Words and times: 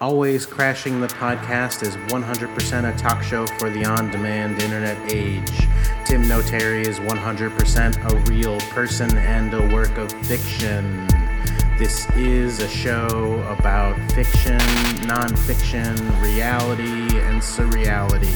Always 0.00 0.46
Crashing 0.46 1.00
the 1.00 1.08
Podcast 1.08 1.82
is 1.82 1.96
100% 1.96 2.94
a 2.94 2.96
talk 2.96 3.20
show 3.20 3.48
for 3.58 3.68
the 3.68 3.84
on 3.84 4.12
demand 4.12 4.62
internet 4.62 4.96
age. 5.12 5.66
Tim 6.04 6.28
Notary 6.28 6.82
is 6.82 7.00
100% 7.00 8.12
a 8.12 8.30
real 8.30 8.60
person 8.70 9.18
and 9.18 9.52
a 9.52 9.74
work 9.74 9.98
of 9.98 10.12
fiction. 10.24 11.04
This 11.78 12.08
is 12.10 12.60
a 12.60 12.68
show 12.68 13.42
about 13.58 13.98
fiction, 14.12 14.60
nonfiction, 15.08 15.96
reality, 16.22 17.18
and 17.18 17.42
surreality. 17.42 18.30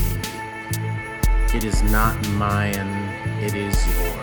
It 1.54 1.62
is 1.62 1.80
not 1.84 2.20
mine, 2.30 2.88
it 3.40 3.54
is 3.54 3.86
yours. 3.86 4.21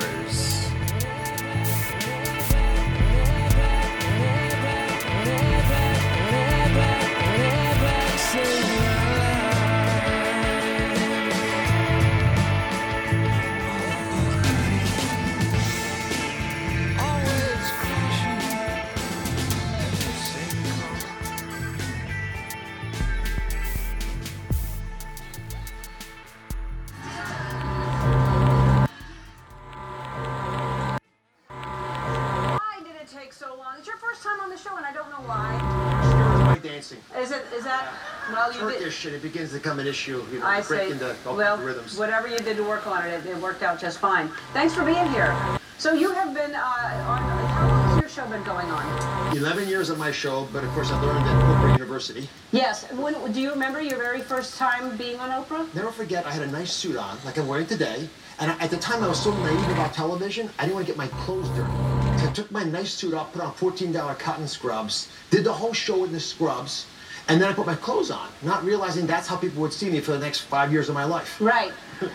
Issue. 39.89 40.23
You 40.31 40.39
know, 40.39 40.45
I 40.45 40.61
breaking 40.61 40.99
the, 40.99 41.15
the 41.23 41.33
Well, 41.33 41.57
rhythms. 41.57 41.97
whatever 41.97 42.27
you 42.27 42.37
did 42.37 42.55
to 42.57 42.63
work 42.63 42.87
on 42.87 43.05
it, 43.05 43.25
it, 43.25 43.35
worked 43.37 43.63
out 43.63 43.79
just 43.79 43.99
fine. 43.99 44.29
Thanks 44.53 44.73
for 44.73 44.85
being 44.85 45.07
here. 45.09 45.35
So 45.77 45.93
you 45.93 46.11
have 46.11 46.33
been 46.33 46.53
uh, 46.53 47.05
on. 47.07 47.21
How 47.21 47.67
long 47.67 47.89
has 47.89 48.01
your 48.01 48.09
show 48.09 48.29
been 48.29 48.43
going 48.43 48.67
on? 48.67 49.37
11 49.37 49.67
years 49.67 49.89
of 49.89 49.97
my 49.97 50.11
show, 50.11 50.47
but 50.53 50.63
of 50.63 50.69
course 50.71 50.91
I 50.91 51.01
learned 51.01 51.25
at 51.25 51.43
Oprah 51.43 51.71
University. 51.73 52.29
Yes. 52.51 52.89
When, 52.91 53.31
do 53.31 53.41
you 53.41 53.49
remember 53.51 53.81
your 53.81 53.97
very 53.97 54.21
first 54.21 54.57
time 54.57 54.95
being 54.97 55.19
on 55.19 55.29
Oprah? 55.43 55.73
Never 55.73 55.91
forget, 55.91 56.25
I 56.25 56.31
had 56.31 56.43
a 56.43 56.51
nice 56.51 56.71
suit 56.71 56.97
on, 56.97 57.17
like 57.25 57.37
I'm 57.37 57.47
wearing 57.47 57.65
today. 57.67 58.07
And 58.39 58.51
I, 58.51 58.57
at 58.59 58.69
the 58.71 58.77
time, 58.77 59.03
I 59.03 59.07
was 59.07 59.21
so 59.21 59.31
naive 59.37 59.69
about 59.69 59.93
television, 59.93 60.49
I 60.59 60.63
didn't 60.63 60.75
want 60.75 60.85
to 60.87 60.91
get 60.91 60.97
my 60.97 61.07
clothes 61.23 61.49
dirty. 61.49 61.71
So 62.19 62.27
I 62.27 62.31
took 62.33 62.51
my 62.51 62.63
nice 62.63 62.93
suit 62.93 63.13
off, 63.13 63.31
put 63.33 63.41
on 63.41 63.53
$14 63.53 64.19
cotton 64.19 64.47
scrubs, 64.47 65.09
did 65.29 65.43
the 65.45 65.53
whole 65.53 65.73
show 65.73 66.03
in 66.03 66.11
the 66.11 66.19
scrubs, 66.19 66.85
and 67.29 67.39
then 67.39 67.47
I 67.47 67.53
put 67.53 67.67
my 67.67 67.75
clothes 67.75 68.09
on, 68.09 68.27
not 68.41 68.63
realizing 68.63 69.05
that's 69.05 69.27
how 69.27 69.35
people 69.37 69.61
would 69.61 69.71
see 69.71 69.89
me 69.89 69.99
for 69.99 70.11
the 70.11 70.19
next 70.19 70.41
five 70.41 70.71
years 70.71 70.89
of 70.89 70.95
my 70.95 71.03
life. 71.03 71.39
Right. 71.39 71.71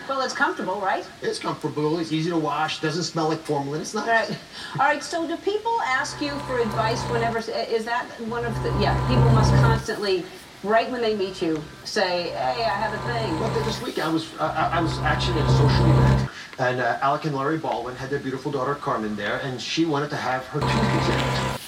Well, 0.09 0.21
it's 0.21 0.33
comfortable, 0.33 0.81
right? 0.81 1.07
It's 1.21 1.39
comfortable, 1.39 1.99
it's 1.99 2.11
easy 2.11 2.29
to 2.31 2.37
wash, 2.37 2.81
doesn't 2.81 3.03
smell 3.03 3.29
like 3.29 3.39
formalin, 3.39 3.81
it's 3.81 3.93
nice. 3.93 4.29
Right. 4.29 4.39
All 4.79 4.85
right. 4.87 5.03
So, 5.03 5.27
do 5.27 5.37
people 5.37 5.79
ask 5.83 6.19
you 6.21 6.31
for 6.39 6.59
advice 6.59 7.01
whenever? 7.03 7.37
Is 7.39 7.85
that 7.85 8.05
one 8.27 8.45
of 8.45 8.53
the? 8.63 8.69
Yeah. 8.81 8.99
People 9.07 9.29
must 9.29 9.53
constantly, 9.55 10.25
right 10.63 10.89
when 10.91 11.01
they 11.01 11.15
meet 11.15 11.41
you, 11.41 11.63
say, 11.83 12.29
"Hey, 12.29 12.63
I 12.63 12.75
have 12.75 12.93
a 12.93 13.13
thing." 13.13 13.39
Well, 13.39 13.63
this 13.63 13.81
week 13.81 13.99
I 13.99 14.07
was 14.07 14.33
uh, 14.39 14.71
I 14.73 14.81
was 14.81 14.97
actually 14.99 15.39
at 15.39 15.47
a 15.47 15.51
social 15.51 15.85
event, 15.85 16.29
and 16.57 16.81
uh, 16.81 16.97
Alec 17.01 17.25
and 17.25 17.33
Hilaria 17.33 17.59
Baldwin 17.59 17.95
had 17.95 18.09
their 18.09 18.19
beautiful 18.19 18.51
daughter 18.51 18.73
Carmen 18.73 19.15
there, 19.15 19.37
and 19.43 19.61
she 19.61 19.85
wanted 19.85 20.09
to 20.09 20.17
have 20.17 20.45
her 20.47 20.61
tooth 20.61 20.95
examined. 20.95 21.59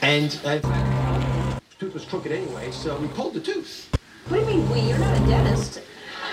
And 0.00 0.40
uh, 0.44 0.50
in 0.50 0.62
fact, 0.62 0.90
the 0.90 1.03
tooth 1.84 1.94
was 1.94 2.04
crooked 2.06 2.32
anyway, 2.32 2.70
so 2.70 2.96
we 2.96 3.08
pulled 3.08 3.34
the 3.34 3.40
tooth. 3.40 3.90
What 4.28 4.38
do 4.38 4.50
you 4.50 4.58
mean 4.58 4.70
we? 4.70 4.80
You're 4.80 4.98
not 4.98 5.20
a 5.20 5.26
dentist. 5.26 5.82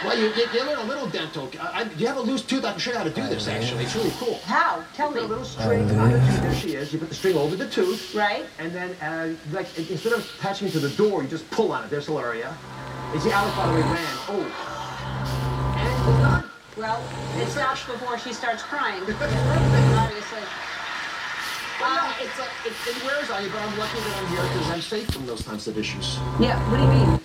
Well, 0.06 0.18
you, 0.18 0.28
you, 0.30 0.46
you 0.54 0.66
learn 0.66 0.80
a 0.80 0.84
little 0.84 1.08
dental. 1.08 1.52
I, 1.60 1.82
I, 1.82 1.84
you 1.98 2.08
have 2.08 2.16
a 2.16 2.22
loose 2.22 2.42
tooth. 2.42 2.64
I 2.64 2.72
can 2.72 2.80
show 2.80 2.92
you 2.92 2.98
how 2.98 3.04
to 3.04 3.10
do 3.10 3.28
this. 3.28 3.50
Actually, 3.50 3.84
it's 3.84 3.96
really 3.96 4.12
cool. 4.12 4.40
How? 4.46 4.84
Tell 4.96 5.12
Put 5.12 5.24
a 5.24 5.26
little 5.26 5.44
string 5.44 5.92
on 5.92 6.12
the 6.12 6.20
tooth. 6.20 6.42
There 6.42 6.56
she 6.56 6.76
is. 6.76 6.94
You 6.94 7.00
put 7.00 7.10
the 7.10 7.16
string 7.16 7.36
over 7.36 7.58
the 7.58 7.68
tooth. 7.70 8.16
Right. 8.16 8.46
And 8.60 8.72
then, 8.72 8.96
uh, 9.02 9.36
like, 9.52 9.68
instead 9.78 10.14
of 10.14 10.26
attaching 10.40 10.70
it 10.70 10.72
to 10.72 10.80
the 10.80 10.90
door, 10.92 11.22
you 11.22 11.28
just 11.28 11.50
pull 11.52 11.74
on 11.74 11.84
it. 11.84 11.90
There's 11.90 12.06
Hilaria. 12.06 12.56
And 13.12 13.22
see, 13.22 13.32
Alec, 13.32 13.56
by 13.56 13.68
the 13.68 13.74
way, 13.74 13.82
ran. 13.82 13.98
Oh. 14.30 15.76
And 15.78 15.88
it's 15.88 16.22
done. 16.22 16.50
Well, 16.78 17.04
it 17.36 17.50
stops 17.50 17.86
before 17.86 18.18
she 18.18 18.32
starts 18.32 18.64
crying. 18.64 19.04
Obviously. 19.04 20.40
No, 21.82 22.14
it's 22.22 22.40
like, 22.40 22.50
it, 22.66 22.74
it 22.88 23.04
wears 23.04 23.30
on 23.30 23.44
you, 23.44 23.50
but 23.50 23.62
I'm 23.62 23.78
lucky 23.80 24.00
that 24.00 24.18
I'm 24.18 24.28
here 24.28 24.44
because 24.44 24.70
I'm 24.70 24.82
safe 24.82 25.10
from 25.12 25.26
those 25.26 25.44
types 25.44 25.68
of 25.68 25.78
issues. 25.78 26.18
Yeah. 26.40 26.58
What 26.70 26.78
do 26.78 26.84
you 26.84 26.90
mean? 26.90 27.20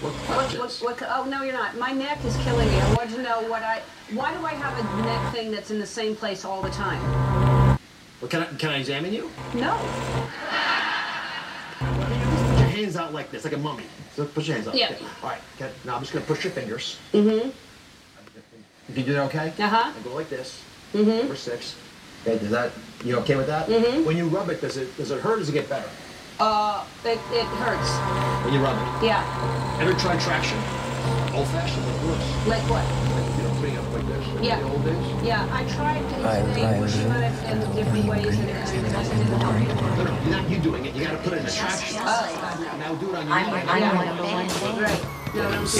What 0.00 0.12
What, 0.58 0.72
what, 0.80 1.02
oh 1.10 1.24
no, 1.24 1.42
you're 1.42 1.52
not. 1.52 1.76
My 1.76 1.90
neck 1.90 2.24
is 2.24 2.36
killing 2.38 2.68
me. 2.68 2.80
I 2.80 2.94
want 2.94 3.10
to 3.10 3.22
know 3.22 3.42
what 3.48 3.62
I. 3.62 3.82
Why 4.12 4.32
do 4.32 4.44
I 4.46 4.52
have 4.52 4.78
a 4.78 5.02
neck 5.02 5.32
thing 5.34 5.50
that's 5.50 5.70
in 5.70 5.78
the 5.80 5.86
same 5.86 6.14
place 6.14 6.44
all 6.44 6.62
the 6.62 6.70
time? 6.70 7.00
Well, 8.20 8.28
can 8.28 8.42
I 8.42 8.46
can 8.46 8.70
I 8.70 8.78
examine 8.78 9.12
you? 9.12 9.30
No. 9.54 9.76
Put 11.78 12.58
your 12.58 12.68
hands 12.68 12.96
out 12.96 13.12
like 13.12 13.30
this, 13.30 13.44
like 13.44 13.54
a 13.54 13.58
mummy. 13.58 13.84
So 14.14 14.24
put 14.24 14.46
your 14.46 14.54
hands 14.56 14.68
out. 14.68 14.74
Yeah. 14.74 14.90
Okay. 14.92 15.04
All 15.22 15.30
right. 15.30 15.40
Okay. 15.56 15.70
Now 15.84 15.96
I'm 15.96 16.00
just 16.00 16.12
gonna 16.12 16.24
push 16.24 16.44
your 16.44 16.52
fingers. 16.52 16.98
Mm-hmm. 17.12 17.50
You 18.88 18.94
can 18.94 19.04
do 19.04 19.12
that, 19.14 19.24
okay? 19.26 19.52
Uh 19.58 19.68
huh. 19.68 19.92
And 19.94 20.04
go 20.04 20.14
like 20.14 20.30
this. 20.30 20.62
Mm-hmm. 20.94 21.10
Number 21.10 21.36
six. 21.36 21.74
Okay. 22.28 22.38
Does 22.38 22.50
that? 22.50 22.72
You 23.04 23.16
okay 23.18 23.36
with 23.36 23.46
that? 23.46 23.68
Mm-hmm. 23.68 24.04
When 24.04 24.16
you 24.16 24.28
rub 24.28 24.50
it, 24.50 24.60
does 24.60 24.76
it 24.76 24.94
does 24.96 25.10
it 25.10 25.20
hurt? 25.20 25.36
Or 25.36 25.38
does 25.38 25.48
it 25.48 25.52
get 25.52 25.68
better? 25.68 25.88
Uh, 26.40 26.84
it, 27.04 27.18
it 27.32 27.46
hurts. 27.56 27.90
When 28.44 28.52
you 28.52 28.60
rub 28.60 28.76
it. 28.76 29.06
Yeah. 29.06 29.24
Ever 29.80 29.94
try 29.94 30.18
traction? 30.18 30.58
Old 31.32 31.48
fashioned, 31.48 31.84
but 31.86 31.94
it. 31.94 32.48
Like 32.48 32.62
what? 32.68 32.84
Like, 32.84 33.36
you 33.36 33.42
know, 33.42 33.54
putting 33.58 33.78
up 33.78 33.92
like 33.92 34.06
this. 34.06 34.26
like 34.28 34.44
Yeah. 34.44 34.60
The 34.60 34.68
old 34.68 34.84
days. 34.84 35.24
Yeah, 35.24 35.48
I 35.50 35.64
tried 35.72 36.02
to 36.02 36.16
today 36.52 36.78
pushing 36.78 37.10
on 37.10 37.22
it 37.22 37.32
in 37.48 37.56
different 37.74 38.06
ways 38.06 38.38
and 38.38 38.50
it 38.50 38.56
and 38.56 38.86
it 38.86 39.08
didn't 39.08 39.40
help. 39.40 39.54
No, 39.96 40.04
no, 40.04 40.22
you're 40.22 40.30
not 40.30 40.50
you 40.50 40.58
doing 40.58 40.84
it. 40.84 40.94
You 40.94 41.04
got 41.04 41.12
to 41.12 41.16
put 41.18 41.32
it 41.32 41.38
in 41.38 41.44
the 41.44 41.50
traction. 41.50 41.96
Oh, 42.00 42.04
God, 42.04 42.60
no. 42.60 42.76
Now 42.76 42.94
do 42.96 43.10
it 43.10 43.14
on 43.16 43.26
your 43.26 43.36
I'm, 43.36 43.48
own. 43.48 43.68
I'm 43.68 43.96
one 43.96 44.08
of 44.08 44.16
those. 44.18 44.28
Right. 44.28 44.68
No, 44.68 44.76
no, 44.76 44.82
so 44.82 44.84
that's 44.84 44.86
what 44.86 44.86
I 44.86 44.86
should 44.86 44.86
do? 44.86 44.86
Does 44.86 44.86
it 44.86 44.86
tingle 44.86 44.86
on 44.86 44.86
your 44.86 44.86
arms? 44.86 44.86
No. 44.88 44.96
So, 44.98 45.17
No, 45.34 45.44
it's 45.50 45.76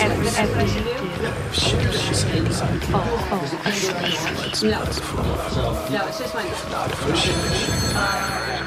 just 6.19 6.35
my 6.35 6.43
uh, 6.45 8.05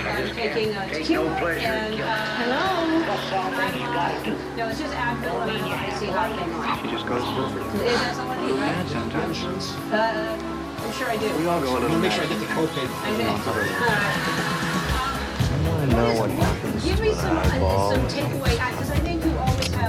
I'm 0.07 0.27
taking 0.35 0.73
uh, 0.75 0.89
tequila 0.89 1.29
and 1.53 2.01
uh, 2.01 2.05
hello. 2.37 2.63
No, 4.57 4.69
it's 4.69 4.79
just 4.79 4.93
Advil 4.95 5.47
and 5.47 5.63
I 5.65 5.89
see 5.99 6.07
how 6.07 6.31
it 6.31 6.37
came 6.39 6.53
on. 6.55 6.89
Just 6.89 7.05
goes. 7.05 7.21
Is 7.21 8.01
that 8.01 8.15
someone 8.15 8.47
you 8.47 8.55
right? 8.55 8.87
Sometimes. 8.87 9.43
Uh, 9.91 10.35
I'm 10.83 10.91
sure 10.93 11.09
I 11.09 11.17
do. 11.17 11.25
We 11.37 11.45
all 11.45 11.61
go 11.61 11.67
a 11.67 11.69
I 11.69 11.79
little 11.79 11.89
want 11.89 11.93
to 11.93 11.99
make 11.99 12.11
sure 12.11 12.23
I 12.23 12.27
get 12.27 12.39
the 12.39 12.45
copay. 12.47 12.87
I 12.89 13.11
do. 13.17 13.23
I 15.51 15.69
want 15.69 15.91
to 15.91 15.95
know 15.95 16.09
what 16.19 16.29
happens 16.31 16.83
Give 16.83 16.99
me 16.99 17.13
some 17.13 17.37
uh, 17.37 17.43
some 17.93 18.07
takeaway 18.07 18.51
because 18.71 18.89
I 18.91 18.99
think 18.99 19.10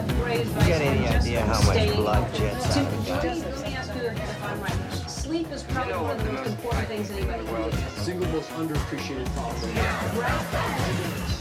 you 0.08 0.22
always 0.22 0.52
have 0.52 0.54
great 0.54 0.68
got 0.68 0.80
any 0.82 1.06
idea 1.08 1.40
how 1.44 1.62
much 1.62 1.94
blood 1.96 2.34
jets 2.34 2.76
out 2.76 2.92
of 2.92 3.08
let 3.08 3.24
me- 3.24 3.42
Let 3.42 3.66
me 3.68 3.74
ask 3.74 3.94
you 3.94 4.02
if 4.02 4.44
I'm 4.44 4.60
right. 4.60 5.10
Sleep 5.10 5.50
is 5.52 5.62
probably 5.62 5.92
one 5.94 6.16
of 6.18 6.24
the 6.24 6.32
most 6.32 6.46
important 6.46 6.88
things 6.88 7.10
anybody 7.10 7.44
can 7.44 7.70
do. 7.70 7.76
Single 8.02 8.28
most 8.28 8.50
underappreciated 8.50 9.26
problem. 9.34 9.70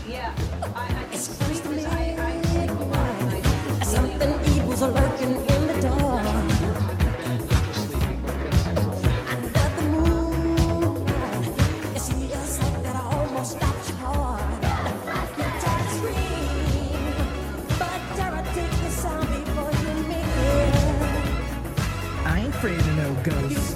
Yeah, 0.07 0.33
I, 0.75 0.85
I 0.85 1.03
think 1.09 1.21
sleep 1.21 1.77
is, 1.77 1.85
I, 1.85 2.15
I 2.19 2.41
sleep 2.41 2.69
a 2.69 2.73
lot 2.73 3.21
and 3.21 3.29
I 3.29 3.41
don't 3.41 3.63
really 3.69 3.85
Something 3.85 4.55
evil's 4.57 4.81
lurking 4.81 5.35
in 5.35 5.60
afraid 23.27 23.70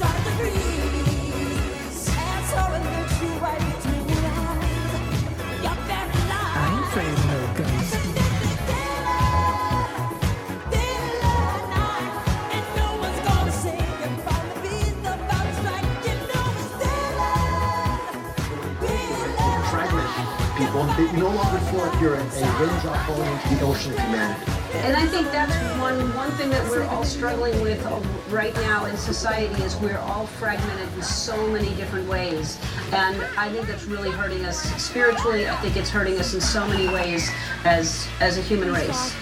that 20.87 21.13
you 21.13 21.19
no 21.19 21.29
longer 21.29 21.59
feel 21.65 21.79
like 21.79 22.01
you're 22.01 22.15
a, 22.15 22.19
a 22.19 22.59
raindrop 22.59 23.05
falling 23.07 23.31
into 23.31 23.55
the 23.55 23.61
ocean 23.61 23.93
of 23.93 23.99
humanity. 23.99 24.51
And 24.73 24.95
I 24.95 25.05
think 25.07 25.31
that's 25.31 25.53
one 25.79 26.13
one 26.15 26.31
thing 26.31 26.49
that 26.49 26.69
we're 26.69 26.83
all 26.85 27.03
struggling 27.03 27.59
with 27.61 27.83
right 28.29 28.53
now 28.55 28.85
in 28.85 28.97
society 28.97 29.61
is 29.63 29.75
we're 29.77 29.97
all 29.97 30.27
fragmented 30.27 30.91
in 30.93 31.01
so 31.01 31.47
many 31.47 31.73
different 31.75 32.07
ways, 32.07 32.59
and 32.91 33.21
I 33.37 33.49
think 33.51 33.67
that's 33.67 33.85
really 33.85 34.11
hurting 34.11 34.43
us 34.45 34.61
spiritually. 34.81 35.47
I 35.47 35.55
think 35.57 35.77
it's 35.77 35.89
hurting 35.89 36.19
us 36.19 36.33
in 36.33 36.41
so 36.41 36.67
many 36.67 36.87
ways 36.87 37.29
as 37.63 38.07
as 38.19 38.37
a 38.37 38.41
human 38.41 38.71
race. 38.71 39.15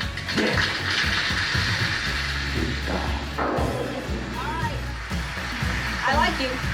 I 6.06 6.16
like 6.18 6.42
you. 6.42 6.73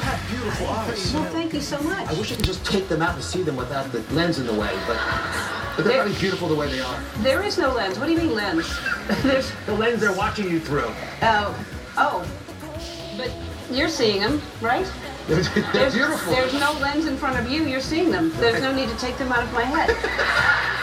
You 0.00 0.06
have 0.06 0.30
beautiful 0.30 0.66
eyes. 0.68 1.12
Well, 1.12 1.24
thank 1.24 1.52
you 1.52 1.60
so 1.60 1.78
much. 1.82 2.08
I 2.08 2.14
wish 2.14 2.32
I 2.32 2.36
could 2.36 2.46
just 2.46 2.64
take 2.64 2.88
them 2.88 3.02
out 3.02 3.16
and 3.16 3.22
see 3.22 3.42
them 3.42 3.54
without 3.56 3.92
the 3.92 4.00
lens 4.14 4.38
in 4.38 4.46
the 4.46 4.54
way, 4.54 4.72
but 4.86 4.98
but 5.76 5.84
they're 5.84 6.02
very 6.02 6.14
beautiful 6.14 6.48
the 6.48 6.54
way 6.54 6.70
they 6.70 6.80
are. 6.80 7.02
There 7.18 7.42
is 7.42 7.58
no 7.58 7.74
lens. 7.74 7.98
What 7.98 8.06
do 8.06 8.12
you 8.12 8.18
mean 8.18 8.34
lens? 8.34 8.66
There's 9.22 9.52
The 9.66 9.74
lens 9.74 10.00
they're 10.00 10.14
watching 10.16 10.48
you 10.50 10.58
through. 10.58 10.90
oh 11.20 11.66
oh, 11.98 12.26
but 13.18 13.30
you're 13.70 13.90
seeing 13.90 14.20
them, 14.20 14.40
right? 14.62 14.90
They're, 15.28 15.42
they're 15.42 15.72
There's, 15.72 15.94
beautiful. 15.94 16.32
there's 16.32 16.54
no 16.54 16.72
lens 16.80 17.04
in 17.06 17.16
front 17.18 17.38
of 17.38 17.50
you. 17.52 17.64
You're 17.66 17.80
seeing 17.82 18.10
them. 18.10 18.32
There's 18.36 18.62
no 18.62 18.74
need 18.74 18.88
to 18.88 18.96
take 18.96 19.18
them 19.18 19.30
out 19.30 19.42
of 19.44 19.52
my 19.52 19.64
head. 19.64 19.90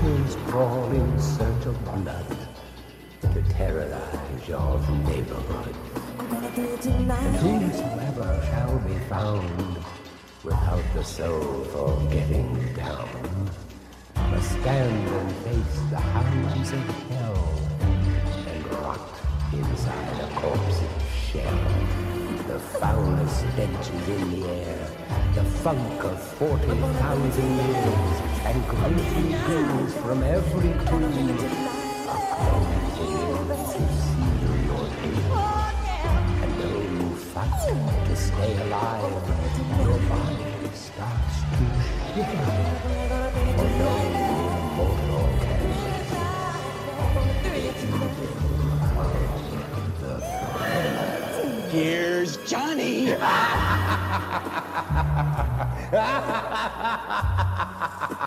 Creatures 0.00 0.36
crawl 0.46 0.90
in 0.92 1.20
search 1.20 1.66
of 1.66 1.84
blood 1.84 2.24
to 3.20 3.42
terrorize 3.50 4.48
your 4.48 4.80
neighborhood. 5.04 5.74
And 6.80 7.36
whosoever 7.36 8.42
shall 8.46 8.78
be 8.78 8.98
found 9.10 9.76
without 10.42 10.82
the 10.94 11.04
soul 11.04 11.64
for 11.64 12.00
getting 12.10 12.72
down 12.72 13.50
must 14.16 14.50
stand 14.52 15.08
and 15.08 15.32
face 15.44 15.80
the 15.90 15.98
hounds 15.98 16.72
of 16.72 16.84
hell 17.10 17.60
and 18.48 18.72
rot 18.72 19.20
inside 19.52 20.20
a 20.22 20.34
corpse's 20.40 21.02
shell. 21.28 21.60
The 22.48 22.58
foulest 22.58 23.40
stench 23.52 23.90
is 23.90 24.08
in 24.08 24.40
the 24.40 24.48
air, 24.48 24.90
the 25.34 25.44
funk 25.44 26.04
of 26.04 26.22
40,000 26.38 27.56
years, 27.56 28.29
and 28.50 28.66
greatly 28.66 29.30
goes 29.46 29.94
from 29.94 30.24
every 30.24 30.72
tomb. 30.86 31.04
A 31.04 32.18
closing 32.34 32.80
in 32.80 32.96
to 32.96 33.86
seal 33.94 34.56
your 34.66 34.86
doom. 34.98 35.30
And 36.42 36.52
though 36.58 36.80
you 36.80 37.06
fight 37.14 37.58
to 38.06 38.14
stay 38.16 38.52
alive, 38.62 39.14
your 39.78 39.98
body 40.10 40.50
starts 40.74 41.36
to 41.54 41.64
shiver. 42.10 42.50
For 43.56 43.68
no 43.78 43.94
mortal 44.76 45.28
can 45.38 45.60
Here's 51.70 52.32
Johnny. 52.38 53.14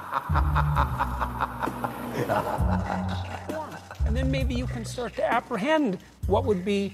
maybe 4.44 4.56
you 4.56 4.68
can 4.68 4.84
start 4.84 5.16
to 5.16 5.24
apprehend 5.24 5.98
what 6.28 6.44
would 6.44 6.66
be 6.66 6.94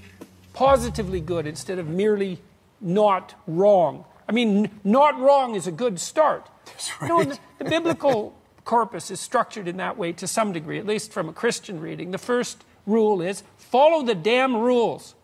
positively 0.52 1.20
good 1.20 1.48
instead 1.48 1.80
of 1.80 1.88
merely 1.88 2.38
not 2.80 3.34
wrong. 3.48 4.04
I 4.28 4.32
mean, 4.32 4.70
not 4.84 5.18
wrong 5.18 5.56
is 5.56 5.66
a 5.66 5.72
good 5.72 5.98
start. 5.98 6.48
That's 6.66 7.00
right. 7.00 7.08
No, 7.08 7.24
the, 7.24 7.38
the 7.58 7.64
biblical 7.64 8.38
corpus 8.64 9.10
is 9.10 9.18
structured 9.18 9.66
in 9.66 9.78
that 9.78 9.98
way 9.98 10.12
to 10.12 10.28
some 10.28 10.52
degree, 10.52 10.78
at 10.78 10.86
least 10.86 11.12
from 11.12 11.28
a 11.28 11.32
Christian 11.32 11.80
reading. 11.80 12.12
The 12.12 12.18
first 12.18 12.64
rule 12.86 13.20
is 13.20 13.42
follow 13.56 14.04
the 14.04 14.14
damn 14.14 14.56
rules, 14.56 15.16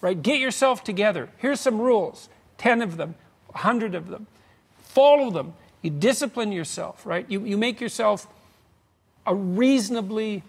right? 0.00 0.20
Get 0.20 0.38
yourself 0.38 0.84
together. 0.84 1.30
Here's 1.38 1.58
some 1.58 1.80
rules 1.80 2.28
10 2.58 2.80
of 2.80 2.96
them, 2.96 3.16
100 3.48 3.96
of 3.96 4.06
them. 4.06 4.28
Follow 4.84 5.32
them. 5.32 5.54
You 5.80 5.90
discipline 5.90 6.52
yourself, 6.52 7.04
right? 7.04 7.26
You, 7.28 7.44
you 7.44 7.56
make 7.56 7.80
yourself 7.80 8.28
a 9.26 9.34
reasonably 9.34 10.44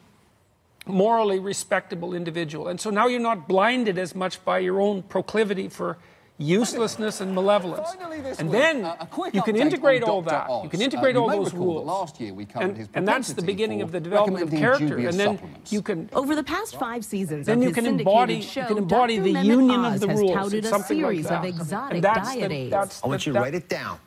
morally 0.85 1.39
respectable 1.39 2.13
individual. 2.13 2.67
And 2.67 2.79
so 2.79 2.89
now 2.89 3.07
you're 3.07 3.19
not 3.19 3.47
blinded 3.47 3.97
as 3.97 4.13
much 4.15 4.43
by 4.43 4.59
your 4.59 4.81
own 4.81 5.03
proclivity 5.03 5.69
for 5.69 5.97
uselessness 6.39 7.21
and 7.21 7.33
malevolence. 7.33 7.93
Finally 7.93 8.19
this 8.21 8.39
And 8.39 8.49
week, 8.49 8.59
then 8.59 8.83
a- 8.83 8.97
a 9.01 9.29
you 9.31 9.41
can 9.43 9.55
integrate 9.55 10.03
all 10.03 10.21
that. 10.23 10.49
Oz. 10.49 10.63
You 10.63 10.69
can 10.69 10.81
Uh, 10.81 10.85
integrate 10.85 11.15
you 11.15 11.21
all 11.21 11.29
those 11.29 11.53
rules. 11.53 11.85
last 11.85 12.19
year 12.19 12.33
we 12.33 12.45
covered 12.45 12.69
and, 12.69 12.77
his 12.77 12.87
and 12.95 13.07
that's 13.07 13.31
the 13.33 13.41
beginning 13.43 13.81
of 13.81 13.91
the 13.91 13.99
development 13.99 14.43
of 14.43 14.49
character. 14.49 14.97
And 14.97 15.13
then 15.17 15.39
you 15.69 15.81
can 15.81 16.09
Over 16.11 16.35
the 16.35 16.43
past 16.43 16.75
five 16.77 17.05
seasons 17.05 17.45
then 17.45 17.61
you 17.61 17.71
can 17.71 17.85
embody 17.85 18.41
show, 18.41 18.61
you 18.61 18.67
can 18.67 18.77
embody 18.79 19.17
Dr. 19.17 19.23
the 19.25 19.33
Mehmet 19.35 19.45
union 19.45 19.79
Oz 19.85 19.93
of 19.95 19.99
the 20.01 20.07
has 20.09 20.19
rules. 20.19 20.33
touted 20.33 20.59
It's 20.59 20.69
something 20.69 20.97
like 21.01 21.11
series 21.11 21.27
that. 21.27 21.39
of 21.39 21.45
exotic 21.45 21.93
And 21.95 22.03
that's 22.03 22.29
diet 22.35 22.49
the, 22.49 22.55
aids. 22.55 22.71
that's 22.71 23.03
I 23.03 23.07
want 23.07 23.21
the- 23.23 23.29
you 23.29 23.33
to 23.33 23.39
write 23.39 23.55
it 23.55 23.69
down. 23.69 23.99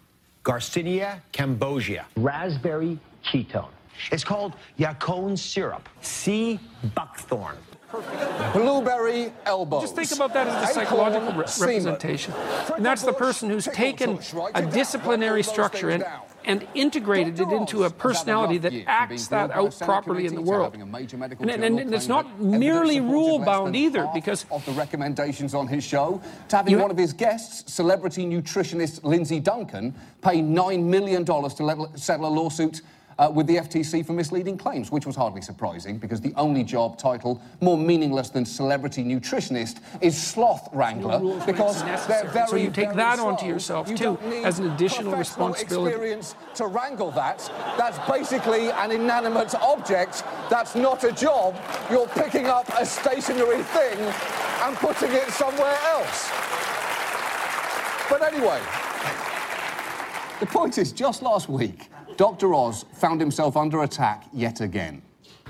Garcinia 0.45 1.21
cambogia. 1.33 2.05
Raspberry 2.17 2.99
ketone. 3.25 3.69
It's 4.13 4.25
called 4.25 4.55
Yacon 4.79 5.39
syrup. 5.39 5.89
Sea 6.01 6.59
buckthorn. 6.95 7.57
Blueberry 8.53 9.33
elbows. 9.45 9.83
Just 9.83 9.97
think 9.97 10.13
about 10.13 10.35
that 10.35 10.47
as 10.49 10.69
the 10.69 10.75
psychological 10.75 11.33
re- 11.33 11.45
representation. 11.61 12.35
And 12.75 12.85
that's 12.85 13.03
the 13.03 13.13
person 13.13 13.49
who's 13.49 13.67
taken 13.67 14.19
a 14.55 14.63
disciplinary 14.67 15.43
structure 15.43 15.91
and, 15.91 16.05
and 16.45 16.67
integrated 16.75 17.41
it 17.41 17.49
into 17.53 17.85
a 17.85 17.91
personality 17.91 18.59
that 18.59 18.73
acts 18.87 19.29
that 19.29 19.51
out 19.51 19.79
properly 19.81 20.27
in 20.27 20.35
the 20.35 20.43
world. 20.43 20.75
And, 20.75 21.51
and, 21.51 21.81
and 21.81 21.95
it's 21.95 22.09
not 22.09 22.41
merely 22.41 23.01
rule 23.01 23.39
bound 23.39 23.77
either, 23.77 24.09
because 24.13 24.47
of 24.51 24.65
the 24.67 24.73
recommendations 24.73 25.55
on 25.55 25.67
his 25.67 25.85
show 25.85 26.21
to 26.49 26.57
having 26.57 26.79
one 26.79 26.91
of 26.91 26.99
his 26.99 27.13
guests, 27.13 27.73
celebrity 27.73 28.27
nutritionist 28.27 29.05
Lindsay 29.05 29.41
Duncan, 29.41 29.95
pay 30.23 30.41
$9 30.41 30.83
million 30.85 31.25
to 31.25 31.35
level- 31.61 31.93
settle 31.95 32.27
a 32.27 32.33
lawsuit 32.35 32.83
uh, 33.19 33.31
with 33.33 33.47
the 33.47 33.57
FTC 33.57 34.05
for 34.05 34.13
misleading 34.13 34.59
claims, 34.59 34.91
which 34.91 35.07
was 35.07 35.17
hardly 35.17 35.41
surprising 35.41 35.99
because 35.99 36.21
the 36.21 36.35
only 36.37 36.63
job 36.63 36.99
title 36.99 37.41
more 37.61 37.79
meaningless 37.79 38.29
than 38.29 38.45
celebrity 38.45 39.03
nutritionist 39.03 39.79
is 40.03 40.21
sloth 40.21 40.69
wrangler 40.73 41.19
because 41.47 41.83
they're 42.07 42.29
very, 42.29 42.49
So 42.49 42.57
you 42.57 42.71
take 42.71 42.89
very 42.89 42.97
that 42.97 43.19
onto 43.19 43.47
yourself, 43.47 43.89
You 43.89 43.97
too, 43.97 44.19
as 44.45 44.59
an 44.59 44.71
additional 44.71 45.17
responsibility. 45.17 45.89
experience 45.91 46.35
to 46.57 46.67
wrangle 46.67 47.11
that. 47.13 47.39
That's 47.79 47.99
basically 48.11 48.71
an 48.71 48.93
inanimate 48.93 49.55
object. 49.57 50.23
That's 50.51 50.75
not 50.75 51.05
a 51.05 51.13
job. 51.13 51.57
You're 51.91 52.09
picking 52.09 52.47
up 52.47 52.69
a 52.79 52.85
stationary 52.85 53.63
thing 53.63 53.99
and 53.99 54.77
putting 54.77 55.13
it 55.13 55.31
somewhere 55.31 55.77
else. 55.87 56.31
But 58.11 58.23
anyway, 58.23 58.61
the 60.41 60.47
point 60.47 60.79
is, 60.79 60.93
just 60.93 61.23
last 61.23 61.49
week, 61.49 61.89
Dr. 62.17 62.55
Oz 62.55 62.85
found 62.95 63.21
himself 63.21 63.57
under 63.57 63.83
attack 63.83 64.25
yet 64.33 64.61
again. 64.61 65.03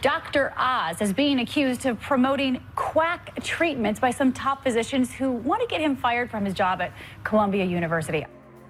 Dr. 0.03 0.53
Oz 0.59 1.01
is 1.01 1.13
being 1.13 1.41
accused 1.41 1.87
of 1.87 1.99
promoting 2.01 2.63
quack 2.75 3.43
treatments 3.43 3.99
by 3.99 4.11
some 4.11 4.33
top 4.33 4.63
physicians 4.63 5.13
who 5.13 5.33
want 5.33 5.63
to 5.63 5.67
get 5.69 5.81
him 5.81 5.97
fired 5.97 6.31
from 6.31 6.45
his 6.45 6.55
job 6.55 6.81
at 6.81 6.93
Columbia 7.25 7.65
University. 7.65 8.27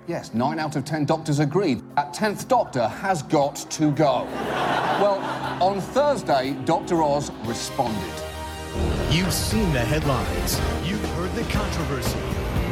Yes, 0.06 0.34
nine 0.34 0.60
out 0.60 0.76
of 0.76 0.84
ten 0.84 1.04
doctors 1.04 1.40
agreed. 1.40 1.82
That 1.96 2.14
tenth 2.14 2.46
doctor 2.46 2.86
has 2.86 3.24
got 3.24 3.56
to 3.72 3.90
go. 3.90 4.24
Well, 5.00 5.18
on 5.60 5.80
Thursday, 5.80 6.56
Dr. 6.64 7.02
Oz 7.02 7.32
responded. 7.44 8.22
You've 9.10 9.32
seen 9.32 9.72
the 9.72 9.80
headlines. 9.80 10.60
You've 10.84 11.04
heard 11.16 11.34
the 11.34 11.42
controversy. 11.52 12.20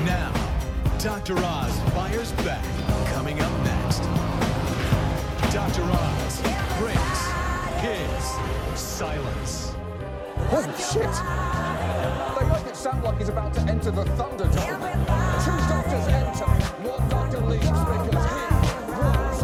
Now, 0.04 0.32
Dr. 0.98 1.34
Oz 1.38 1.76
fires 1.92 2.30
back. 2.44 2.64
Coming 3.12 3.40
up 3.40 3.50
next. 3.58 3.63
Dr. 5.74 5.90
Oz 5.90 6.40
breaks 6.78 7.22
his 7.82 8.22
silence. 8.78 9.74
Holy 10.46 10.70
shit! 10.78 11.14
They 12.38 12.46
make 12.46 12.66
it 12.68 12.76
sound 12.76 13.02
like 13.02 13.18
he's 13.18 13.28
about 13.28 13.52
to 13.54 13.60
enter 13.62 13.90
the 13.90 14.04
Thunderdome. 14.04 14.94
Two 15.44 15.56
doctors 15.66 16.06
enter, 16.06 16.46
one 16.88 17.08
doctor 17.08 17.40
leaves 17.40 17.66
because 17.66 18.06
he 18.06 18.10
rules. 18.94 19.38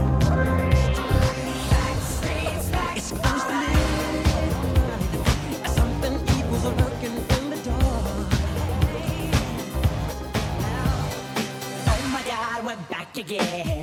Something 5.74 6.14
evil's 6.38 6.64
lurking 6.64 7.16
in 7.16 7.50
the 7.50 7.56
dark. 7.64 8.28
Oh 11.88 12.00
my 12.12 12.22
God, 12.22 12.64
we're 12.64 12.76
back 12.88 13.16
again. 13.16 13.79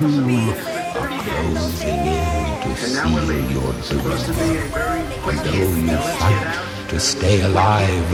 Are 0.00 1.08
closing 1.08 1.88
in 1.88 2.62
to 2.62 2.76
seal 2.76 3.26
your 3.50 3.72
doom. 3.82 4.06
And 5.26 5.38
though 5.40 5.74
you 5.74 5.98
fight 6.18 6.88
to 6.90 7.00
stay 7.00 7.40
alive, 7.42 8.10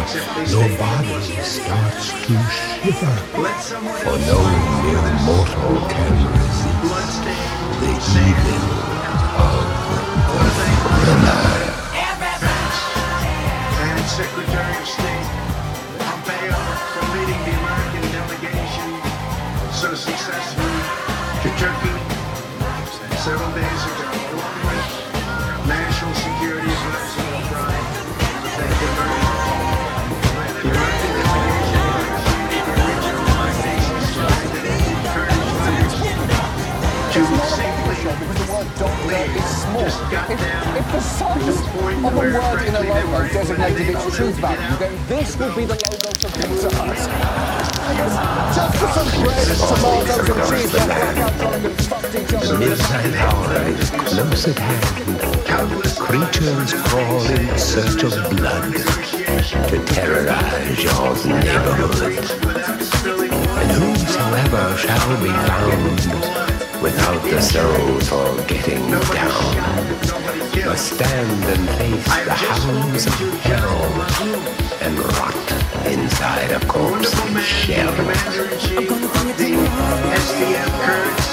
your 0.49 0.69
body 0.79 1.21
starts 1.43 2.07
to 2.25 2.35
shiver. 2.57 3.17
For 4.01 4.17
no 4.17 4.41
mere 4.83 5.13
mortal 5.29 5.77
can 5.91 6.15
resist 6.33 7.23
the 7.81 7.93
evil 8.17 8.65
of 9.45 9.65
the 10.57 10.69
thriller. 11.05 11.45
Secretary 14.07 14.77
of 14.77 14.87
State 14.87 15.54
just 39.15 39.63
small. 39.63 40.11
down 40.11 40.77
If 40.77 40.93
the 40.93 41.01
size 41.01 41.49
of 41.49 42.05
a 42.05 42.17
word 42.17 42.63
in 42.67 42.75
a 42.75 42.81
logo 42.81 43.29
designated 43.29 43.89
its 43.91 44.17
truth 44.17 44.37
value, 44.37 44.77
then 44.79 44.95
this 45.09 45.37
would 45.39 45.55
be 45.55 45.65
the 45.65 45.75
logo 45.75 46.11
for 46.19 46.31
Pizza 46.35 46.71
Hut. 46.75 46.99
Just 48.55 48.77
for 48.79 48.89
some 48.97 49.11
bread, 49.23 49.47
tomatoes 49.69 50.29
and 50.31 50.41
cheese, 50.49 50.73
they'll 50.73 50.91
out 50.91 51.35
trying 51.41 51.63
to 51.63 51.71
each 52.21 52.29
The 52.29 52.39
other. 52.39 52.59
midnight 52.59 53.15
hour 53.23 53.53
is 53.69 53.91
close 53.91 54.49
at 54.49 54.59
hand. 54.59 55.15
Creatures 55.99 56.73
crawl 56.85 57.27
in 57.31 57.59
search 57.59 58.03
of 58.03 58.13
blood 58.31 58.73
to 59.69 59.85
terrorize 59.95 60.83
your 60.83 61.15
neighborhood. 61.27 62.19
And 63.61 63.71
whosoever 63.71 64.77
shall 64.77 65.23
be 65.23 65.31
found 65.31 66.44
without 66.85 67.23
the 67.23 67.41
soul 67.41 67.99
for 68.01 68.29
getting 68.47 68.91
down. 68.91 69.55
Must 70.67 70.93
stand 70.93 71.45
and 71.55 71.67
face 71.79 72.05
the 72.27 72.35
hounds 72.35 73.07
of 73.07 73.15
hell 73.41 73.85
and 74.85 74.99
rot 75.17 75.47
inside 75.87 76.51
a 76.53 76.61
corpse's 76.67 77.43
shell. 77.43 77.95
SDF 80.21 80.73
Kurds, 80.85 81.29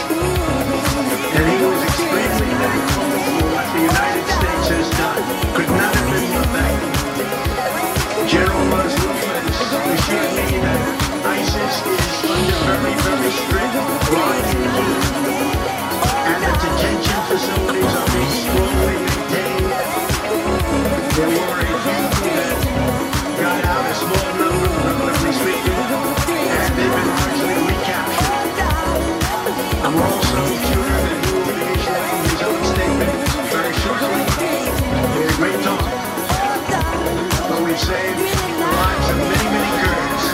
saved 37.92 38.20
the 38.20 38.68
lives 38.72 39.08
of 39.12 39.18
many, 39.20 39.48
many 39.52 39.72
Kurds. 39.84 40.26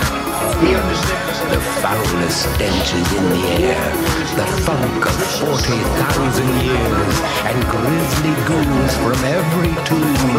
He 0.62 0.70
understands 0.78 1.38
The 1.54 1.62
foulest 1.82 2.38
stench 2.54 2.90
is 3.00 3.10
in 3.18 3.26
the 3.34 3.44
air, 3.74 3.90
the 4.38 4.48
funk 4.66 5.02
of 5.10 5.18
40,000 5.42 6.46
years, 6.70 7.16
and 7.50 7.58
grisly 7.74 8.34
ghouls 8.50 8.94
from 9.02 9.20
every 9.38 9.74
tomb 9.90 10.34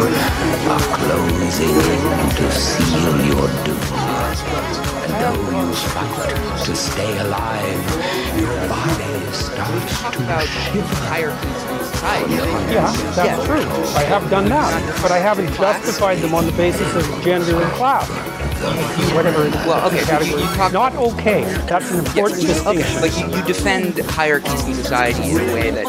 are 0.73 0.87
closing 0.99 1.75
in 1.91 2.03
to 2.39 2.47
seal 2.51 3.15
your 3.31 3.47
doom. 3.65 3.83
And 5.03 5.13
though 5.21 5.43
you 5.59 5.67
fight 5.91 6.63
to 6.65 6.73
stay 6.75 7.13
alive, 7.25 7.85
your 8.39 8.55
body 8.71 9.15
starts 9.43 9.95
to 10.15 10.21
shiver. 10.47 11.88
Hierarchies 12.01 12.37
in 12.37 12.45
society. 12.45 12.73
Yeah, 12.73 12.91
that's 13.15 13.45
true. 13.45 13.65
I 13.95 14.03
have 14.03 14.29
done 14.29 14.49
that, 14.49 15.01
but 15.01 15.11
I 15.11 15.19
haven't 15.19 15.53
justified 15.55 16.19
them 16.19 16.33
on 16.33 16.45
the 16.45 16.51
basis 16.53 16.93
of 16.95 17.03
gender 17.23 17.55
and 17.61 17.71
class. 17.73 18.07
Whatever. 19.15 19.49
Well, 19.65 19.87
okay, 19.87 20.03
but 20.05 20.25
you, 20.27 20.37
you 20.37 20.45
talk 20.55 20.73
Not 20.73 20.93
okay. 20.95 21.43
That's 21.67 21.89
an 21.91 21.99
important 22.05 22.39
okay, 22.43 22.47
distinction. 22.53 22.99
but 23.01 23.17
you, 23.17 23.37
you 23.37 23.43
defend 23.45 23.99
hierarchies 24.11 24.67
in 24.67 24.73
society 24.73 25.31
in 25.31 25.37
a 25.39 25.53
way 25.53 25.71
that 25.71 25.85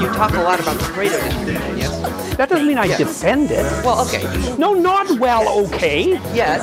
you 0.00 0.06
talk 0.08 0.34
a 0.34 0.42
lot 0.42 0.60
about 0.60 0.76
the 0.76 0.84
Pareto 0.92 1.18
distribution. 1.24 1.78
Yes. 1.78 2.36
That 2.36 2.48
doesn't 2.50 2.66
mean 2.66 2.76
I 2.78 2.84
Yes. 2.84 2.98
defend 2.98 3.50
it. 3.50 3.64
Well, 3.84 4.00
okay. 4.06 4.22
No, 4.58 4.74
not 4.74 5.18
well 5.18 5.48
okay. 5.66 6.10
Yes. 6.34 6.60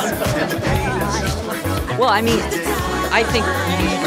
Well, 1.98 2.10
I 2.10 2.22
mean, 2.22 2.40
I 3.12 3.24
think 3.24 3.46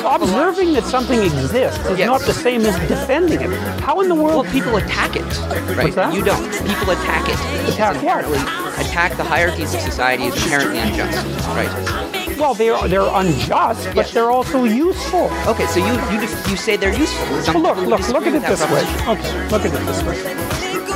Observing 0.07 0.75
that 0.75 0.85
something 0.85 1.21
exists 1.23 1.85
is 1.87 1.99
Yes. 1.99 2.07
not 2.07 2.21
the 2.23 2.33
same 2.35 2.61
as 2.67 2.75
defending 2.89 3.41
it. 3.41 3.51
How 3.81 4.01
in 4.01 4.09
the 4.09 4.15
world? 4.15 4.45
Well, 4.45 4.53
people 4.53 4.77
attack 4.77 5.17
it, 5.17 5.23
right? 5.23 5.85
What's 5.85 5.95
that? 5.97 6.13
You 6.15 6.23
don't. 6.23 6.45
People 6.67 6.91
attack 6.91 7.29
it. 7.29 7.39
Attack 7.73 7.97
what? 8.03 8.81
Attack 8.87 9.17
the 9.17 9.25
hierarchies 9.25 9.73
of 9.75 9.81
society 9.81 10.25
is 10.25 10.37
inherently 10.45 10.79
unjust, 10.79 11.27
right? 11.49 12.37
Well, 12.39 12.55
they're 12.55 12.77
they're 12.89 13.09
unjust, 13.13 13.95
but 13.95 14.07
they're 14.09 14.31
also 14.31 14.65
useful. 14.65 15.31
Okay, 15.47 15.67
so 15.67 15.81
you 15.81 15.93
you 16.13 16.21
you 16.51 16.57
say 16.57 16.77
they're 16.77 16.97
useful. 16.97 17.61
Well, 17.63 17.75
look, 17.75 17.79
look, 17.87 18.09
look 18.11 18.27
at 18.27 18.35
it 18.35 18.43
this 18.43 18.63
way. 18.71 18.85
Okay, 19.09 19.49
look 19.49 19.65
at 19.65 19.73
it 19.73 19.85
this 19.87 20.03
way. 20.03 20.19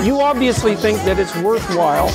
You 0.05 0.21
obviously 0.21 0.77
think 0.77 0.99
that 1.07 1.18
it's 1.18 1.35
worthwhile 1.37 2.09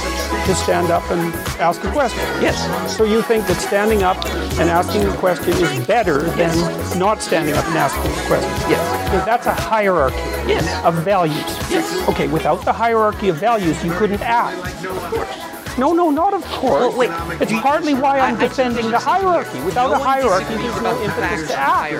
to 0.46 0.56
stand 0.56 0.90
up 0.90 1.04
and 1.12 1.34
ask 1.60 1.84
a 1.84 1.92
question. 1.92 2.20
Yes. 2.42 2.56
So 2.96 3.04
you 3.04 3.22
think 3.22 3.46
that 3.48 3.60
standing 3.60 4.04
up 4.04 4.24
and 4.60 4.70
asking 4.70 5.06
a 5.08 5.16
question 5.18 5.50
is 5.54 5.88
better 5.88 6.22
than 6.22 6.56
not 7.00 7.22
standing 7.22 7.56
up 7.56 7.66
and 7.68 7.78
asking 7.78 8.12
a 8.12 8.28
question. 8.28 8.50
Yes. 8.70 9.10
Because 9.10 9.26
that's 9.26 9.48
a 9.48 9.54
hierarchy 9.54 10.16
Yes. 10.48 10.84
of 10.86 10.96
values. 11.04 11.36
Yes. 11.70 12.08
Okay, 12.10 12.28
without 12.28 12.64
the 12.66 12.74
hierarchy 12.74 13.30
of 13.30 13.38
values, 13.38 13.84
you 13.84 13.92
couldn't 13.92 14.22
act. 14.22 15.53
No, 15.78 15.92
no, 15.94 16.12
not 16.12 16.34
of 16.34 16.44
course. 16.46 16.96
Well, 16.96 16.98
wait. 16.98 17.42
It's 17.42 17.52
partly 17.52 17.96
why 17.96 18.20
I'm 18.20 18.38
defending 18.38 18.92
the 18.92 19.00
hierarchy. 19.00 19.60
Without 19.62 19.90
No 19.90 20.02
a 20.02 20.04
hierarchy, 20.04 20.56
there's 20.56 20.82
no 20.82 21.02
impetus 21.02 21.48
to 21.48 21.58
act. 21.58 21.94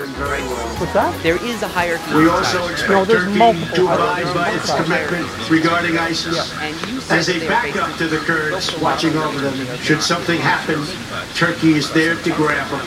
What's 0.78 0.92
that? 0.92 1.22
There 1.22 1.42
is 1.44 1.62
a 1.62 1.68
hierarchy. 1.68 2.14
We 2.14 2.22
in 2.22 2.28
also 2.28 2.68
society. 2.68 2.72
expect 2.72 2.90
No, 2.90 3.04
there's 3.04 3.36
Turkey 3.36 3.56
to 3.74 3.84
abide 3.86 4.34
by 4.34 4.50
its 4.50 4.72
commitment 4.74 5.50
regarding 5.50 5.98
ISIS 5.98 6.52
And 6.60 6.76
as 7.10 7.28
a 7.28 7.38
they're 7.38 7.48
backup 7.48 7.96
to 7.98 8.06
the 8.06 8.18
Kurds 8.18 8.78
watching 8.80 9.16
over 9.16 9.40
them. 9.40 9.78
Should 9.78 10.02
something 10.02 10.40
happen, 10.40 10.84
Turkey 11.34 11.72
is 11.72 11.92
there 11.92 12.14
to 12.14 12.30
grab 12.34 12.70
them. 12.70 12.86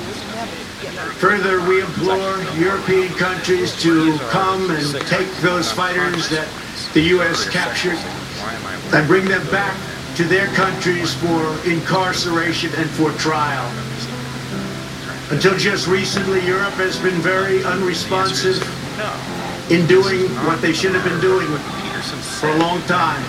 Further, 1.20 1.60
we 1.68 1.82
implore 1.82 2.38
European 2.56 3.10
countries 3.16 3.76
to 3.82 4.18
come 4.30 4.70
and 4.72 4.96
take 5.08 5.30
those 5.38 5.72
fighters 5.72 6.30
that 6.30 6.48
the 6.94 7.02
U.S. 7.18 7.50
captured 7.50 7.98
and 8.94 9.08
bring 9.08 9.26
them 9.26 9.46
back 9.52 9.76
to 10.18 10.24
their 10.24 10.48
countries 10.48 11.14
for 11.14 11.70
incarceration 11.70 12.72
and 12.78 12.90
for 12.90 13.12
trial. 13.22 13.72
Until 15.30 15.56
just 15.56 15.86
recently, 15.86 16.44
Europe 16.44 16.74
has 16.82 16.98
been 16.98 17.22
very 17.22 17.64
unresponsive 17.64 18.58
in 19.70 19.86
doing 19.86 20.26
what 20.48 20.60
they 20.60 20.74
should 20.74 20.96
have 20.96 21.04
been 21.04 21.22
doing 21.22 21.46
for 22.42 22.50
a 22.50 22.58
long 22.58 22.82
time. 22.90 23.22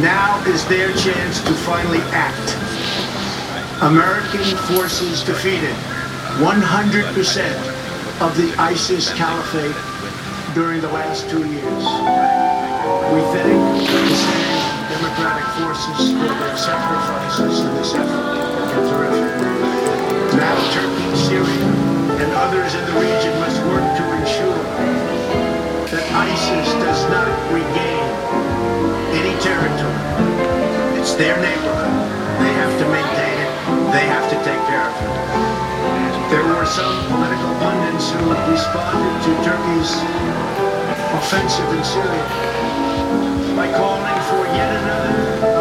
Now 0.00 0.42
is 0.46 0.64
their 0.68 0.88
chance 0.94 1.42
to 1.42 1.52
finally 1.68 2.00
act. 2.16 2.48
American 3.82 4.56
forces 4.72 5.22
defeated 5.22 5.74
100% 6.40 8.22
of 8.22 8.34
the 8.38 8.54
ISIS 8.58 9.12
caliphate 9.12 9.76
during 10.54 10.80
the 10.80 10.88
last 10.88 11.28
two 11.28 11.46
years. 11.46 11.84
We 13.12 13.20
thank 13.36 13.55
forces 15.76 16.12
for 16.12 16.32
their 16.40 16.56
sacrifices 16.56 17.60
in 17.60 17.74
this 17.76 17.92
effort. 17.92 18.24
Now 20.32 20.56
Turkey, 20.72 21.16
Syria, 21.16 21.68
and 22.16 22.32
others 22.32 22.74
in 22.74 22.84
the 22.86 22.96
region 22.96 23.32
must 23.40 23.60
work 23.68 23.84
to 23.84 24.04
ensure 24.16 24.62
that 25.92 26.04
ISIS 26.16 26.68
does 26.80 27.02
not 27.12 27.28
regain 27.52 28.08
any 29.20 29.36
territory. 29.44 31.00
It's 31.00 31.14
their 31.14 31.36
neighborhood. 31.44 31.92
They 32.40 32.52
have 32.56 32.72
to 32.80 32.86
maintain 32.88 33.36
it. 33.36 33.52
They 33.92 34.06
have 34.08 34.26
to 34.32 34.36
take 34.48 34.62
care 34.72 34.88
of 34.88 34.96
it. 34.96 35.12
There 36.32 36.46
were 36.56 36.64
some 36.64 36.94
political 37.12 37.52
pundits 37.60 38.10
who 38.12 38.32
responded 38.48 39.16
to 39.28 39.30
Turkey's 39.44 39.92
offensive 41.20 41.68
in 41.76 41.84
Syria 41.84 42.56
by 43.56 43.72
calling 43.72 44.20
for 44.28 44.44
yet 44.52 44.68
another 44.82 45.55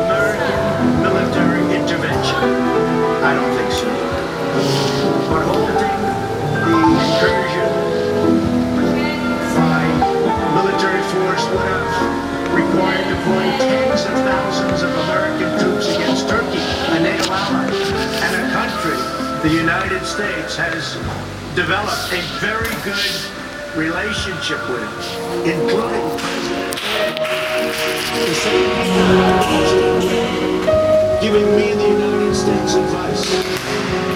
Deploying 13.25 13.57
tens 13.57 14.05
of 14.05 14.13
thousands 14.21 14.83
of 14.83 14.91
American 15.09 15.57
troops 15.57 15.87
against 15.95 16.29
Turkey, 16.29 16.61
a 16.93 16.99
NATO 17.01 17.25
ally. 17.33 17.65
And 18.21 18.35
a 18.37 18.53
country, 18.53 19.01
the 19.41 19.49
United 19.49 20.05
States, 20.05 20.55
has 20.55 20.93
developed 21.55 22.13
a 22.13 22.21
very 22.37 22.69
good 22.85 23.17
relationship 23.73 24.61
with, 24.69 24.85
including 25.41 26.05
the 26.13 26.69
giving 31.19 31.49
me 31.57 31.73
the 31.73 31.89
United 31.97 32.35
States 32.35 32.75
advice. 32.75 33.25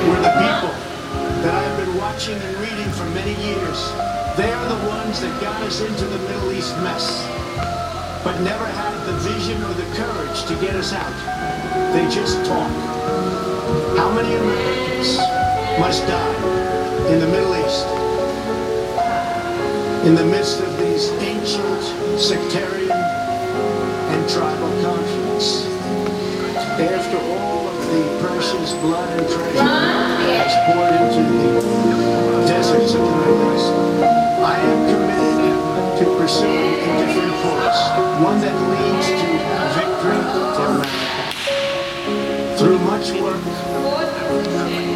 We're 0.06 0.22
the 0.22 0.38
people 0.38 0.70
that 1.42 1.56
I've 1.58 1.78
been 1.84 1.98
watching 1.98 2.38
and 2.38 2.58
reading 2.62 2.92
for 2.94 3.10
many 3.18 3.34
years. 3.42 3.90
They 4.38 4.54
are 4.54 4.70
the 4.70 4.88
ones 4.88 5.20
that 5.22 5.34
got 5.42 5.60
us 5.64 5.82
into 5.82 6.06
the 6.06 6.20
Middle 6.30 6.52
East 6.52 6.78
mess 6.86 7.26
but 8.24 8.40
never 8.42 8.66
had 8.66 8.96
the 9.08 9.14
vision 9.20 9.64
or 9.64 9.74
the 9.74 9.96
courage 9.96 10.44
to 10.46 10.56
get 10.60 10.76
us 10.76 10.92
out. 10.94 11.14
They 11.94 12.04
just 12.14 12.46
talk. 12.46 12.72
How 13.96 14.12
many 14.12 14.36
Americans 14.36 15.18
must 15.80 16.06
die 16.08 16.36
in 17.12 17.20
the 17.20 17.28
Middle 17.28 17.56
East 17.56 17.88
in 20.06 20.16
the 20.16 20.26
midst 20.26 20.60
of 20.60 20.78
these 20.80 21.10
ancient 21.24 22.20
sectarian 22.20 22.92
and 22.92 24.30
tribal 24.30 24.72
conflicts? 24.84 25.66
After 26.80 27.18
all 27.18 27.68
of 27.68 27.78
the 27.92 28.04
precious 28.28 28.74
blood 28.84 29.10
and 29.20 29.28
treasure 29.30 29.64
that's 29.64 30.56
poured 30.68 30.96
into 30.96 31.24
the 31.34 32.48
deserts 32.48 32.94
of 32.94 33.02
the 33.02 33.16
Middle 33.16 33.56
East, 33.56 33.72
I 34.44 34.60
am 34.60 34.80
committed 34.92 35.56
to 36.00 36.06
pursuing 36.18 36.74
a 36.80 37.06
different 37.06 37.29
one 37.44 38.42
that 38.42 38.52
leads 38.68 39.08
to 39.08 39.28
victory 39.80 40.20
for 40.56 40.66
America. 40.76 41.14
Through 42.58 42.80
much 42.80 43.12
work, 43.22 43.44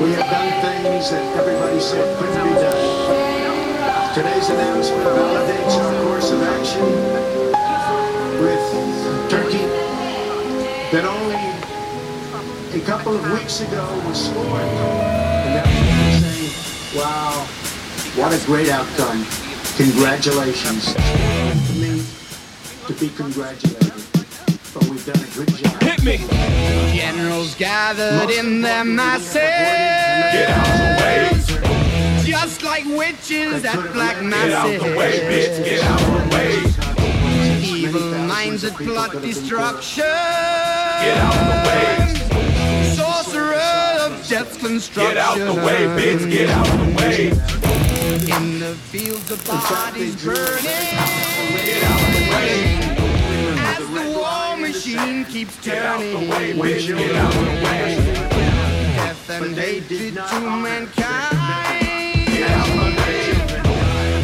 we 0.03 0.11
have 0.11 0.27
done 0.29 0.51
things 0.61 1.09
that 1.11 1.23
everybody 1.37 1.79
said 1.79 2.03
couldn't 2.19 2.43
be 2.43 2.53
done. 2.59 4.13
Today's 4.13 4.49
announcement 4.49 5.03
validates 5.03 5.75
our 5.79 6.03
course 6.03 6.31
of 6.31 6.41
action 6.43 6.85
with 8.43 8.63
Turkey 9.29 9.65
that 10.91 11.05
only 11.05 11.39
a 12.79 12.85
couple 12.85 13.15
of 13.15 13.31
weeks 13.31 13.61
ago 13.61 13.85
was 14.07 14.25
scorned. 14.25 14.49
And 14.51 15.53
now 15.55 15.65
we're 15.65 16.19
saying, 16.19 16.99
wow, 16.99 17.47
what 18.15 18.33
a 18.33 18.45
great 18.45 18.69
outcome. 18.69 19.25
Congratulations. 19.77 20.93
To 23.03 23.09
me, 23.09 23.15
to 23.15 23.17
be 23.17 23.23
congratulated. 23.23 23.93
But 24.73 24.83
we've 24.85 25.05
done 25.05 25.19
a 25.19 25.27
good 25.35 25.49
job. 25.57 25.81
Hit 25.81 26.03
me! 26.03 26.17
Generals 26.95 27.55
gathered 27.55 28.29
in 28.29 28.61
their 28.61 28.85
masses. 28.85 29.33
Get 29.33 30.49
out 30.49 30.67
of 30.67 30.77
the 30.79 31.03
way. 31.03 32.23
Just 32.23 32.63
like 32.63 32.85
witches 32.85 33.65
at 33.65 33.93
black 33.93 34.21
masses. 34.23 34.49
Get 34.49 34.53
out 34.53 34.67
masses. 34.67 34.83
the 34.83 34.97
way, 34.97 35.19
bitch. 35.19 35.65
Get 35.65 35.83
out 35.83 35.99
the 35.99 36.35
way. 36.35 36.53
Evil 37.61 38.11
minds 38.25 38.61
that 38.61 38.73
plot 38.73 39.11
destruction. 39.21 40.03
Get 40.03 41.17
out 41.17 41.35
the 41.51 41.59
way. 41.67 42.95
Sorcerer 42.95 44.05
of 44.05 44.27
death's 44.29 44.57
construction. 44.57 45.13
Get 45.13 45.17
out 45.17 45.37
the 45.37 45.53
way, 45.53 45.87
bitch. 45.97 46.31
Get 46.31 46.49
out 46.49 46.65
the 46.65 46.95
way. 46.95 47.31
In 48.13 48.59
the 48.59 48.75
fields 48.75 49.29
of 49.29 49.45
bodies 49.45 50.23
burning. 50.23 50.63
Get 50.63 51.83
out 51.83 51.99
the 52.13 52.29
way. 52.31 52.92
The 54.83 54.89
machine 54.89 55.23
keeps 55.25 55.55
turning. 55.63 56.27
way, 56.27 56.53
bitch. 56.53 56.87
Get 56.87 57.15
out 57.15 57.31
the 57.31 57.39
way. 57.63 57.95
Death 58.97 59.29
and 59.29 59.55
hatred 59.55 60.15
to 60.15 60.39
mankind. 60.41 61.87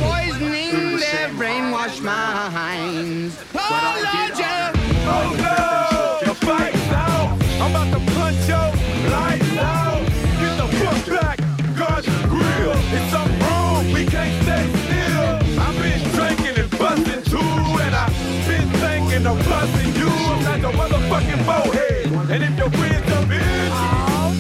Poisoning 0.04 0.98
their 0.98 1.30
brainwashed 1.40 2.02
minds. 2.04 3.42
Oh, 3.56 4.02
Lord, 4.04 4.38
yeah. 4.38 4.74
Oh 5.08 5.32
no! 5.40 6.28
The 6.28 6.36
fight's 6.46 6.92
out! 6.92 7.42
I'm 7.62 7.72
about 7.72 7.98
to 7.98 8.00
punch 8.12 8.48
your 8.50 8.70
lights 9.10 9.58
out! 9.58 10.04
Get 10.42 10.54
the 10.60 10.68
fuck 10.76 11.06
back! 11.22 11.38
God's 11.78 12.08
real! 12.28 12.74
It's 12.92 13.12
something 13.12 13.40
wrong! 13.40 13.94
We 13.94 14.06
can't 14.06 14.44
stay 14.44 14.68
still! 14.84 15.40
I've 15.58 15.78
been 15.82 16.04
drinking 16.12 16.58
and 16.62 16.72
busting 16.78 17.24
too, 17.24 17.40
and 17.40 17.96
I've 17.96 18.46
been 18.46 18.70
thinking 18.82 19.26
of 19.26 19.38
busting 19.48 19.79
not 20.62 20.74
your 20.74 20.82
motherfucking 20.82 21.46
bowhead! 21.46 22.32
And 22.32 22.44
if 22.44 22.58
your 22.58 22.70
friends 22.72 23.12
are 23.12 23.26
bitch, 23.26 24.40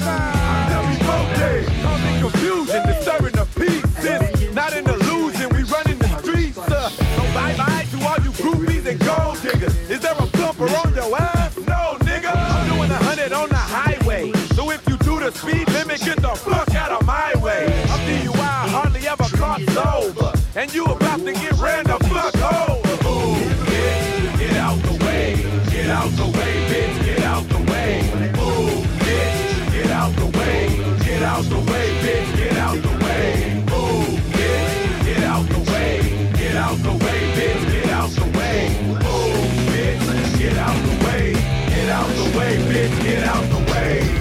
tell 0.69 0.83
me 0.87 0.97
both 0.99 1.39
days. 1.39 1.69
Causing 1.81 2.19
confusion, 2.21 2.87
disturbing 2.87 3.31
the 3.33 3.47
peace. 3.55 3.83
It's 4.03 4.53
not 4.53 4.73
an 4.73 4.87
illusion, 4.89 5.49
we 5.49 5.63
running 5.63 5.97
the 5.97 6.07
streets. 6.19 6.57
Uh, 6.57 6.89
so 6.89 7.21
bye 7.33 7.55
bye 7.57 7.85
to 7.91 7.97
all 8.07 8.17
you 8.23 8.31
groupies 8.31 8.85
and 8.85 8.99
gold 8.99 9.41
diggers. 9.41 9.75
Is 9.89 9.99
there 10.01 10.15
a 10.17 10.25
bumper 10.37 10.65
on 10.65 10.93
your 10.93 11.15
ass? 11.19 11.57
No, 11.57 11.97
nigga. 11.99 12.33
I'm 12.35 12.69
doing 12.69 12.91
a 12.91 12.95
hundred 12.95 13.31
on 13.31 13.49
the 13.49 13.55
highway. 13.55 14.31
So 14.55 14.71
if 14.71 14.87
you 14.87 14.97
do 14.97 15.19
the 15.19 15.31
speed 15.31 15.67
limit, 15.69 16.01
get 16.01 16.21
the 16.21 16.35
fuck 16.35 16.73
out 16.75 16.91
of 16.91 17.05
my 17.05 17.33
way. 17.41 17.65
I'm 17.89 17.99
DUI, 18.07 18.69
hardly 18.69 19.07
ever 19.07 19.29
caught 19.37 19.61
sober. 19.61 20.33
And 20.55 20.73
you 20.73 20.85
about 20.85 20.98
out 31.39 31.45
the 31.45 31.71
way, 31.71 31.87
bitch. 32.03 32.35
Get 32.35 32.57
out 32.57 32.75
the 32.75 32.89
way. 33.05 33.63
Ooh, 33.71 34.03
bitch, 34.35 35.05
get 35.05 35.23
out 35.23 35.45
the 35.47 35.59
way. 35.71 36.31
Get 36.35 36.55
out 36.55 36.77
the 36.77 36.91
way, 36.91 37.19
bitch. 37.37 37.63
Get 37.71 37.89
out 37.89 38.09
the 38.09 38.25
way. 38.37 38.75
Ooh, 38.91 39.47
bitch, 39.71 40.37
get 40.37 40.57
out 40.57 40.75
the 40.87 41.05
way. 41.05 41.33
Get 41.69 41.89
out 41.89 42.09
the 42.19 42.37
way, 42.37 42.57
bitch. 42.69 43.03
Get 43.03 43.23
out 43.23 43.45
the 43.49 43.59
way. 43.71 44.19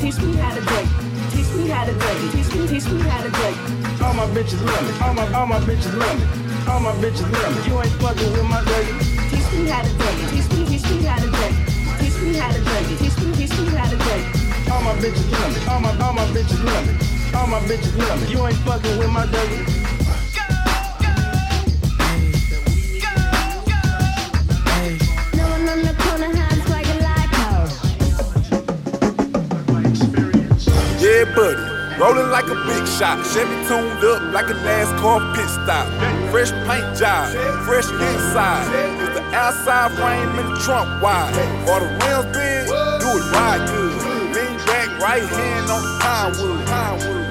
Teach 0.00 0.18
me 0.20 0.36
how 0.36 0.54
to 0.54 0.60
date. 0.60 0.88
Teach 1.30 1.50
me, 1.54 1.68
how 1.68 1.84
to 1.84 1.92
date. 1.92 2.32
Teach 2.32 2.86
me 2.86 3.00
how 3.00 3.22
to 3.22 3.30
date. 3.30 3.93
Teach 4.14 4.22
me, 4.22 4.42
teach 4.44 4.60
me 4.60 4.66
how 4.68 4.78
to 4.78 4.86
date. 4.86 5.02
All 5.02 5.10
my 5.10 5.10
bitches 5.10 5.10
love 5.10 5.10
me. 5.10 5.10
All 5.10 5.14
my, 5.14 5.32
all 5.34 5.46
my 5.46 5.58
bitches 5.58 5.98
love 5.98 6.18
me. 6.18 6.24
All 6.70 6.78
my 6.78 6.92
bitches 7.02 7.26
love 7.34 7.50
me. 7.50 7.62
You 7.66 7.80
ain't 7.82 7.92
fucking 7.98 8.32
with 8.32 8.46
my 8.46 8.60
lady. 8.62 8.92
Teach 9.28 9.52
me 9.52 9.66
how 9.66 9.82
to 9.82 9.90
date. 9.90 10.30
Teach 10.30 10.50
me, 10.54 10.64
teach 10.70 10.86
me 10.90 11.02
how 11.02 11.18
to 11.18 11.30
date. 11.30 11.56
Teach 11.98 12.22
me 12.22 12.34
how 12.34 12.52
to 12.52 12.60
date. 12.62 12.98
Teach 12.98 13.18
me, 13.18 13.32
teach 13.34 13.58
me 13.58 13.66
how 13.74 13.90
to 13.90 13.96
date. 13.96 14.26
All 14.70 14.82
my 14.82 14.94
bitches 15.02 15.26
love 15.32 15.50
me. 15.50 15.66
All 15.66 15.80
my, 15.80 15.90
all 15.98 16.12
my 16.12 16.24
bitches 16.30 16.62
love 16.62 16.86
me. 16.86 16.94
All 17.34 17.46
my 17.48 17.58
bitches 17.66 17.98
love 17.98 18.22
me. 18.22 18.28
You 18.30 18.46
ain't 18.46 18.56
fucking 18.58 18.98
with 18.98 19.10
my 19.10 19.24
lady. 19.24 19.66
No 25.34 25.42
one 25.50 25.68
on 25.68 25.82
the 25.82 25.94
corner 25.98 26.30
hides 26.38 26.68
like 26.70 26.86
a 26.86 26.94
Yeah, 31.02 31.34
buddy. 31.34 31.73
Rolling 31.98 32.30
like 32.30 32.46
a 32.46 32.54
big 32.66 32.86
shot. 32.88 33.24
Chevy 33.24 33.54
tuned 33.68 34.02
up 34.04 34.32
like 34.32 34.50
a 34.50 34.54
NASCAR 34.54 35.34
pit 35.34 35.48
stop. 35.48 35.86
Fresh 36.30 36.50
paint 36.66 36.98
job, 36.98 37.30
fresh 37.64 37.88
inside. 37.88 38.66
Is 39.00 39.14
the 39.14 39.22
outside 39.32 39.92
frame 39.92 40.38
in 40.40 40.50
the 40.50 40.60
trunk 40.60 41.00
wide? 41.00 41.32
Or 41.68 41.80
the 41.80 41.86
rims 42.02 42.26
big? 42.34 42.66
Do 43.00 43.08
it 43.18 43.32
ride 43.32 43.68
good. 43.68 43.94
Lean 44.34 44.56
back, 44.66 44.88
right 45.00 45.22
hand 45.22 45.70
on 45.70 45.82
the 45.82 46.64
pine 46.66 46.98
wood. 46.98 47.23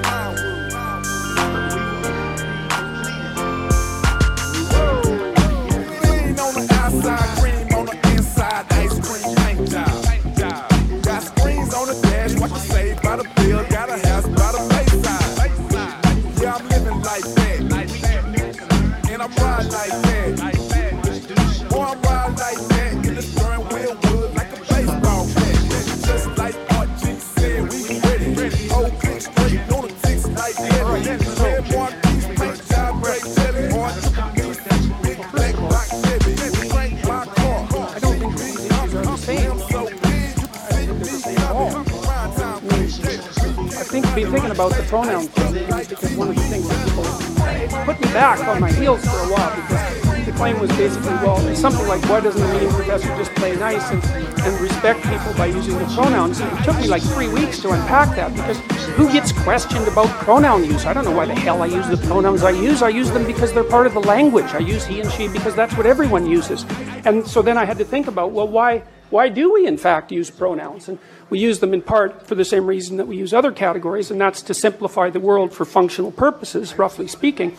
About 44.54 44.72
the 44.76 44.82
pronoun 44.84 45.26
thing 45.26 45.52
because 45.88 46.16
one 46.16 46.28
of 46.28 46.36
the 46.36 46.42
things 46.42 46.68
that 46.68 46.86
people 46.86 47.84
put 47.84 48.00
me 48.00 48.06
back 48.12 48.38
on 48.46 48.60
my 48.60 48.70
heels 48.70 49.04
for 49.04 49.18
a 49.18 49.28
while 49.32 49.50
because 49.56 50.26
the 50.26 50.32
claim 50.32 50.60
was 50.60 50.70
basically, 50.76 51.12
well, 51.14 51.38
something 51.56 51.86
like, 51.88 52.00
why 52.08 52.20
doesn't 52.20 52.40
the 52.40 52.52
meeting 52.54 52.70
professor 52.70 53.08
just 53.16 53.34
play 53.34 53.56
nice 53.56 53.90
and, 53.90 54.02
and 54.40 54.60
respect 54.60 55.02
people 55.02 55.34
by 55.34 55.46
using 55.46 55.76
the 55.76 55.84
pronouns? 55.86 56.38
And 56.38 56.56
it 56.56 56.64
took 56.64 56.76
me 56.76 56.86
like 56.86 57.02
three 57.02 57.28
weeks 57.28 57.60
to 57.62 57.70
unpack 57.70 58.14
that 58.14 58.32
because 58.32 58.58
who 58.94 59.12
gets 59.12 59.32
questioned 59.32 59.88
about 59.88 60.06
pronoun 60.22 60.64
use? 60.64 60.86
I 60.86 60.92
don't 60.92 61.04
know 61.04 61.10
why 61.10 61.26
the 61.26 61.34
hell 61.34 61.60
I 61.60 61.66
use 61.66 61.88
the 61.88 61.96
pronouns 61.96 62.44
I 62.44 62.50
use. 62.50 62.80
I 62.80 62.90
use 62.90 63.10
them 63.10 63.26
because 63.26 63.52
they're 63.52 63.64
part 63.64 63.88
of 63.88 63.92
the 63.92 64.00
language. 64.00 64.46
I 64.54 64.58
use 64.58 64.86
he 64.86 65.00
and 65.00 65.10
she 65.10 65.26
because 65.26 65.56
that's 65.56 65.76
what 65.76 65.84
everyone 65.84 66.26
uses. 66.26 66.64
And 67.04 67.26
so 67.26 67.42
then 67.42 67.58
I 67.58 67.64
had 67.64 67.76
to 67.78 67.84
think 67.84 68.06
about, 68.06 68.30
well, 68.30 68.46
why, 68.46 68.84
why 69.14 69.28
do 69.28 69.52
we 69.52 69.64
in 69.64 69.78
fact 69.78 70.10
use 70.10 70.28
pronouns? 70.28 70.88
And 70.88 70.98
we 71.30 71.38
use 71.38 71.60
them 71.60 71.72
in 71.72 71.82
part 71.82 72.26
for 72.26 72.34
the 72.34 72.44
same 72.44 72.66
reason 72.66 72.96
that 72.96 73.06
we 73.06 73.16
use 73.16 73.32
other 73.32 73.52
categories, 73.52 74.10
and 74.10 74.20
that's 74.20 74.42
to 74.42 74.54
simplify 74.54 75.08
the 75.08 75.20
world 75.20 75.52
for 75.52 75.64
functional 75.64 76.10
purposes, 76.10 76.76
roughly 76.76 77.06
speaking. 77.06 77.56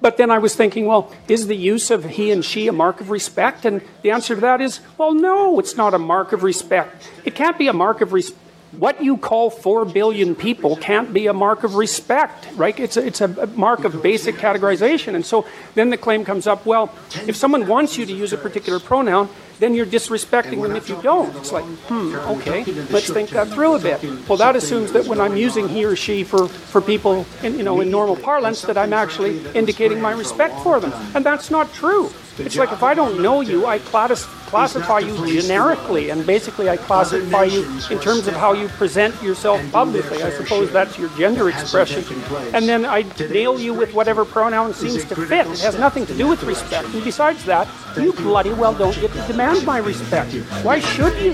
But 0.00 0.16
then 0.16 0.30
I 0.30 0.38
was 0.38 0.56
thinking, 0.56 0.86
well, 0.86 1.12
is 1.28 1.48
the 1.48 1.56
use 1.56 1.90
of 1.90 2.04
he 2.04 2.30
and 2.30 2.42
she 2.42 2.66
a 2.66 2.72
mark 2.72 3.02
of 3.02 3.10
respect? 3.10 3.66
And 3.66 3.82
the 4.00 4.10
answer 4.10 4.34
to 4.34 4.40
that 4.40 4.62
is, 4.62 4.80
well, 4.96 5.12
no, 5.12 5.58
it's 5.58 5.76
not 5.76 5.92
a 5.92 5.98
mark 5.98 6.32
of 6.32 6.42
respect. 6.42 7.10
It 7.26 7.34
can't 7.34 7.58
be 7.58 7.68
a 7.68 7.74
mark 7.74 8.00
of 8.00 8.14
respect. 8.14 8.40
What 8.78 9.02
you 9.02 9.16
call 9.16 9.50
four 9.50 9.84
billion 9.84 10.34
people 10.34 10.76
can't 10.76 11.12
be 11.12 11.26
a 11.28 11.32
mark 11.32 11.64
of 11.64 11.76
respect, 11.76 12.48
right? 12.54 12.78
It's 12.78 12.96
a, 12.96 13.06
it's 13.06 13.20
a 13.20 13.46
mark 13.48 13.84
of 13.84 14.02
basic 14.02 14.36
categorization. 14.36 15.14
And 15.14 15.24
so 15.24 15.46
then 15.74 15.90
the 15.90 15.96
claim 15.96 16.24
comes 16.24 16.46
up 16.46 16.66
well, 16.66 16.92
if 17.26 17.36
someone 17.36 17.66
wants 17.66 17.96
you 17.96 18.04
to 18.04 18.12
use 18.12 18.32
a 18.32 18.36
particular 18.36 18.78
pronoun, 18.78 19.28
then 19.58 19.74
you're 19.74 19.86
disrespecting 19.86 20.62
them 20.62 20.76
if 20.76 20.88
you 20.88 21.00
don't. 21.00 21.34
It's 21.36 21.52
like, 21.52 21.64
hmm, 21.64 22.14
okay, 22.14 22.64
let's 22.90 23.08
think 23.08 23.30
that 23.30 23.48
through 23.48 23.76
a 23.76 23.78
bit. 23.78 24.02
Well, 24.28 24.36
that 24.38 24.54
assumes 24.56 24.92
that 24.92 25.06
when 25.06 25.20
I'm 25.20 25.36
using 25.36 25.68
he 25.68 25.84
or 25.84 25.96
she 25.96 26.24
for, 26.24 26.46
for 26.48 26.82
people 26.82 27.24
in, 27.42 27.56
you 27.56 27.62
know, 27.62 27.80
in 27.80 27.90
normal 27.90 28.16
parlance, 28.16 28.62
that 28.62 28.76
I'm 28.76 28.92
actually 28.92 29.42
indicating 29.54 30.00
my 30.00 30.12
respect 30.12 30.58
for 30.60 30.80
them. 30.80 30.92
And 31.14 31.24
that's 31.24 31.50
not 31.50 31.72
true. 31.72 32.10
It's 32.38 32.56
like 32.56 32.72
if 32.72 32.82
I 32.82 32.94
don't 32.94 33.22
know 33.22 33.40
you, 33.40 33.66
I 33.66 33.78
class- 33.78 34.24
classify 34.46 34.98
you 35.00 35.40
generically, 35.40 36.10
and 36.10 36.24
basically 36.26 36.68
I 36.68 36.76
classify 36.76 37.44
you 37.44 37.62
in 37.90 37.98
terms 37.98 38.26
of 38.28 38.34
how 38.34 38.52
you 38.52 38.68
present 38.68 39.20
yourself 39.22 39.60
publicly. 39.72 40.22
I 40.22 40.30
suppose 40.30 40.70
that's 40.72 40.98
your 40.98 41.08
gender 41.16 41.48
expression. 41.48 42.04
And 42.52 42.68
then 42.68 42.84
I 42.84 43.02
nail 43.30 43.58
you 43.58 43.72
with 43.74 43.94
whatever 43.94 44.24
pronoun 44.24 44.74
seems 44.74 45.04
to 45.06 45.16
fit. 45.16 45.46
It 45.46 45.60
has 45.60 45.78
nothing 45.78 46.06
to 46.06 46.14
do 46.14 46.28
with 46.28 46.42
respect. 46.42 46.88
And 46.94 47.02
besides 47.02 47.44
that, 47.46 47.68
you 47.96 48.12
bloody 48.12 48.52
well 48.52 48.74
don't 48.74 48.98
get 49.00 49.12
to 49.12 49.20
demand 49.26 49.64
my 49.64 49.78
respect. 49.78 50.32
Why 50.62 50.80
should 50.80 51.16
you? 51.20 51.32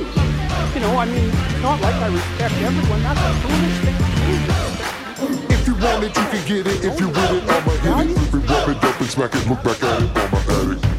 You 0.74 0.80
know, 0.80 0.96
I 0.96 1.04
mean, 1.06 1.28
it's 1.28 1.62
not 1.62 1.80
like 1.80 1.94
I 1.96 2.06
respect 2.08 2.54
everyone. 2.54 3.02
That's 3.02 3.20
a 3.20 3.32
foolish 3.42 3.78
thing 3.84 3.96
to 3.98 5.36
do. 5.36 5.54
If 5.54 5.66
you 5.66 5.74
want 5.74 6.04
it, 6.04 6.16
you 6.16 6.24
can 6.32 6.46
get 6.48 6.66
it. 6.66 6.84
If 6.84 7.00
you 7.00 7.08
with 7.08 7.18
it, 7.18 7.44
I'ma 7.48 8.02
hit 8.04 8.10
it. 8.10 8.16
If 8.16 8.32
we 8.32 8.38
rub 8.40 8.68
it 8.70 8.84
up 8.84 9.00
and 9.00 9.10
smack 9.10 9.34
it, 9.34 9.48
look 9.48 9.62
back 9.62 9.82
at 9.82 10.02
it, 10.02 10.10
I'ma 10.16 10.38
at 10.38 10.84
it. 10.84 10.91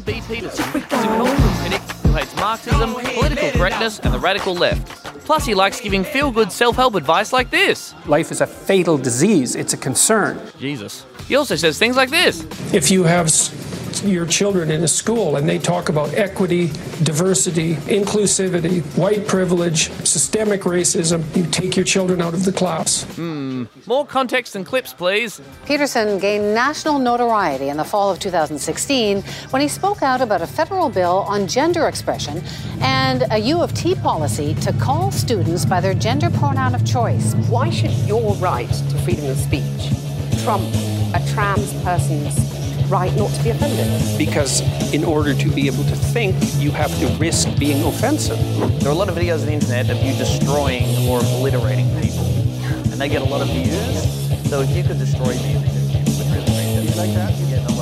Jordan 0.00 0.22
B. 0.28 0.34
Peterson 0.34 0.64
is 0.68 0.74
a 0.74 0.80
cultural 0.86 1.26
critic 1.26 1.80
who 2.02 2.12
hates 2.12 2.36
Marxism, 2.36 2.94
political 2.94 3.50
correctness, 3.52 3.98
and 4.00 4.12
the 4.14 4.18
radical 4.18 4.54
left. 4.54 4.86
Plus, 5.24 5.44
he 5.46 5.54
likes 5.54 5.80
giving 5.80 6.04
feel 6.04 6.30
good 6.30 6.50
self 6.50 6.76
help 6.76 6.94
advice 6.94 7.32
like 7.32 7.50
this. 7.50 7.94
Life 8.06 8.30
is 8.32 8.40
a 8.40 8.46
fatal 8.46 8.96
disease, 8.98 9.54
it's 9.56 9.72
a 9.74 9.76
concern. 9.76 10.40
Jesus. 10.58 11.04
He 11.28 11.36
also 11.36 11.56
says 11.56 11.78
things 11.78 11.96
like 11.96 12.10
this. 12.10 12.42
If 12.72 12.90
you 12.90 13.04
have 13.04 13.26
s- 13.26 13.50
your 14.04 14.26
children 14.26 14.70
in 14.70 14.82
a 14.82 14.88
school 14.88 15.36
and 15.36 15.48
they 15.48 15.58
talk 15.58 15.88
about 15.88 16.12
equity, 16.14 16.68
diversity, 17.02 17.74
inclusivity, 17.74 18.82
white 18.96 19.26
privilege, 19.26 19.90
systemic 20.04 20.62
racism, 20.62 21.24
you 21.36 21.44
take 21.50 21.76
your 21.76 21.84
children 21.84 22.20
out 22.20 22.34
of 22.34 22.44
the 22.44 22.52
class. 22.52 23.02
Hmm. 23.14 23.64
More 23.86 24.06
context 24.06 24.56
and 24.56 24.64
clips, 24.64 24.92
please. 24.92 25.40
Peterson 25.66 26.18
gained 26.18 26.54
national 26.54 26.98
notoriety 26.98 27.68
in 27.68 27.76
the 27.76 27.84
fall 27.84 28.10
of 28.10 28.18
2016 28.18 29.22
when 29.50 29.62
he 29.62 29.68
spoke 29.68 30.02
out 30.02 30.20
about 30.20 30.42
a 30.42 30.46
federal 30.46 30.88
bill 30.88 31.24
on 31.28 31.46
gender 31.46 31.88
expression 31.88 32.42
and 32.80 33.24
a 33.30 33.38
U 33.38 33.60
of 33.60 33.74
T 33.74 33.94
policy 33.94 34.54
to 34.56 34.72
call 34.74 35.10
students 35.10 35.64
by 35.64 35.80
their 35.80 35.94
gender 35.94 36.30
pronoun 36.30 36.74
of 36.74 36.84
choice. 36.84 37.34
Why 37.48 37.70
should 37.70 37.92
your 38.08 38.34
right 38.36 38.68
to 38.68 38.98
freedom 38.98 39.26
of 39.26 39.36
speech 39.36 39.92
trump 40.42 40.64
a 41.14 41.20
trans 41.32 41.72
person's 41.82 42.59
right 42.90 43.14
not 43.16 43.30
to 43.30 43.42
be 43.42 43.50
offended? 43.50 44.18
Because 44.18 44.60
in 44.92 45.04
order 45.04 45.32
to 45.32 45.48
be 45.50 45.68
able 45.68 45.84
to 45.84 45.96
think, 45.96 46.36
you 46.56 46.72
have 46.72 46.90
to 46.98 47.06
risk 47.18 47.48
being 47.58 47.82
offensive. 47.84 48.38
There 48.80 48.88
are 48.88 48.92
a 48.92 48.98
lot 48.98 49.08
of 49.08 49.14
videos 49.14 49.40
on 49.40 49.46
the 49.46 49.52
internet 49.52 49.88
of 49.90 50.02
you 50.02 50.12
destroying 50.14 51.08
or 51.08 51.20
obliterating 51.20 51.88
people, 52.00 52.26
and 52.90 53.00
they 53.00 53.08
get 53.08 53.22
a 53.22 53.24
lot 53.24 53.42
of 53.42 53.48
views. 53.48 54.50
So 54.50 54.60
if 54.60 54.70
you 54.76 54.82
could 54.82 54.98
destroy 54.98 55.28
me, 55.28 55.56
I 55.56 55.60
think 55.62 56.08
would 56.18 56.34
really 56.34 56.40
appreciate 56.42 56.88
it. 56.88 56.96
Like 56.96 57.14
that? 57.14 57.79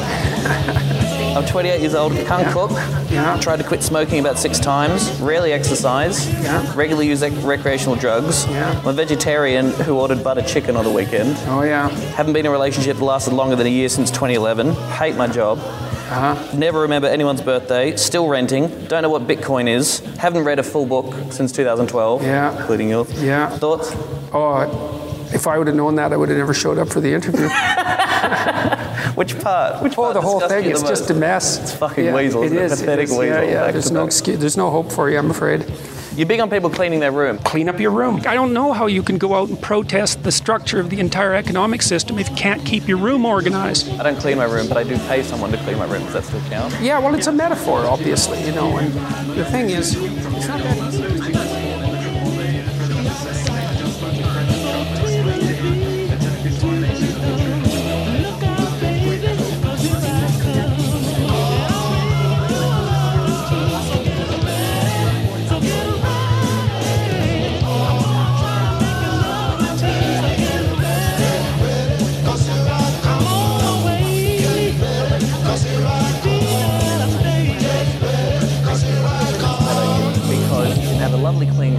I'm 0.00 1.46
28 1.46 1.80
years 1.80 1.94
old, 1.94 2.12
can't 2.12 2.46
cook. 2.52 2.70
Tried 3.40 3.56
to 3.56 3.64
quit 3.64 3.82
smoking 3.82 4.20
about 4.20 4.38
six 4.38 4.58
times. 4.58 5.10
Rarely 5.20 5.52
exercise. 5.52 6.28
Regularly 6.74 7.08
use 7.08 7.22
rec- 7.22 7.32
recreational 7.42 7.96
drugs. 7.96 8.46
I'm 8.46 8.86
a 8.86 8.92
vegetarian 8.92 9.70
who 9.72 9.98
ordered 9.98 10.22
butter 10.22 10.42
chicken 10.42 10.76
on 10.76 10.84
the 10.84 10.90
weekend. 10.90 11.36
Oh 11.48 11.62
yeah. 11.62 11.88
Haven't 12.14 12.32
been 12.32 12.46
in 12.46 12.50
a 12.50 12.52
relationship 12.52 12.96
that 12.98 13.04
lasted 13.04 13.32
longer 13.34 13.56
than 13.56 13.66
a 13.66 13.70
year 13.70 13.88
since 13.88 14.10
2011. 14.10 14.72
Hate 14.92 15.16
my 15.16 15.26
job. 15.26 15.58
Uh-huh. 15.58 16.56
Never 16.56 16.80
remember 16.80 17.08
anyone's 17.08 17.40
birthday. 17.40 17.96
Still 17.96 18.28
renting. 18.28 18.68
Don't 18.86 19.02
know 19.02 19.08
what 19.08 19.26
Bitcoin 19.26 19.66
is. 19.66 20.00
Haven't 20.18 20.44
read 20.44 20.58
a 20.58 20.62
full 20.62 20.84
book 20.84 21.14
since 21.32 21.52
2012. 21.52 22.22
Yeah. 22.22 22.54
Including 22.60 22.90
yours. 22.90 23.10
Yeah. 23.22 23.48
Thoughts? 23.56 23.92
Oh, 24.34 25.28
if 25.32 25.46
I 25.46 25.56
would 25.56 25.66
have 25.68 25.76
known 25.76 25.94
that, 25.94 26.12
I 26.12 26.16
would 26.18 26.28
have 26.28 26.36
never 26.36 26.52
showed 26.52 26.76
up 26.76 26.90
for 26.90 27.00
the 27.00 27.14
interview. 27.14 27.48
Which 29.14 29.38
part? 29.40 29.82
Which 29.82 29.92
oh, 29.92 30.02
part 30.02 30.14
the 30.14 30.20
whole 30.20 30.40
thing. 30.40 30.64
you 30.64 30.70
It's 30.70 30.82
the 30.82 30.88
just 30.88 31.10
a 31.10 31.14
most? 31.14 31.20
mess. 31.20 31.58
It's 31.60 31.74
fucking 31.74 32.04
yeah, 32.06 32.14
weasel. 32.14 32.42
It 32.42 32.52
isn't 32.52 32.58
is. 32.58 32.80
Pathetic 32.80 33.08
it 33.08 33.12
is. 33.12 33.18
weasel. 33.18 33.24
Yeah, 33.36 33.42
yeah. 33.42 33.64
back 33.64 33.72
There's 33.72 33.90
no 33.90 34.00
back. 34.00 34.06
excuse. 34.08 34.38
There's 34.38 34.56
no 34.56 34.70
hope 34.70 34.90
for 34.92 35.10
you. 35.10 35.18
I'm 35.18 35.30
afraid. 35.30 35.64
You're 36.14 36.26
big 36.26 36.40
on 36.40 36.50
people 36.50 36.68
cleaning 36.68 37.00
their 37.00 37.10
room. 37.10 37.38
Clean 37.38 37.70
up 37.70 37.80
your 37.80 37.90
room. 37.90 38.20
I 38.26 38.34
don't 38.34 38.52
know 38.52 38.74
how 38.74 38.84
you 38.86 39.02
can 39.02 39.16
go 39.16 39.32
out 39.34 39.48
and 39.48 39.58
protest 39.58 40.22
the 40.24 40.30
structure 40.30 40.78
of 40.78 40.90
the 40.90 41.00
entire 41.00 41.32
economic 41.34 41.80
system 41.80 42.18
if 42.18 42.28
you 42.28 42.36
can't 42.36 42.62
keep 42.66 42.86
your 42.86 42.98
room 42.98 43.24
organized. 43.24 43.88
I 43.98 44.02
don't 44.02 44.18
clean 44.18 44.36
my 44.36 44.44
room, 44.44 44.68
but 44.68 44.76
I 44.76 44.84
do 44.84 44.98
pay 45.08 45.22
someone 45.22 45.50
to 45.52 45.56
clean 45.58 45.78
my 45.78 45.86
room. 45.90 46.02
Does 46.04 46.12
that 46.12 46.24
still 46.24 46.42
count? 46.50 46.74
Yeah, 46.82 46.98
well, 46.98 47.14
it's 47.14 47.28
a 47.28 47.32
metaphor, 47.32 47.86
obviously, 47.86 48.44
you 48.44 48.52
know. 48.52 48.76
And 48.76 48.92
the 49.30 49.44
thing 49.46 49.70
is, 49.70 49.96
it's 49.96 50.48
not 50.48 50.60
that 50.60 50.91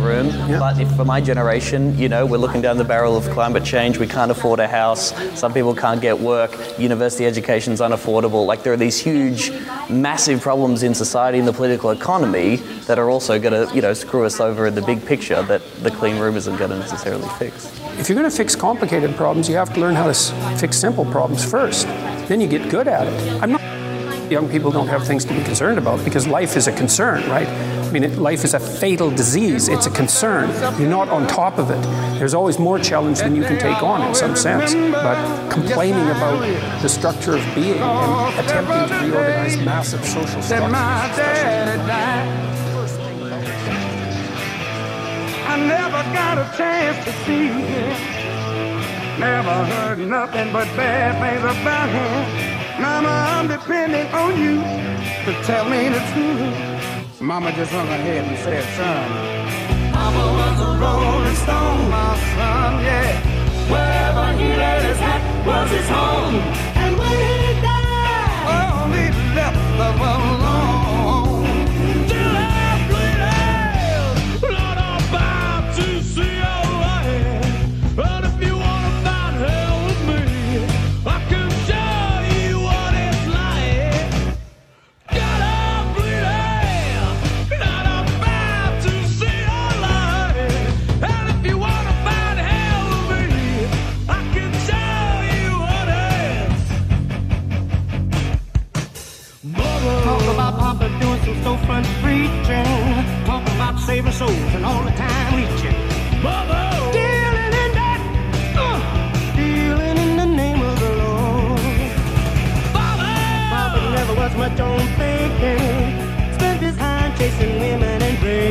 for 0.04 1.06
my 1.06 1.22
generation, 1.22 1.98
you 1.98 2.10
know, 2.10 2.26
we're 2.26 2.38
looking 2.38 2.62
down 2.62 2.78
the 2.78 2.84
barrel 2.84 3.16
of 3.16 3.24
climate 3.30 3.64
change. 3.64 3.98
We 3.98 4.08
can't 4.08 4.32
afford 4.32 4.60
a 4.60 4.68
house. 4.68 5.14
Some 5.40 5.54
people 5.54 5.74
can't 5.74 6.02
get 6.02 6.20
work. 6.20 6.52
University 6.78 7.26
education's 7.26 7.80
unaffordable. 7.80 8.46
Like 8.46 8.64
there 8.64 8.74
are 8.74 8.78
these 8.78 9.00
huge, 9.00 9.52
massive 9.90 10.42
problems 10.42 10.84
in 10.84 10.94
society 10.94 11.40
and 11.40 11.48
the 11.48 11.54
political 11.54 11.92
economy 11.92 12.58
that 12.88 13.00
are 13.00 13.10
also 13.10 13.40
going 13.40 13.54
to, 13.68 13.74
you 13.74 13.82
know, 13.82 13.94
screw 13.94 14.26
us 14.26 14.40
over 14.40 14.68
in 14.68 14.76
the 14.76 14.82
big 14.82 15.06
picture 15.06 15.42
that 15.44 15.62
the 15.84 15.92
clean 15.92 16.20
room 16.20 16.36
isn't 16.36 16.58
going 16.58 16.72
to 16.72 16.80
necessarily 16.80 17.28
fix. 17.40 17.66
If 18.00 18.10
you're 18.10 18.18
going 18.18 18.30
to 18.30 18.36
fix 18.36 18.56
complicated 18.56 19.16
problems, 19.16 19.48
you 19.48 19.56
have 19.56 19.74
to 19.74 19.80
learn 19.80 19.96
how 19.96 20.04
to 20.04 20.10
s- 20.10 20.32
fix 20.60 20.78
simple 20.78 21.06
problems 21.06 21.50
first. 21.50 21.88
Then 22.28 22.42
you 22.42 22.48
get 22.48 22.70
good 22.70 22.88
at 22.88 23.08
it. 23.08 23.42
I'm 23.42 23.52
not. 23.54 23.73
Young 24.34 24.50
people 24.50 24.72
don't 24.72 24.88
have 24.88 25.06
things 25.06 25.26
to 25.26 25.34
be 25.36 25.44
concerned 25.44 25.78
about 25.78 26.04
because 26.04 26.26
life 26.26 26.58
is 26.58 26.66
a 26.68 26.72
concern, 26.72 27.30
right? 27.30 27.48
I 27.48 27.92
mean, 27.92 28.04
it, 28.04 28.18
life 28.18 28.44
is 28.44 28.56
a 28.56 28.60
fatal 28.60 29.12
disease. 29.12 29.68
It's 29.68 29.86
a 29.86 29.92
concern. 29.92 30.50
You're 30.80 30.90
not 30.90 31.08
on 31.10 31.28
top 31.28 31.60
of 31.60 31.70
it. 31.70 31.80
There's 32.18 32.34
always 32.34 32.58
more 32.58 32.80
challenge 32.80 33.20
than 33.20 33.36
you 33.36 33.44
can 33.44 33.60
take 33.60 33.84
on 33.84 34.02
in 34.02 34.16
some 34.16 34.36
sense. 34.36 34.74
But 34.74 35.52
complaining 35.52 36.10
about 36.10 36.40
the 36.82 36.90
structure 36.90 37.36
of 37.36 37.46
being 37.54 37.78
and 37.78 38.40
attempting 38.40 38.88
to 38.90 39.06
reorganize 39.06 39.58
massive 39.58 40.04
social 40.04 40.42
structures. 40.42 40.74
I 45.46 45.58
never 45.58 46.02
got 46.12 46.40
a 46.40 46.58
chance 46.58 47.06
to 47.06 47.12
see 47.26 47.50
him. 47.50 49.20
Never 49.20 49.66
heard 49.66 50.00
nothing 50.00 50.52
but 50.52 50.66
bad 50.76 51.22
things 51.22 51.44
about 51.44 51.90
him. 51.90 52.63
Mama, 52.80 53.10
I'm 53.10 53.48
depending 53.48 54.08
on 54.14 54.32
you 54.42 54.56
to 55.26 55.44
tell 55.44 55.70
me 55.70 55.90
the 55.90 56.00
truth. 56.12 57.22
Mama 57.22 57.52
just 57.54 57.72
hung 57.72 57.88
her 57.88 57.98
head 57.98 58.26
and 58.26 58.38
said, 58.40 58.64
son. 58.76 59.94
Papa 59.94 60.24
was 60.40 60.60
a 60.60 60.72
rolling 60.82 61.36
stone, 61.36 61.90
my 61.90 62.18
son, 62.36 62.84
yeah. 62.84 63.22
Wherever 63.72 64.38
he 64.38 64.50
laid 64.62 64.84
his 64.84 64.98
hat 64.98 65.22
was 65.46 65.70
his 65.70 65.88
home. 65.88 66.36
And 66.76 66.98
when 66.98 67.18
he 67.30 67.62
died, 67.62 68.94
he 68.94 69.36
left 69.36 69.58
us 69.58 70.00
alone. 70.00 70.43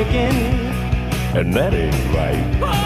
And 0.05 0.33
drinking. 0.33 1.37
And 1.37 1.55
that 1.55 1.75
ain't 1.75 2.15
right. 2.15 2.82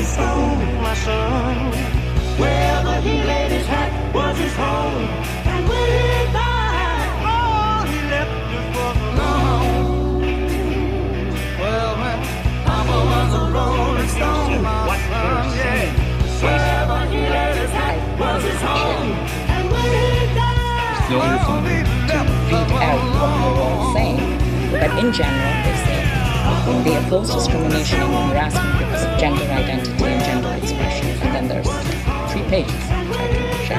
Rolling 0.00 0.06
stone, 0.06 0.82
my 0.82 0.94
son. 0.94 1.72
Wherever 2.38 3.00
he 3.00 3.22
laid 3.22 3.52
his 3.52 3.66
hat 3.66 4.14
was 4.14 4.38
his 4.38 4.54
home. 4.54 5.08
And 5.44 5.68
when 5.68 5.88
he 5.92 6.32
died, 6.32 7.10
he 7.86 8.00
left 8.08 8.30
was 8.76 8.96
alone. 9.10 10.22
Well, 11.60 11.96
man, 11.96 12.20
Papa 12.64 12.96
was 13.12 13.34
a 13.34 13.44
rolling 13.52 14.08
stone, 14.08 14.62
he 17.10 17.20
laid 17.20 17.56
his 17.56 17.70
hat 17.70 17.98
was 18.18 18.42
his 18.42 18.60
home. 18.62 19.12
And 19.54 19.64
when 19.70 19.84
he 19.84 20.34
died, 20.34 21.08
but 24.72 24.90
in 25.04 25.12
general, 25.12 25.62
they 25.64 25.76
say 25.84 26.19
they 26.84 26.96
oppose 26.96 27.32
discrimination 27.32 28.00
and 28.00 28.30
harassment 28.30 28.78
because 28.78 29.04
of 29.04 29.18
gender 29.18 29.42
identity 29.42 30.04
and 30.04 30.24
gender 30.24 30.48
expression. 30.62 31.06
And 31.06 31.34
then 31.34 31.48
there's 31.48 31.68
three 32.32 32.42
pages. 32.48 32.72
To. 33.68 33.74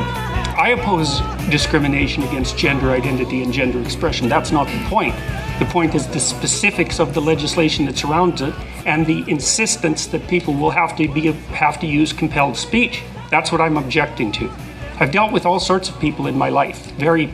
I 0.57 0.75
oppose 0.77 1.21
discrimination 1.49 2.23
against 2.23 2.57
gender 2.57 2.91
identity 2.91 3.41
and 3.41 3.51
gender 3.51 3.81
expression. 3.81 4.29
That's 4.29 4.51
not 4.51 4.67
the 4.67 4.79
point. 4.89 5.15
The 5.59 5.65
point 5.65 5.95
is 5.95 6.07
the 6.07 6.19
specifics 6.19 6.99
of 6.99 7.13
the 7.13 7.21
legislation 7.21 7.85
that 7.85 7.97
surrounds 7.97 8.41
it 8.41 8.53
and 8.85 9.05
the 9.05 9.23
insistence 9.27 10.05
that 10.07 10.27
people 10.27 10.53
will 10.53 10.69
have 10.71 10.95
to 10.97 11.07
be 11.07 11.31
have 11.31 11.79
to 11.79 11.87
use 11.87 12.13
compelled 12.13 12.57
speech. 12.57 13.03
That's 13.29 13.51
what 13.51 13.61
I'm 13.61 13.77
objecting 13.77 14.31
to. 14.33 14.51
I've 14.99 15.11
dealt 15.11 15.31
with 15.31 15.45
all 15.45 15.59
sorts 15.59 15.89
of 15.89 15.99
people 15.99 16.27
in 16.27 16.37
my 16.37 16.49
life, 16.49 16.91
very 16.91 17.33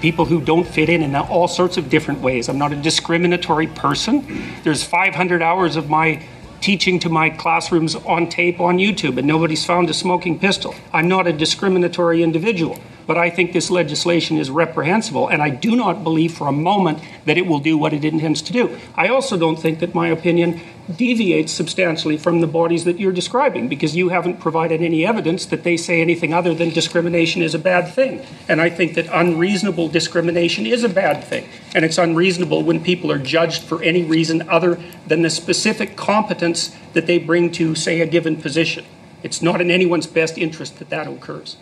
people 0.00 0.24
who 0.24 0.40
don't 0.40 0.66
fit 0.66 0.88
in 0.88 1.02
in 1.02 1.14
all 1.14 1.48
sorts 1.48 1.76
of 1.76 1.88
different 1.88 2.20
ways. 2.20 2.48
I'm 2.48 2.58
not 2.58 2.72
a 2.72 2.76
discriminatory 2.76 3.66
person. 3.66 4.26
There's 4.62 4.82
500 4.82 5.42
hours 5.42 5.76
of 5.76 5.88
my 5.88 6.22
teaching 6.60 6.98
to 7.00 7.08
my 7.08 7.30
classrooms 7.30 7.94
on 7.94 8.28
tape 8.28 8.60
on 8.60 8.78
YouTube, 8.78 9.18
and 9.18 9.26
nobody's 9.26 9.64
found 9.64 9.90
a 9.90 9.94
smoking 9.94 10.38
pistol. 10.38 10.74
I'm 10.92 11.08
not 11.08 11.26
a 11.26 11.32
discriminatory 11.32 12.22
individual, 12.22 12.78
but 13.06 13.16
I 13.16 13.30
think 13.30 13.52
this 13.52 13.70
legislation 13.70 14.36
is 14.36 14.50
reprehensible, 14.50 15.28
and 15.28 15.42
I 15.42 15.50
do 15.50 15.76
not 15.76 16.02
believe 16.02 16.34
for 16.34 16.48
a 16.48 16.52
moment 16.52 16.98
that 17.24 17.38
it 17.38 17.46
will 17.46 17.60
do 17.60 17.78
what 17.78 17.92
it 17.92 18.04
intends 18.04 18.42
to 18.42 18.52
do. 18.52 18.78
I 18.94 19.08
also 19.08 19.36
don't 19.36 19.56
think 19.56 19.78
that 19.80 19.94
my 19.94 20.08
opinion 20.08 20.60
deviates 20.94 21.52
substantially 21.52 22.16
from 22.16 22.40
the 22.40 22.46
bodies 22.46 22.84
that 22.84 23.00
you're 23.00 23.12
describing, 23.12 23.68
because 23.68 23.96
you 23.96 24.10
haven't 24.10 24.38
provided 24.38 24.80
any 24.80 25.04
evidence 25.04 25.46
that 25.46 25.64
they 25.64 25.76
say 25.76 26.00
anything 26.00 26.32
other 26.32 26.54
than 26.54 26.70
discrimination 26.70 27.42
is 27.42 27.54
a 27.54 27.58
bad 27.58 27.92
thing. 27.92 28.24
And 28.48 28.60
I 28.60 28.70
think 28.70 28.94
that 28.94 29.08
unreasonable 29.12 29.88
discrimination 29.88 30.66
is 30.66 30.84
a 30.84 30.88
bad 30.88 31.24
thing. 31.24 31.48
And 31.74 31.84
it's 31.84 31.98
unreasonable 31.98 32.62
when 32.62 32.82
people 32.82 33.10
are 33.10 33.18
judged 33.18 33.62
for 33.62 33.82
any 33.82 34.04
reason 34.04 34.48
other 34.48 34.80
than 35.06 35.22
the 35.22 35.30
specific 35.30 35.96
competence 35.96 36.76
that 36.92 37.06
they 37.06 37.18
bring 37.18 37.50
to, 37.52 37.74
say, 37.74 38.00
a 38.00 38.06
given 38.06 38.40
position. 38.40 38.84
It's 39.24 39.42
not 39.42 39.60
in 39.60 39.72
anyone's 39.72 40.06
best 40.06 40.38
interest 40.38 40.78
that 40.78 40.90
that 40.90 41.08
occurs. 41.08 41.56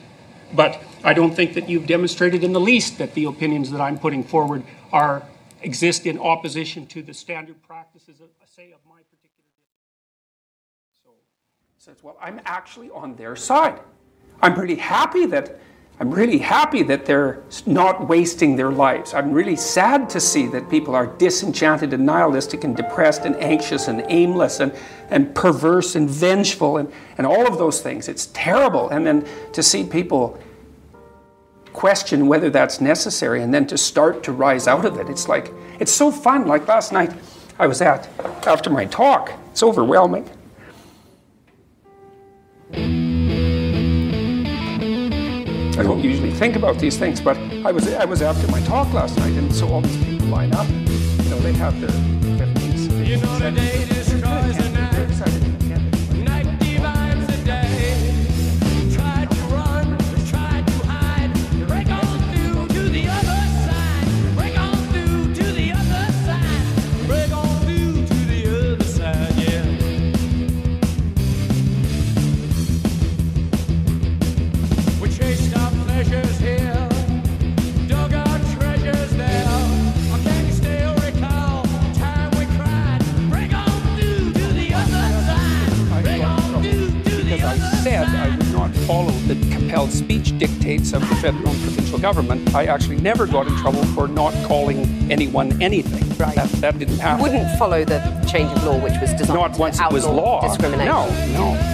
But 0.53 0.83
I 1.03 1.15
don't 1.15 1.35
think 1.35 1.55
that 1.55 1.69
you've 1.69 1.87
demonstrated 1.87 2.45
in 2.45 2.53
the 2.53 2.61
least 2.61 2.99
that 2.99 3.15
the 3.15 3.25
opinions 3.25 3.71
that 3.71 3.81
I'm 3.81 3.99
putting 3.99 4.23
forward 4.23 4.63
are 4.93 5.23
exist 5.63 6.07
in 6.07 6.19
opposition 6.19 6.87
to 6.89 7.03
the 7.03 7.15
standard 7.15 7.63
practices 7.63 8.21
of, 8.21 8.29
say, 8.47 8.73
of 8.73 8.79
my 8.89 9.01
particular 9.11 9.49
so 11.03 11.11
says, 11.79 12.03
well, 12.03 12.17
I'm 12.21 12.41
actually 12.45 12.91
on 12.91 13.17
their 13.17 13.35
side. 13.35 13.81
I'm 14.43 14.55
pretty 14.55 14.75
happy 14.75 15.27
that 15.27 15.59
I'm 16.01 16.11
really 16.11 16.39
happy 16.39 16.83
that 16.85 17.07
they're 17.07 17.43
not 17.67 18.09
wasting 18.09 18.57
their 18.57 18.73
lives. 18.73 19.15
I'm 19.15 19.33
really 19.33 19.55
sad 19.55 20.11
to 20.11 20.21
see 20.21 20.49
that 20.49 20.69
people 20.69 20.95
are 20.97 21.07
disenchanted 21.07 21.93
and 21.93 22.05
nihilistic 22.05 22.65
and 22.65 22.77
depressed 22.77 23.25
and 23.25 23.37
anxious 23.37 23.87
and 23.87 24.05
aimless 24.09 24.59
and, 24.59 24.73
and 25.11 25.33
perverse 25.37 25.95
and 25.95 26.11
vengeful 26.11 26.79
and, 26.79 26.93
and 27.17 27.27
all 27.27 27.47
of 27.47 27.59
those 27.59 27.81
things. 27.81 28.09
It's 28.09 28.27
terrible. 28.27 28.89
And 28.89 29.07
then 29.07 29.27
to 29.53 29.63
see 29.63 29.85
people 29.85 30.41
question 31.73 32.27
whether 32.27 32.51
that's 32.51 32.81
necessary 32.81 33.43
and 33.43 33.55
then 33.55 33.67
to 33.69 33.79
start 33.79 34.25
to 34.25 34.33
rise 34.33 34.67
out 34.67 34.85
of 34.85 34.99
it. 34.99 35.09
It's 35.09 35.29
like, 35.29 35.53
it's 35.79 35.93
so 35.93 36.11
fun. 36.11 36.49
Like 36.49 36.67
last 36.67 36.93
night, 36.93 37.13
I 37.59 37.69
was 37.69 37.81
at, 37.81 38.09
after 38.47 38.69
my 38.69 38.87
talk, 38.87 39.33
it's 39.53 39.63
overwhelming. 39.63 40.29
Usually 45.83 46.31
think 46.31 46.57
about 46.57 46.79
these 46.79 46.97
things, 46.97 47.20
but 47.20 47.37
I 47.64 47.72
was 47.72 47.93
I 47.93 48.05
was 48.05 48.22
after 48.22 48.47
my 48.51 48.61
talk 48.61 48.93
last 48.93 49.16
night, 49.18 49.33
and 49.33 49.55
so 49.55 49.68
all 49.68 49.81
these 49.81 49.97
people 50.05 50.29
line 50.29 50.55
up. 50.55 50.68
You 50.68 51.31
know, 51.31 51.39
they 51.41 51.53
have 51.55 51.81
their 51.81 51.91
50s. 51.91 53.07
You 53.07 53.16
know, 53.16 53.39
the 53.39 53.51
day 53.51 53.85
destroys 53.87 54.57
the. 54.57 54.70
Night 54.70 55.64
follow 88.87 89.11
the 89.26 89.35
compelled 89.55 89.91
speech 89.91 90.37
dictates 90.39 90.93
of 90.93 91.01
the 91.09 91.14
federal 91.16 91.49
and 91.49 91.61
provincial 91.62 91.99
government. 91.99 92.55
I 92.55 92.66
actually 92.66 92.97
never 92.99 93.26
got 93.26 93.47
in 93.47 93.57
trouble 93.57 93.85
for 93.87 94.09
not 94.09 94.32
calling 94.47 94.78
anyone 95.11 95.61
anything. 95.62 96.03
Right. 96.18 96.35
That, 96.35 96.49
that 96.61 96.78
didn't 96.78 96.99
happen. 96.99 97.22
Wouldn't 97.22 97.59
follow 97.59 97.85
the 97.85 97.99
change 98.30 98.51
of 98.53 98.64
law, 98.64 98.78
which 98.78 98.95
was 99.01 99.12
designed 99.14 99.39
Not 99.41 99.59
once 99.59 99.78
to 99.78 99.85
it 99.87 99.93
was 99.93 100.07
law. 100.07 100.41
discrimination. 100.47 100.87
No, 100.87 101.09
no. 101.32 101.70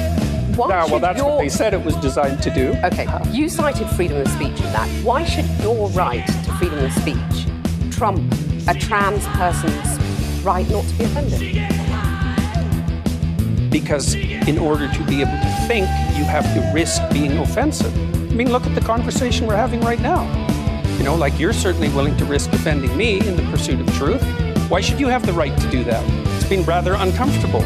Why 0.56 0.68
No, 0.68 0.86
well, 0.90 1.00
that's 1.00 1.18
your- 1.18 1.28
what 1.30 1.38
they 1.40 1.48
said 1.48 1.74
it 1.74 1.84
was 1.84 1.96
designed 1.96 2.42
to 2.42 2.50
do. 2.50 2.74
Okay, 2.84 3.06
you 3.30 3.48
cited 3.48 3.88
freedom 3.90 4.20
of 4.20 4.28
speech 4.28 4.58
in 4.60 4.72
that. 4.72 4.88
Why 5.04 5.24
should 5.24 5.46
your 5.62 5.88
right 5.90 6.26
to 6.26 6.52
freedom 6.58 6.78
of 6.84 6.92
speech 6.92 7.46
trump 7.94 8.20
a 8.68 8.74
trans 8.74 9.26
person's 9.28 9.98
right 10.44 10.68
not 10.70 10.84
to 10.84 10.94
be 10.94 11.04
offended? 11.04 11.79
Because 13.70 14.14
in 14.14 14.58
order 14.58 14.88
to 14.92 15.04
be 15.04 15.20
able 15.20 15.32
to 15.32 15.64
think, 15.66 15.86
you 16.16 16.24
have 16.24 16.44
to 16.54 16.70
risk 16.74 17.02
being 17.12 17.38
offensive. 17.38 17.94
I 18.30 18.34
mean, 18.34 18.50
look 18.50 18.66
at 18.66 18.74
the 18.74 18.80
conversation 18.80 19.46
we're 19.46 19.56
having 19.56 19.80
right 19.80 20.00
now. 20.00 20.24
You 20.98 21.04
know, 21.04 21.14
like 21.14 21.38
you're 21.38 21.52
certainly 21.52 21.88
willing 21.90 22.16
to 22.18 22.24
risk 22.24 22.52
offending 22.52 22.94
me 22.96 23.26
in 23.26 23.36
the 23.36 23.42
pursuit 23.44 23.80
of 23.80 23.92
truth. 23.96 24.22
Why 24.68 24.80
should 24.80 25.00
you 25.00 25.08
have 25.08 25.24
the 25.26 25.32
right 25.32 25.56
to 25.58 25.70
do 25.70 25.82
that? 25.84 26.04
It's 26.36 26.48
been 26.48 26.62
rather 26.64 26.94
uncomfortable. 26.94 27.64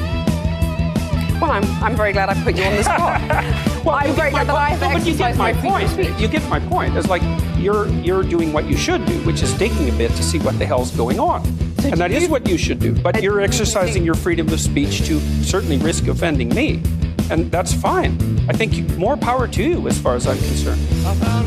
Well, 1.41 1.51
I'm, 1.51 1.65
I'm 1.83 1.97
very 1.97 2.13
glad 2.13 2.29
I 2.31 2.43
put 2.43 2.57
you 2.57 2.63
on 2.65 2.77
the 2.77 2.85
spot. 2.85 3.21
well, 3.85 3.97
I'm 3.97 4.15
very 4.15 4.31
glad 4.31 4.47
that 4.47 4.55
I 4.57 4.71
have 4.71 4.81
No, 4.81 4.93
but 4.93 5.07
you 5.07 5.17
get 5.17 5.37
my 5.37 5.53
point. 5.53 5.91
speech. 5.91 6.09
You 6.19 6.29
get 6.29 6.49
my 6.49 6.61
point. 6.61 6.97
It's 6.97 7.09
like 7.09 7.23
you're 7.59 7.89
you're 7.89 8.23
doing 8.23 8.53
what 8.53 8.67
you 8.67 8.77
should 8.77 9.05
do, 9.05 9.15
which 9.25 9.43
is 9.43 9.53
digging 9.59 9.89
a 9.91 9.93
bit 9.99 10.11
to 10.13 10.23
see 10.23 10.39
what 10.39 10.59
the 10.59 10.65
hell's 10.65 10.93
going 10.93 11.19
on. 11.19 11.43
And 11.85 12.01
that 12.01 12.11
is 12.11 12.29
what 12.29 12.49
you 12.49 12.59
should 12.59 12.79
do. 12.79 12.93
But 12.95 13.23
you're 13.23 13.41
exercising 13.41 14.05
your 14.05 14.15
freedom 14.15 14.49
of 14.49 14.61
speech 14.61 15.07
to 15.07 15.21
certainly 15.43 15.79
risk 15.79 16.07
offending 16.07 16.49
me. 16.51 16.83
And 17.31 17.51
that's 17.51 17.73
fine. 17.73 18.13
I 18.49 18.53
think 18.53 18.97
more 18.97 19.17
power 19.17 19.49
to 19.49 19.63
you 19.63 19.89
as 19.89 19.99
far 19.99 20.15
as 20.15 20.27
I'm 20.27 20.39
concerned. 20.39 20.81
I 21.07 21.15
found 21.15 21.45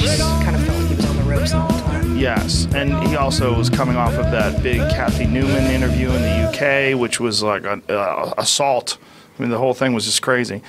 interview, 0.00 0.08
Yes. 0.18 0.44
kind 0.44 0.56
of 0.56 0.64
felt 0.64 0.78
like 0.78 0.88
he 0.88 0.94
was 0.94 1.06
on 1.06 1.16
the 1.16 1.22
ropes 1.22 1.50
the 1.52 1.60
whole 1.60 1.80
time. 1.80 2.16
Yes, 2.16 2.66
and 2.74 2.92
he 3.08 3.16
also 3.16 3.56
was 3.56 3.68
coming 3.68 3.96
off 3.96 4.14
of 4.14 4.30
that 4.30 4.62
big 4.62 4.78
Cathy 4.90 5.26
Newman 5.26 5.64
interview 5.70 6.10
in 6.10 6.22
the 6.22 6.48
UK, 6.48 6.98
which 6.98 7.18
was 7.20 7.42
like 7.42 7.64
an 7.64 7.82
uh, 7.88 8.32
assault. 8.38 8.98
I 9.38 9.42
mean, 9.42 9.50
the 9.50 9.58
whole 9.58 9.74
thing 9.74 9.92
was 9.94 10.04
just 10.04 10.22
crazy. 10.22 10.62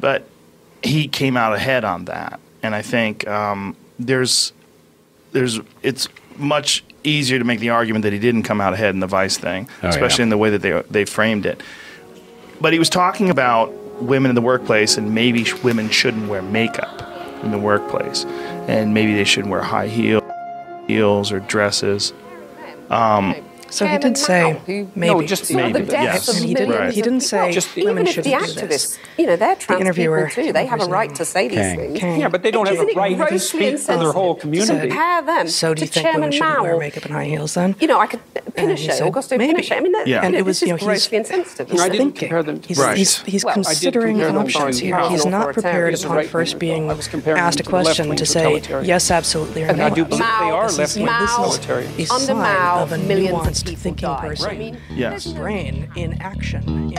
But 0.00 0.26
he 0.82 1.08
came 1.08 1.36
out 1.36 1.54
ahead 1.54 1.84
on 1.84 2.04
that, 2.06 2.40
and 2.62 2.74
I 2.74 2.82
think 2.82 3.26
um, 3.26 3.74
there's 3.98 4.52
there's 5.32 5.60
it's 5.82 6.08
much 6.36 6.84
easier 7.04 7.38
to 7.38 7.44
make 7.44 7.58
the 7.60 7.70
argument 7.70 8.02
that 8.02 8.12
he 8.12 8.18
didn't 8.18 8.42
come 8.42 8.60
out 8.60 8.74
ahead 8.74 8.94
in 8.94 9.00
the 9.00 9.06
Vice 9.06 9.36
thing, 9.38 9.68
Oh, 9.82 9.88
especially 9.88 10.22
yeah. 10.22 10.24
in 10.24 10.28
the 10.30 10.38
way 10.38 10.50
that 10.50 10.62
they 10.62 10.82
they 10.90 11.04
framed 11.04 11.46
it. 11.46 11.62
But 12.60 12.72
he 12.72 12.78
was 12.78 12.90
talking 12.90 13.30
about 13.30 13.72
women 14.02 14.30
in 14.30 14.34
the 14.34 14.42
workplace, 14.42 14.98
and 14.98 15.14
maybe 15.14 15.44
sh- 15.44 15.54
women 15.64 15.88
shouldn't 15.90 16.28
wear 16.28 16.42
makeup 16.42 17.02
in 17.44 17.50
the 17.50 17.58
workplace, 17.58 18.24
and 18.68 18.94
maybe 18.94 19.14
they 19.14 19.24
shouldn't 19.24 19.50
wear 19.50 19.62
high 19.62 19.88
heel, 19.88 20.22
heels 20.86 21.32
or 21.32 21.40
dresses. 21.40 22.12
Um, 22.90 23.34
So 23.70 23.86
he 23.86 23.98
did 23.98 24.16
say 24.16 24.60
maybe. 24.66 24.88
No, 24.94 25.22
just 25.22 25.52
maybe, 25.52 25.72
the 25.80 25.80
deaths 25.80 26.26
yes. 26.26 26.28
of 26.28 26.36
And 26.36 26.44
he 26.46 26.54
didn't. 26.54 26.68
millions 26.70 26.94
He 26.94 27.02
didn't 27.02 27.20
say 27.20 27.52
Just 27.52 27.74
women 27.76 27.90
even 27.92 28.06
if 28.06 28.14
shouldn't 28.14 28.46
the 28.54 28.60
do 28.60 28.66
this. 28.66 28.96
activists, 28.96 28.98
you 29.18 29.26
know, 29.26 29.36
they're 29.36 29.56
trans 29.56 29.80
interviewer, 29.80 30.28
people 30.28 30.44
too. 30.44 30.52
They 30.52 30.66
have 30.66 30.80
a 30.80 30.86
right 30.86 31.14
to 31.16 31.24
say 31.24 31.48
these 31.48 31.58
Kang. 31.58 31.78
things. 31.78 31.98
Kang. 32.00 32.20
Yeah, 32.20 32.28
but 32.28 32.42
they 32.42 32.50
don't 32.50 32.66
have 32.66 32.76
Isn't 32.76 32.90
a 32.96 32.98
right 32.98 33.10
to 33.10 33.16
grossly 33.16 33.38
speak 33.38 33.78
for 33.80 33.96
their 33.98 34.12
whole 34.12 34.34
community. 34.34 34.72
To 34.72 34.88
compare 34.88 35.22
them 35.22 35.48
So 35.48 35.74
do 35.74 35.82
you 35.82 35.86
to 35.86 35.92
think 35.92 36.04
Chairman 36.04 36.20
women 36.20 36.32
shouldn't 36.32 36.62
wear 36.62 36.78
makeup 36.78 37.04
and 37.04 37.12
high 37.14 37.24
heels 37.26 37.54
then? 37.54 37.76
You 37.80 37.86
know, 37.88 37.98
I 38.00 38.06
could 38.06 38.20
uh, 38.36 38.40
And 38.56 38.76
he 38.78 38.86
Pinochet, 38.88 38.92
said, 38.94 39.12
Augusto 39.12 39.38
maybe. 39.38 39.54
Pinochet. 39.62 39.76
I 39.76 39.80
mean, 39.80 39.92
that, 39.92 40.06
Yeah. 40.06 40.24
And 40.24 40.34
it 40.34 40.44
was, 40.44 40.60
this 40.60 40.68
you 40.68 40.68
know, 40.68 40.76
he's- 40.76 40.84
grossly 40.86 41.18
insensitive. 41.18 41.70
He's 41.70 41.80
I 41.80 41.88
didn't 41.88 42.12
thinking. 42.12 42.28
compare 42.28 42.42
them 42.42 42.60
to 42.60 42.68
He's, 42.68 42.82
he's, 42.94 43.22
he's 43.22 43.44
Well, 43.44 43.54
considering 43.54 44.22
options 44.22 44.78
here. 44.78 44.98
He's 45.10 45.26
not 45.26 45.52
prepared 45.52 45.94
upon 45.94 46.24
first 46.28 46.58
being 46.58 46.90
I 46.90 46.94
was 46.94 47.08
comparing 47.08 47.40
asked 47.40 47.60
a 47.60 47.64
question 47.64 48.16
to 48.16 48.26
say 48.26 48.60
yes, 48.82 49.10
absolutely, 49.10 49.64
or 49.64 49.72
no. 49.74 49.86
I 49.86 49.90
do 49.90 50.04
believe 50.04 50.20
they 50.20 50.24
are 50.24 50.66
This 50.68 50.72
is- 50.72 50.78
left-wing 50.96 51.06
this 51.06 51.30
is 51.30 51.36
totalitarian. 51.36 52.10
Under 52.10 52.34
Mao, 52.34 52.82
of 52.82 52.92
a 52.92 52.98
millions 52.98 53.57
people 53.62 53.80
thinking 53.82 54.08
died. 54.08 54.28
person. 54.28 54.50
I 54.50 54.54
mean, 54.58 54.78
Yes. 54.90 55.26
brain 55.26 55.90
in 55.96 56.20
action. 56.20 56.92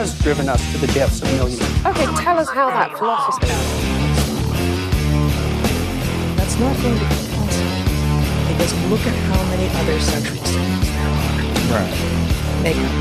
Has 0.00 0.18
driven 0.20 0.46
us 0.46 0.60
to 0.72 0.78
the 0.78 0.86
deaths 0.88 1.22
of 1.22 1.32
millions. 1.32 1.62
Okay, 1.86 2.04
tell 2.22 2.38
us 2.38 2.50
how 2.50 2.68
that 2.68 2.96
philosophy. 2.98 3.46
Is. 3.46 3.52
That's 6.36 6.58
not 6.60 6.76
going 6.82 6.98
to 6.98 7.00
be 7.00 7.08
possible 7.32 7.80
because 8.52 8.72
look 8.90 9.00
at 9.00 9.14
how 9.30 9.42
many 9.44 9.68
other 9.76 9.98
sexual 10.00 10.44
signals 10.44 10.86
there 10.90 11.08
are. 11.08 11.80
Right. 11.80 12.62
Makeup, 12.62 12.92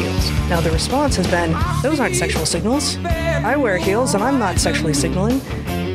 heels. 0.00 0.30
Now 0.48 0.60
the 0.62 0.70
response 0.70 1.16
has 1.16 1.26
been, 1.26 1.54
those 1.82 2.00
aren't 2.00 2.16
sexual 2.16 2.46
signals. 2.46 2.96
I 3.04 3.56
wear 3.56 3.76
heels 3.76 4.14
and 4.14 4.24
I'm 4.24 4.38
not 4.38 4.58
sexually 4.58 4.94
signaling. 4.94 5.42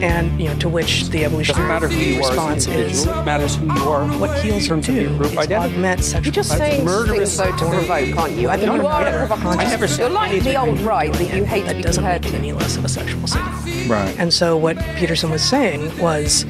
And 0.03 0.39
you 0.39 0.49
know, 0.49 0.55
to 0.59 0.69
which 0.69 1.09
the 1.09 1.19
Doesn't 1.19 1.25
evolutionary 1.25 1.67
matter 1.67 1.87
who 1.87 1.95
you 1.95 2.23
are 2.23 2.29
response 2.29 2.67
as 2.67 2.73
an 2.73 2.73
is, 2.73 2.81
individual. 2.89 3.19
It 3.21 3.25
matters 3.25 3.55
who 3.55 3.65
you 3.65 3.71
are. 3.71 4.07
what 4.19 4.39
heels 4.39 4.63
in 4.63 4.67
terms 4.69 4.85
do 4.87 4.91
of 4.91 5.01
your 5.01 5.17
group 5.17 5.31
is 5.31 5.37
identity. 5.37 5.73
augment 5.73 6.03
sexual. 6.03 6.23
You're 6.25 6.33
just 6.33 6.49
that's 6.49 6.59
saying 6.59 6.85
murderous 6.85 7.37
things 7.39 7.61
though 7.61 7.71
to 7.71 7.77
provoke, 7.77 8.17
aren't 8.17 8.35
you? 8.35 8.49
I 8.49 8.57
mean, 8.57 8.65
No, 8.67 8.75
you 8.75 8.87
are 8.87 9.07
a 9.07 9.27
provocateur. 9.27 9.61
I 9.61 9.63
never 9.65 9.87
You're 9.87 10.09
like 10.09 10.43
the 10.43 10.55
old 10.55 10.79
right 10.81 11.13
that 11.13 11.35
you 11.35 11.45
hate 11.45 11.61
to 11.61 11.67
that 11.67 11.77
be 11.77 11.81
doesn't 11.83 12.03
compared 12.03 12.23
make 12.23 12.33
it 12.33 12.37
any 12.37 12.51
less 12.53 12.77
of 12.77 12.85
a 12.85 12.89
sexual 12.89 13.25
signal. 13.27 13.51
Right. 13.87 14.15
And 14.19 14.33
so 14.33 14.57
what 14.57 14.77
Peterson 14.97 15.29
was 15.29 15.43
saying 15.43 15.97
was 15.99 16.45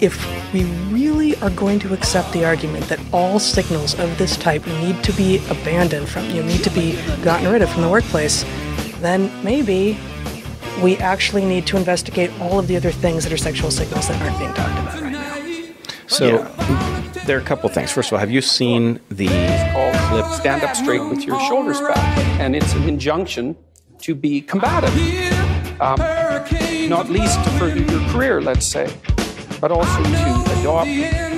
if 0.00 0.18
we 0.52 0.64
really 0.90 1.36
are 1.36 1.50
going 1.50 1.78
to 1.80 1.94
accept 1.94 2.32
the 2.32 2.44
argument 2.44 2.86
that 2.86 3.00
all 3.12 3.38
signals 3.38 3.98
of 3.98 4.18
this 4.18 4.36
type 4.36 4.66
need 4.66 5.02
to 5.04 5.12
be 5.12 5.38
abandoned 5.48 6.08
from 6.08 6.28
you 6.30 6.42
know, 6.42 6.48
need 6.48 6.64
to 6.64 6.70
be 6.70 6.98
gotten 7.22 7.50
rid 7.50 7.62
of 7.62 7.70
from 7.70 7.82
the 7.82 7.88
workplace, 7.88 8.44
then 9.00 9.30
maybe 9.44 9.96
we 10.82 10.96
actually 10.98 11.44
need 11.44 11.66
to 11.68 11.76
investigate 11.76 12.30
all 12.40 12.58
of 12.58 12.66
the 12.66 12.76
other 12.76 12.90
things 12.90 13.24
that 13.24 13.32
are 13.32 13.36
sexual 13.36 13.70
signals 13.70 14.08
that 14.08 14.20
aren't 14.20 14.38
being 14.38 14.52
talked 14.54 14.78
about 14.78 15.00
right 15.00 15.12
now. 15.12 15.32
So 16.06 16.38
there 17.26 17.38
are 17.38 17.40
a 17.40 17.44
couple 17.44 17.68
things. 17.68 17.92
First 17.92 18.08
of 18.08 18.14
all, 18.14 18.18
have 18.18 18.30
you 18.30 18.42
seen 18.42 19.00
the 19.08 19.28
clip? 20.08 20.26
Stand 20.26 20.62
up 20.62 20.76
straight 20.76 21.00
with 21.00 21.24
your 21.24 21.40
shoulders 21.40 21.80
back. 21.80 22.18
And 22.38 22.54
it's 22.54 22.74
an 22.74 22.88
injunction 22.88 23.56
to 24.00 24.14
be 24.14 24.40
combative. 24.40 24.92
Um, 25.80 25.98
not 26.88 27.08
least 27.08 27.42
to 27.44 27.50
further 27.58 27.80
your 27.80 28.00
career, 28.10 28.42
let's 28.42 28.66
say, 28.66 28.92
but 29.60 29.72
also 29.72 30.02
to 30.02 30.60
adopt. 30.60 31.31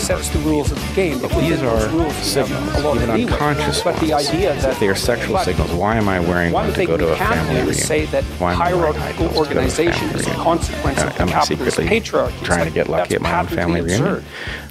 Sets 0.00 0.28
the 0.30 0.38
rules 0.40 0.72
of 0.72 0.78
the 0.88 0.94
game. 0.94 1.18
But 1.20 1.28
These 1.30 1.36
within 1.50 1.64
those 1.66 1.84
are 1.84 1.88
rules, 1.90 1.96
you 1.96 2.40
have 2.40 2.48
signals, 2.48 2.74
a 2.74 2.80
lot 2.80 2.96
of 2.96 3.02
even 3.02 3.14
leeway. 3.14 3.32
unconscious 3.32 3.82
But 3.82 3.96
the 4.00 4.10
ones. 4.12 4.28
idea 4.28 4.54
that 4.54 4.70
If 4.72 4.80
they 4.80 4.88
are 4.88 4.94
sexual 4.94 5.38
signals, 5.38 5.70
why 5.72 5.96
am 5.96 6.08
I 6.08 6.18
wearing 6.20 6.52
one 6.52 6.66
one 6.66 6.74
to 6.74 6.86
go 6.86 6.96
to 6.96 7.12
a 7.12 7.16
family 7.16 7.54
reunion? 7.54 7.68
is 7.68 7.84
say 7.86 8.06
that 8.06 8.24
Why 8.24 8.52
am 8.54 8.62
I 8.62 8.74
wearing 8.74 8.94
high 8.94 9.12
hierarchical 9.12 9.28
heels 9.28 9.48
to 9.48 9.54
go 9.54 9.60
to 9.60 9.60
a 9.60 9.62
organization 9.62 9.92
family 10.08 10.14
is 10.20 10.26
a 10.26 10.30
reunion? 10.30 10.44
consequence 10.44 10.98
Uh, 10.98 11.06
of 11.06 11.14
the 11.16 11.22
am 11.22 11.28
I 11.28 11.40
secretly 11.42 11.86
patriarchy. 11.88 12.28
It's 12.38 12.42
trying 12.46 12.64
to 12.66 12.70
get 12.72 12.88
lucky 12.88 13.14
at 13.14 13.20
my 13.20 13.38
own 13.40 13.46
family 13.46 13.56
patently 13.56 13.80
reunion? 13.82 14.16
absurd. 14.16 14.24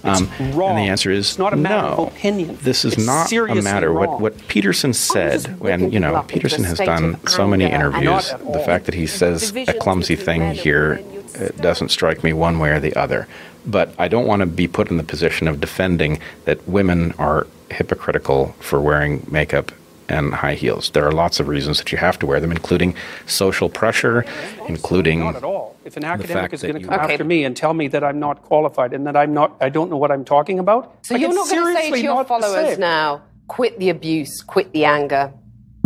It's 0.03 0.21
Um, 0.21 0.57
wrong. 0.57 0.69
And 0.71 0.79
the 0.79 0.89
answer 0.91 1.11
is 1.11 1.29
It's 1.29 1.39
not 1.39 1.53
a 1.53 1.57
matter 1.57 1.75
of 1.87 1.97
no. 1.97 2.05
opinion. 2.07 2.57
This 2.61 2.85
is 2.85 2.93
It's 2.93 3.05
not 3.05 3.31
a 3.31 3.61
matter. 3.61 3.91
wrong. 3.91 4.07
What 4.07 4.21
what 4.21 4.47
Peterson 4.47 4.93
said, 4.93 5.55
and 5.65 5.93
you 5.93 5.99
know, 5.99 6.23
Peterson 6.27 6.63
has 6.63 6.77
done 6.79 7.17
so 7.27 7.45
many 7.47 7.65
interviews. 7.65 8.33
The 8.53 8.59
fact 8.59 8.85
that 8.85 8.95
he 8.95 9.05
says 9.07 9.53
a 9.67 9.73
clumsy 9.73 10.15
thing 10.15 10.51
here 10.51 11.01
uh, 11.39 11.49
doesn't 11.61 11.89
strike 11.89 12.23
me 12.23 12.33
one 12.33 12.59
way 12.59 12.69
or 12.71 12.79
the 12.79 12.93
other. 12.95 13.27
But 13.65 13.93
I 13.99 14.07
don't 14.07 14.25
want 14.25 14.41
to 14.41 14.45
be 14.45 14.67
put 14.67 14.89
in 14.89 14.97
the 14.97 15.03
position 15.03 15.47
of 15.47 15.59
defending 15.59 16.19
that 16.45 16.67
women 16.67 17.13
are 17.19 17.47
hypocritical 17.69 18.55
for 18.59 18.79
wearing 18.79 19.25
makeup 19.29 19.71
and 20.07 20.33
high 20.33 20.55
heels. 20.55 20.89
There 20.91 21.05
are 21.05 21.11
lots 21.11 21.39
of 21.39 21.47
reasons 21.47 21.77
that 21.77 21.91
you 21.91 21.97
have 21.99 22.17
to 22.19 22.25
wear 22.25 22.39
them, 22.39 22.51
including 22.51 22.95
social 23.27 23.69
pressure, 23.69 24.25
including 24.67 25.19
Not 25.19 25.35
at 25.35 25.43
all. 25.43 25.75
If 25.85 25.97
an 25.97 26.03
academic 26.03 26.51
is 26.53 26.63
going 26.63 26.75
to 26.75 26.79
come 26.81 26.93
Okay. 26.99 27.13
after 27.13 27.23
me 27.23 27.43
and 27.43 27.55
tell 27.55 27.73
me 27.75 27.87
that 27.89 28.03
I'm 28.03 28.19
not 28.19 28.41
qualified 28.41 28.93
and 28.93 29.05
that 29.05 29.15
I'm 29.15 29.33
not, 29.33 29.55
I 29.61 29.69
don't 29.69 29.89
know 29.91 29.97
what 29.97 30.09
I'm 30.11 30.25
talking 30.25 30.57
about. 30.57 30.95
So 31.03 31.13
like, 31.13 31.21
you're 31.21 31.33
not 31.33 31.47
going 31.49 31.75
to 31.75 31.81
say 31.81 31.91
to 31.91 31.99
your 32.01 32.23
followers 32.25 32.79
now, 32.79 33.21
quit 33.47 33.77
the 33.79 33.89
abuse, 33.89 34.41
quit 34.41 34.71
the 34.73 34.85
anger. 34.85 35.31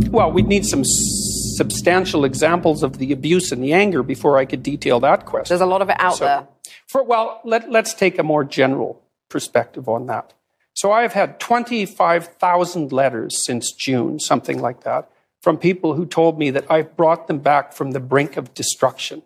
Well, 0.09 0.31
we'd 0.31 0.47
need 0.47 0.65
some 0.65 0.83
substantial 0.85 2.23
examples 2.25 2.81
of 2.83 2.97
the 2.99 3.11
abuse 3.11 3.51
and 3.51 3.63
the 3.63 3.73
anger 3.73 4.03
before 4.03 4.37
I 4.37 4.45
could 4.45 4.63
detail 4.63 4.99
that 5.01 5.25
question. 5.25 5.53
There's 5.53 5.61
a 5.61 5.65
lot 5.65 5.81
of 5.81 5.89
it 5.89 5.97
out 5.99 6.15
So- 6.17 6.25
there. 6.25 6.47
For 6.93 7.01
well, 7.01 7.41
let, 7.43 7.71
let's 7.71 7.95
take 7.95 8.19
a 8.19 8.23
more 8.23 8.43
general 8.43 9.01
perspective 9.27 9.89
on 9.89 10.05
that. 10.05 10.35
So 10.75 10.91
I've 10.91 11.13
had 11.13 11.39
25,000 11.39 12.91
letters 12.91 13.43
since 13.43 13.71
June, 13.71 14.19
something 14.19 14.59
like 14.59 14.83
that, 14.83 15.09
from 15.41 15.57
people 15.57 15.95
who 15.95 16.05
told 16.05 16.37
me 16.37 16.51
that 16.51 16.69
I've 16.69 16.95
brought 16.95 17.25
them 17.25 17.39
back 17.39 17.73
from 17.73 17.91
the 17.91 17.99
brink 17.99 18.37
of 18.37 18.53
destruction. 18.53 19.23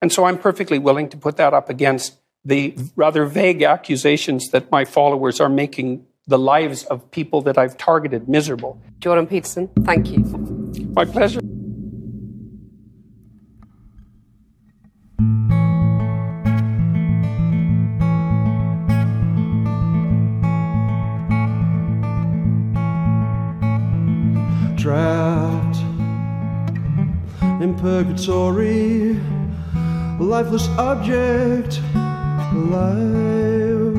And 0.00 0.10
so 0.10 0.24
I'm 0.24 0.38
perfectly 0.38 0.78
willing 0.78 1.10
to 1.10 1.18
put 1.18 1.36
that 1.36 1.52
up 1.52 1.68
against 1.68 2.14
the 2.42 2.74
rather 2.96 3.26
vague 3.26 3.62
accusations 3.62 4.48
that 4.52 4.70
my 4.70 4.86
followers 4.86 5.40
are 5.40 5.50
making 5.50 6.06
the 6.26 6.38
lives 6.38 6.84
of 6.84 7.10
people 7.10 7.42
that 7.42 7.58
I've 7.58 7.76
targeted 7.76 8.30
miserable. 8.30 8.80
Jordan 8.98 9.26
Peterson, 9.26 9.68
thank 9.84 10.10
you. 10.10 10.20
My 10.94 11.04
pleasure. 11.04 11.40
In 27.60 27.74
purgatory, 27.74 29.20
lifeless 30.18 30.66
object 30.78 31.78
alive, 32.54 33.94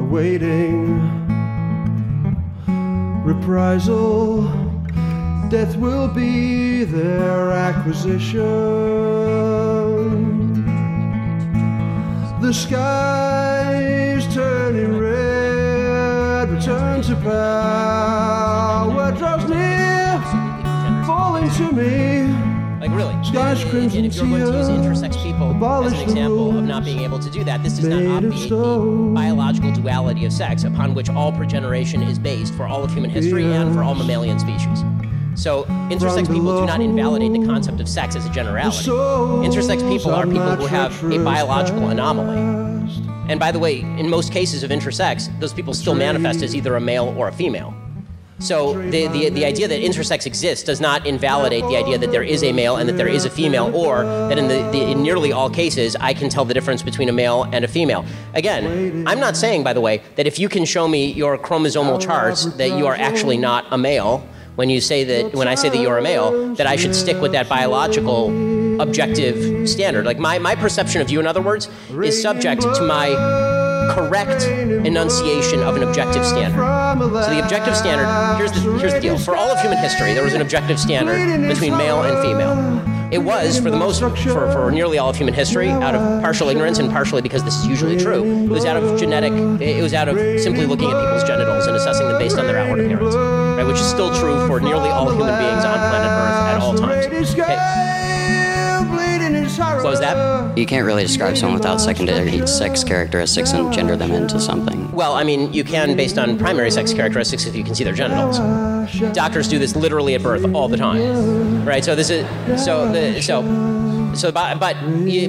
awaiting 0.00 0.98
reprisal. 3.24 4.42
Death 5.48 5.76
will 5.76 6.08
be 6.08 6.82
their 6.82 7.52
acquisition. 7.52 8.42
The 12.40 12.52
sky's 12.52 14.26
turning 14.34 14.98
red, 14.98 16.50
return 16.50 17.02
to 17.02 17.14
power 17.16 19.15
to 21.50 21.72
me. 21.72 22.56
Like 22.80 22.90
really, 22.90 23.24
Skies 23.24 23.62
and 23.62 23.70
crimson 23.70 24.04
if 24.04 24.14
you're 24.16 24.26
going 24.26 24.44
to 24.44 24.58
use 24.58 24.68
intersex 24.68 25.22
people 25.22 25.64
as 25.84 25.92
an 25.92 26.00
example 26.00 26.58
of 26.58 26.64
not 26.64 26.84
being 26.84 27.00
able 27.00 27.18
to 27.18 27.30
do 27.30 27.42
that, 27.44 27.62
this 27.62 27.78
does 27.78 27.86
not 27.86 28.04
obviate 28.04 28.50
the 28.50 29.12
biological 29.14 29.72
duality 29.72 30.24
of 30.26 30.32
sex 30.32 30.64
upon 30.64 30.94
which 30.94 31.08
all 31.08 31.32
progeneration 31.32 32.02
is 32.02 32.18
based 32.18 32.54
for 32.54 32.66
all 32.66 32.84
of 32.84 32.92
human 32.92 33.10
history 33.10 33.44
and 33.44 33.74
for 33.74 33.82
all 33.82 33.94
mammalian 33.94 34.38
species. 34.38 34.80
So 35.34 35.64
intersex 35.90 36.26
people 36.32 36.60
do 36.60 36.66
not 36.66 36.80
invalidate 36.80 37.32
the 37.32 37.46
concept 37.46 37.80
of 37.80 37.88
sex 37.88 38.14
as 38.14 38.26
a 38.26 38.30
generality. 38.30 38.88
Intersex 38.88 39.88
people 39.88 40.12
are 40.12 40.24
people 40.26 40.56
who 40.56 40.66
have 40.66 41.02
a 41.04 41.18
biological 41.22 41.88
anomaly. 41.88 42.38
And 43.28 43.40
by 43.40 43.52
the 43.52 43.58
way, 43.58 43.80
in 43.80 44.08
most 44.08 44.32
cases 44.32 44.62
of 44.62 44.70
intersex, 44.70 45.28
those 45.40 45.52
people 45.52 45.74
still 45.74 45.94
manifest 45.94 46.42
as 46.42 46.54
either 46.54 46.76
a 46.76 46.80
male 46.80 47.14
or 47.18 47.28
a 47.28 47.32
female. 47.32 47.74
So 48.38 48.74
the, 48.90 49.08
the, 49.08 49.30
the 49.30 49.44
idea 49.46 49.66
that 49.66 49.80
intersex 49.80 50.26
exists 50.26 50.62
does 50.62 50.80
not 50.80 51.06
invalidate 51.06 51.64
the 51.64 51.76
idea 51.76 51.96
that 51.96 52.10
there 52.10 52.22
is 52.22 52.42
a 52.42 52.52
male 52.52 52.76
and 52.76 52.86
that 52.88 52.96
there 52.96 53.08
is 53.08 53.24
a 53.24 53.30
female, 53.30 53.74
or 53.74 54.04
that 54.04 54.38
in, 54.38 54.48
the, 54.48 54.68
the, 54.72 54.90
in 54.90 55.02
nearly 55.02 55.32
all 55.32 55.48
cases, 55.48 55.96
I 56.00 56.12
can 56.12 56.28
tell 56.28 56.44
the 56.44 56.52
difference 56.52 56.82
between 56.82 57.08
a 57.08 57.12
male 57.12 57.44
and 57.44 57.64
a 57.64 57.68
female. 57.68 58.04
Again, 58.34 59.06
I'm 59.06 59.20
not 59.20 59.36
saying, 59.36 59.64
by 59.64 59.72
the 59.72 59.80
way, 59.80 60.02
that 60.16 60.26
if 60.26 60.38
you 60.38 60.50
can 60.50 60.66
show 60.66 60.86
me 60.86 61.12
your 61.12 61.38
chromosomal 61.38 62.00
charts 62.00 62.44
that 62.56 62.76
you 62.76 62.86
are 62.86 62.94
actually 62.94 63.38
not 63.38 63.64
a 63.70 63.78
male, 63.78 64.26
when 64.56 64.70
you 64.70 64.80
say 64.80 65.04
that 65.04 65.34
when 65.34 65.48
I 65.48 65.54
say 65.54 65.68
that 65.68 65.78
you're 65.78 65.98
a 65.98 66.02
male, 66.02 66.54
that 66.54 66.66
I 66.66 66.76
should 66.76 66.94
stick 66.94 67.20
with 67.20 67.32
that 67.32 67.48
biological 67.48 68.80
objective 68.80 69.68
standard. 69.68 70.04
Like 70.04 70.18
my, 70.18 70.38
my 70.38 70.54
perception 70.54 71.00
of 71.00 71.10
you, 71.10 71.20
in 71.20 71.26
other 71.26 71.42
words, 71.42 71.68
is 71.90 72.20
subject 72.20 72.62
to 72.62 72.82
my 72.82 73.55
correct 73.96 74.44
enunciation 74.44 75.62
of 75.62 75.74
an 75.76 75.82
objective 75.82 76.24
standard. 76.26 76.60
So 77.24 77.30
the 77.30 77.42
objective 77.42 77.74
standard, 77.74 78.06
here's 78.36 78.52
the, 78.52 78.78
here's 78.78 78.92
the 78.92 79.00
deal. 79.00 79.18
For 79.18 79.34
all 79.34 79.48
of 79.48 79.58
human 79.60 79.78
history, 79.78 80.12
there 80.12 80.22
was 80.22 80.34
an 80.34 80.42
objective 80.42 80.78
standard 80.78 81.48
between 81.48 81.76
male 81.78 82.02
and 82.02 82.20
female. 82.22 82.84
It 83.10 83.18
was, 83.18 83.58
for 83.58 83.70
the 83.70 83.76
most, 83.78 84.00
for, 84.00 84.52
for 84.52 84.70
nearly 84.70 84.98
all 84.98 85.08
of 85.08 85.16
human 85.16 85.32
history, 85.32 85.70
out 85.70 85.94
of 85.94 86.20
partial 86.20 86.50
ignorance 86.50 86.78
and 86.78 86.90
partially 86.90 87.22
because 87.22 87.42
this 87.42 87.56
is 87.56 87.66
usually 87.66 87.96
true. 87.96 88.44
It 88.44 88.50
was 88.50 88.66
out 88.66 88.76
of 88.76 88.98
genetic. 88.98 89.32
It 89.62 89.80
was 89.82 89.94
out 89.94 90.08
of 90.08 90.16
simply 90.40 90.66
looking 90.66 90.90
at 90.90 91.00
people's 91.00 91.24
genitals 91.24 91.66
and 91.66 91.76
assessing 91.76 92.06
them 92.06 92.18
based 92.18 92.36
on 92.36 92.46
their 92.46 92.58
outward 92.58 92.80
appearance, 92.80 93.14
right? 93.14 93.64
Which 93.64 93.78
is 93.78 93.88
still 93.88 94.14
true 94.20 94.46
for 94.46 94.60
nearly 94.60 94.90
all 94.90 95.08
human 95.08 95.38
beings 95.38 95.64
on 95.64 95.78
planet 95.78 96.10
Earth 96.10 96.54
at 96.54 96.60
all 96.60 96.74
times. 96.76 97.32
Okay. 97.32 97.95
Was 99.58 100.00
that? 100.00 100.56
You 100.58 100.66
can't 100.66 100.84
really 100.84 101.02
describe 101.02 101.36
someone 101.36 101.58
without 101.58 101.80
secondary 101.80 102.46
sex 102.46 102.84
characteristics 102.84 103.52
and 103.52 103.72
gender 103.72 103.96
them 103.96 104.12
into 104.12 104.40
something. 104.40 104.90
Well, 104.92 105.14
I 105.14 105.24
mean, 105.24 105.52
you 105.52 105.64
can 105.64 105.96
based 105.96 106.18
on 106.18 106.38
primary 106.38 106.70
sex 106.70 106.92
characteristics 106.92 107.46
if 107.46 107.56
you 107.56 107.64
can 107.64 107.74
see 107.74 107.84
their 107.84 107.94
genitals. 107.94 108.38
Doctors 109.14 109.48
do 109.48 109.58
this 109.58 109.74
literally 109.74 110.14
at 110.14 110.22
birth 110.22 110.54
all 110.54 110.68
the 110.68 110.76
time, 110.76 111.64
right? 111.64 111.84
So 111.84 111.94
this 111.94 112.10
is 112.10 112.26
so 112.62 112.90
the 112.92 113.20
so 113.22 113.42
so 114.14 114.30
but 114.30 114.58
but 114.58 114.76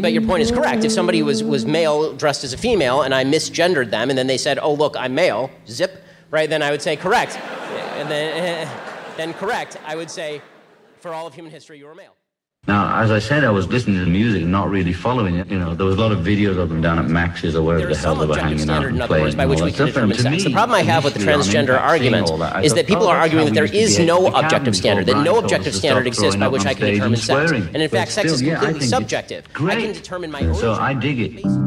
but 0.01 0.13
your 0.13 0.21
point 0.23 0.41
is 0.41 0.51
correct. 0.51 0.83
If 0.83 0.91
somebody 0.91 1.23
was 1.23 1.43
was 1.43 1.65
male 1.65 2.13
dressed 2.13 2.43
as 2.43 2.53
a 2.53 2.57
female 2.57 3.01
and 3.01 3.13
I 3.13 3.23
misgendered 3.23 3.91
them 3.91 4.09
and 4.09 4.17
then 4.17 4.27
they 4.27 4.37
said, 4.37 4.59
"Oh 4.59 4.73
look, 4.73 4.95
I'm 4.97 5.15
male," 5.15 5.49
zip, 5.67 6.03
right? 6.31 6.49
Then 6.49 6.61
I 6.61 6.71
would 6.71 6.81
say 6.81 6.95
correct, 6.95 7.37
and 7.37 8.09
then 8.09 8.67
then 9.17 9.33
correct. 9.33 9.77
I 9.85 9.95
would 9.95 10.11
say, 10.11 10.41
for 10.99 11.13
all 11.13 11.27
of 11.27 11.33
human 11.33 11.51
history, 11.51 11.79
you 11.79 11.85
were 11.85 11.95
male. 11.95 12.16
Now, 12.67 13.01
as 13.01 13.11
I 13.11 13.19
said, 13.19 13.45
I 13.45 13.49
was 13.49 13.69
listening 13.69 13.97
to 13.99 14.03
the 14.03 14.11
music 14.11 14.41
and 14.41 14.51
not 14.51 14.69
really 14.69 14.91
following 14.91 15.37
it. 15.37 15.47
You 15.47 15.57
know, 15.57 15.73
there 15.73 15.85
was 15.85 15.95
a 15.95 16.01
lot 16.01 16.11
of 16.11 16.19
videos 16.19 16.57
of 16.57 16.67
them 16.67 16.81
down 16.81 16.99
at 16.99 17.05
Max's 17.05 17.55
or 17.55 17.63
wherever 17.63 17.87
the 17.87 17.97
hell 17.97 18.15
they 18.15 18.25
were 18.25 18.37
hanging 18.37 18.69
out 18.69 18.83
and 18.83 18.99
playing. 18.99 19.23
words, 19.23 19.35
by 19.35 19.45
which 19.45 19.61
we 19.61 19.71
can 19.71 19.85
determine 19.85 20.17
sex. 20.17 20.43
The 20.43 20.51
problem 20.51 20.75
I 20.75 20.81
have 20.81 21.05
with 21.05 21.13
the 21.13 21.21
initially, 21.21 21.57
I 21.57 21.61
mean, 21.61 21.69
transgender 21.69 21.79
argument 21.79 22.27
that, 22.39 22.65
is 22.65 22.73
that 22.73 22.85
thought, 22.85 22.87
people 22.87 23.07
are 23.07 23.15
arguing 23.15 23.45
that 23.45 23.53
there 23.53 23.63
we 23.63 23.71
used 23.71 23.95
to 23.95 24.01
is 24.01 24.07
no 24.07 24.27
objective 24.27 24.75
standard, 24.75 25.05
that 25.05 25.23
no 25.23 25.39
objective 25.39 25.73
standard 25.75 26.07
exists 26.07 26.35
by 26.35 26.49
which 26.49 26.65
I 26.65 26.73
can 26.73 26.87
determine 26.87 27.17
sex. 27.17 27.51
And 27.51 27.77
in 27.77 27.89
fact, 27.89 28.11
sex 28.11 28.31
is 28.31 28.39
still, 28.39 28.49
yeah, 28.49 28.59
I 28.59 28.65
completely 28.65 28.87
subjective. 28.87 29.45
I 29.55 29.75
can 29.75 29.93
determine 29.93 30.29
my 30.29 30.41
own. 30.41 30.55
So 30.55 30.73
I 30.73 30.93
dig 30.93 31.19
it. 31.21 31.66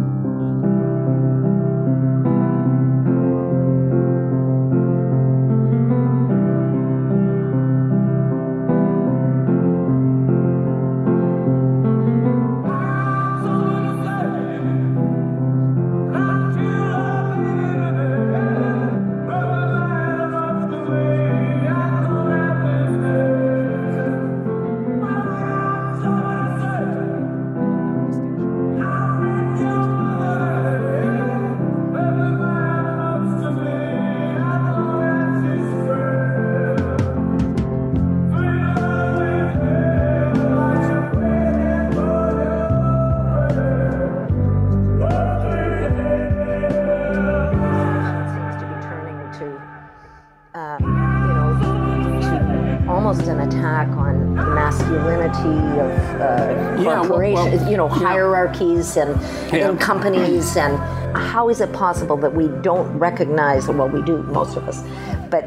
Hierarchies 58.60 58.96
and 58.96 59.20
Yeah. 59.52 59.68
in 59.70 59.78
companies. 59.78 60.56
And 60.56 60.78
how 61.16 61.48
is 61.48 61.60
it 61.60 61.72
possible 61.72 62.16
that 62.18 62.34
we 62.34 62.48
don't 62.62 62.98
recognize, 62.98 63.68
well, 63.68 63.88
we 63.88 64.02
do, 64.02 64.18
most 64.24 64.56
of 64.56 64.68
us, 64.68 64.82
but 65.30 65.44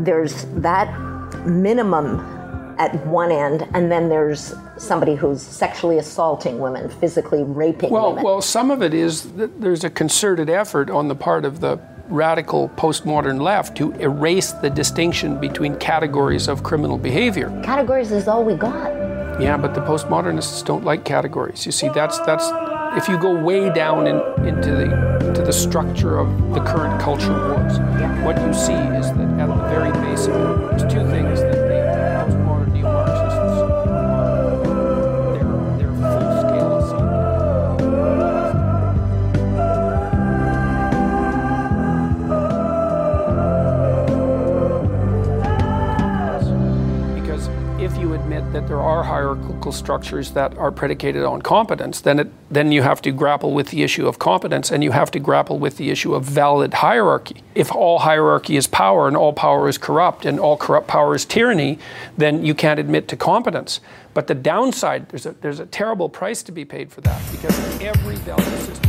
there's 0.00 0.46
that 0.56 0.88
minimum 1.46 2.20
at 2.78 3.06
one 3.06 3.30
end, 3.32 3.66
and 3.72 3.90
then 3.90 4.08
there's 4.10 4.54
somebody 4.76 5.14
who's 5.14 5.40
sexually 5.40 5.96
assaulting 5.98 6.58
women, 6.58 6.90
physically 6.90 7.42
raping 7.42 7.90
Well, 7.90 8.10
women. 8.10 8.24
well, 8.24 8.42
some 8.42 8.70
of 8.70 8.82
it 8.82 8.92
is 8.92 9.22
that 9.32 9.60
there's 9.62 9.82
a 9.84 9.88
concerted 9.90 10.50
effort 10.50 10.90
on 10.90 11.08
the 11.08 11.14
part 11.14 11.46
of 11.46 11.60
the 11.60 11.78
radical 12.10 12.68
postmodern 12.76 13.40
left 13.40 13.76
to 13.78 13.92
erase 13.94 14.52
the 14.52 14.68
distinction 14.70 15.40
between 15.40 15.74
categories 15.76 16.48
of 16.48 16.62
criminal 16.62 16.98
behavior. 16.98 17.48
Categories 17.64 18.12
is 18.12 18.28
all 18.28 18.44
we 18.44 18.54
got. 18.54 18.92
Yeah, 19.38 19.58
but 19.58 19.74
the 19.74 19.80
postmodernists 19.82 20.64
don't 20.64 20.82
like 20.84 21.04
categories. 21.04 21.66
You 21.66 21.72
see, 21.72 21.88
that's 21.90 22.18
that's 22.20 22.48
if 22.96 23.06
you 23.06 23.18
go 23.18 23.38
way 23.38 23.68
down 23.70 24.06
in, 24.06 24.16
into 24.46 24.70
the 24.70 25.26
into 25.26 25.42
the 25.42 25.52
structure 25.52 26.18
of 26.18 26.54
the 26.54 26.60
current 26.60 26.98
culture 27.00 27.32
wars, 27.32 27.78
what 28.24 28.40
you 28.40 28.54
see 28.54 28.72
is 28.72 29.12
that 29.12 29.28
at 29.38 29.48
the 29.48 29.54
very 29.68 29.92
base 29.92 30.26
of 30.26 30.34
it, 30.34 30.70
there's 30.70 30.90
two 30.90 31.04
things 31.10 31.40
that 31.40 31.52
the 31.52 32.32
postmodern 32.32 32.72
neo-Marxists 32.72 33.38
are 33.38 34.16
they're, 35.34 35.52
they're 35.78 35.96
full-scale 36.00 36.76
assault. 36.78 38.35
That 48.56 48.66
there 48.66 48.80
are 48.80 49.02
hierarchical 49.02 49.70
structures 49.70 50.30
that 50.30 50.56
are 50.56 50.72
predicated 50.72 51.24
on 51.24 51.42
competence, 51.42 52.00
then 52.00 52.18
it 52.18 52.28
then 52.50 52.72
you 52.72 52.80
have 52.80 53.02
to 53.02 53.12
grapple 53.12 53.52
with 53.52 53.68
the 53.68 53.82
issue 53.82 54.06
of 54.06 54.18
competence 54.18 54.70
and 54.70 54.82
you 54.82 54.92
have 54.92 55.10
to 55.10 55.18
grapple 55.18 55.58
with 55.58 55.76
the 55.76 55.90
issue 55.90 56.14
of 56.14 56.24
valid 56.24 56.72
hierarchy. 56.72 57.42
If 57.54 57.70
all 57.70 57.98
hierarchy 57.98 58.56
is 58.56 58.66
power 58.66 59.08
and 59.08 59.16
all 59.16 59.34
power 59.34 59.68
is 59.68 59.76
corrupt 59.76 60.24
and 60.24 60.40
all 60.40 60.56
corrupt 60.56 60.88
power 60.88 61.14
is 61.14 61.26
tyranny, 61.26 61.78
then 62.16 62.46
you 62.46 62.54
can't 62.54 62.80
admit 62.80 63.08
to 63.08 63.16
competence. 63.16 63.80
But 64.14 64.26
the 64.26 64.34
downside, 64.34 65.10
there's 65.10 65.26
a 65.26 65.32
there's 65.42 65.60
a 65.60 65.66
terrible 65.66 66.08
price 66.08 66.42
to 66.44 66.52
be 66.52 66.64
paid 66.64 66.90
for 66.90 67.02
that 67.02 67.20
because 67.32 67.54
every 67.82 68.16
value 68.16 68.44
system 68.44 68.85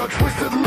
your 0.00 0.08
twisted 0.08 0.59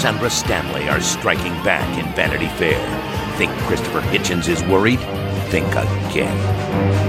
Alessandra 0.00 0.30
Stanley 0.30 0.88
are 0.88 1.00
striking 1.02 1.52
back 1.62 1.86
in 1.98 2.10
Vanity 2.14 2.48
Fair. 2.56 2.80
Think 3.36 3.52
Christopher 3.64 4.00
Hitchens 4.00 4.48
is 4.48 4.62
worried? 4.62 4.98
Think 5.50 5.66
again. 5.68 6.34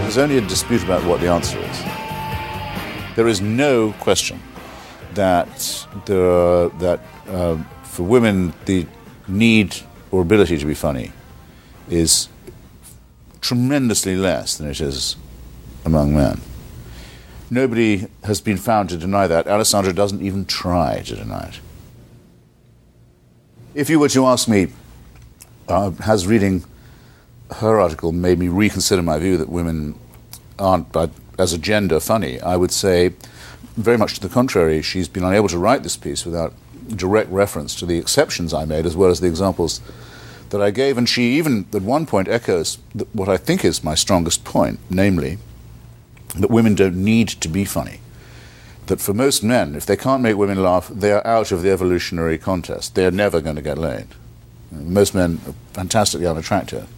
There's 0.02 0.18
only 0.18 0.38
a 0.38 0.42
dispute 0.42 0.84
about 0.84 1.02
what 1.06 1.22
the 1.22 1.30
answer 1.30 1.58
is. 1.58 3.16
There 3.16 3.30
is 3.30 3.40
no 3.40 3.94
question 4.02 4.42
that 5.14 5.88
there 6.06 6.68
that 6.68 7.00
um, 7.30 7.66
for 7.84 8.04
women 8.04 8.54
the 8.66 8.86
need 9.26 9.74
or 10.12 10.22
ability 10.22 10.58
to 10.58 10.66
be 10.66 10.74
funny 10.74 11.14
is 11.90 12.28
tremendously 13.40 14.18
less 14.18 14.58
than 14.58 14.68
it 14.68 14.82
is 14.82 15.16
among 15.86 16.14
men. 16.14 16.42
Nobody 17.50 18.08
has 18.26 18.42
been 18.42 18.58
found 18.58 18.90
to 18.90 18.98
deny 18.98 19.28
that. 19.28 19.48
Alessandra 19.48 19.94
doesn't 19.94 20.22
even 20.22 20.44
try 20.44 21.04
to 21.04 21.16
deny 21.16 21.46
it. 21.46 21.62
If 23.74 23.90
you 23.90 24.00
were 24.00 24.10
to 24.10 24.26
ask 24.26 24.50
me, 24.50 24.68
uh, 25.70 25.92
has 25.92 26.28
reading 26.28 26.66
her 27.56 27.80
article 27.80 28.12
made 28.12 28.38
me 28.38 28.50
reconsider 28.50 29.02
my 29.02 29.18
view 29.18 29.38
that 29.38 29.48
women 29.48 29.98
aren't, 30.60 30.92
by, 30.92 31.10
as 31.40 31.54
a 31.54 31.58
gender, 31.58 32.02
funny? 32.02 32.42
I 32.42 32.58
would 32.58 32.72
say, 32.72 33.14
very 33.78 33.98
much 33.98 34.16
to 34.16 34.20
the 34.20 34.28
contrary, 34.28 34.82
she's 34.82 35.08
been 35.08 35.24
unable 35.24 35.48
to 35.48 35.58
write 35.58 35.84
this 35.84 35.96
piece 35.96 36.26
without 36.26 36.54
direct 36.90 37.30
reference 37.32 37.74
to 37.76 37.86
the 37.86 37.98
exceptions 37.98 38.54
I 38.54 38.66
made 38.66 38.86
as 38.86 38.98
well 38.98 39.10
as 39.10 39.22
the 39.22 39.28
examples 39.28 39.80
that 40.50 40.62
I 40.62 40.72
gave. 40.72 40.98
And 40.98 41.08
she 41.08 41.38
even, 41.38 41.66
at 41.74 41.82
one 41.82 42.06
point, 42.06 42.28
echoes 42.28 42.78
what 43.14 43.30
I 43.30 43.38
think 43.38 43.64
is 43.64 43.86
my 43.86 43.96
strongest 43.96 44.44
point, 44.44 44.80
namely, 44.90 45.38
that 46.36 46.50
women 46.50 46.76
don't 46.76 46.98
need 46.98 47.30
to 47.30 47.48
be 47.48 47.64
funny. 47.64 48.02
That 48.92 49.00
for 49.00 49.14
most 49.14 49.42
men, 49.42 49.74
if 49.74 49.86
they 49.86 49.96
can't 49.96 50.22
make 50.22 50.36
women 50.36 50.62
laugh, 50.62 50.90
they 50.90 51.14
are 51.14 51.26
out 51.26 51.54
of 51.54 51.62
the 51.62 51.72
evolutionary 51.72 52.38
contest. 52.38 52.94
They're 52.94 53.10
never 53.10 53.40
going 53.40 53.56
to 53.56 53.62
get 53.62 53.78
laid. 53.78 54.08
Most 54.70 55.16
men 55.16 55.40
are 55.48 55.54
fantastically 55.72 56.28
unattractive. 56.28 56.90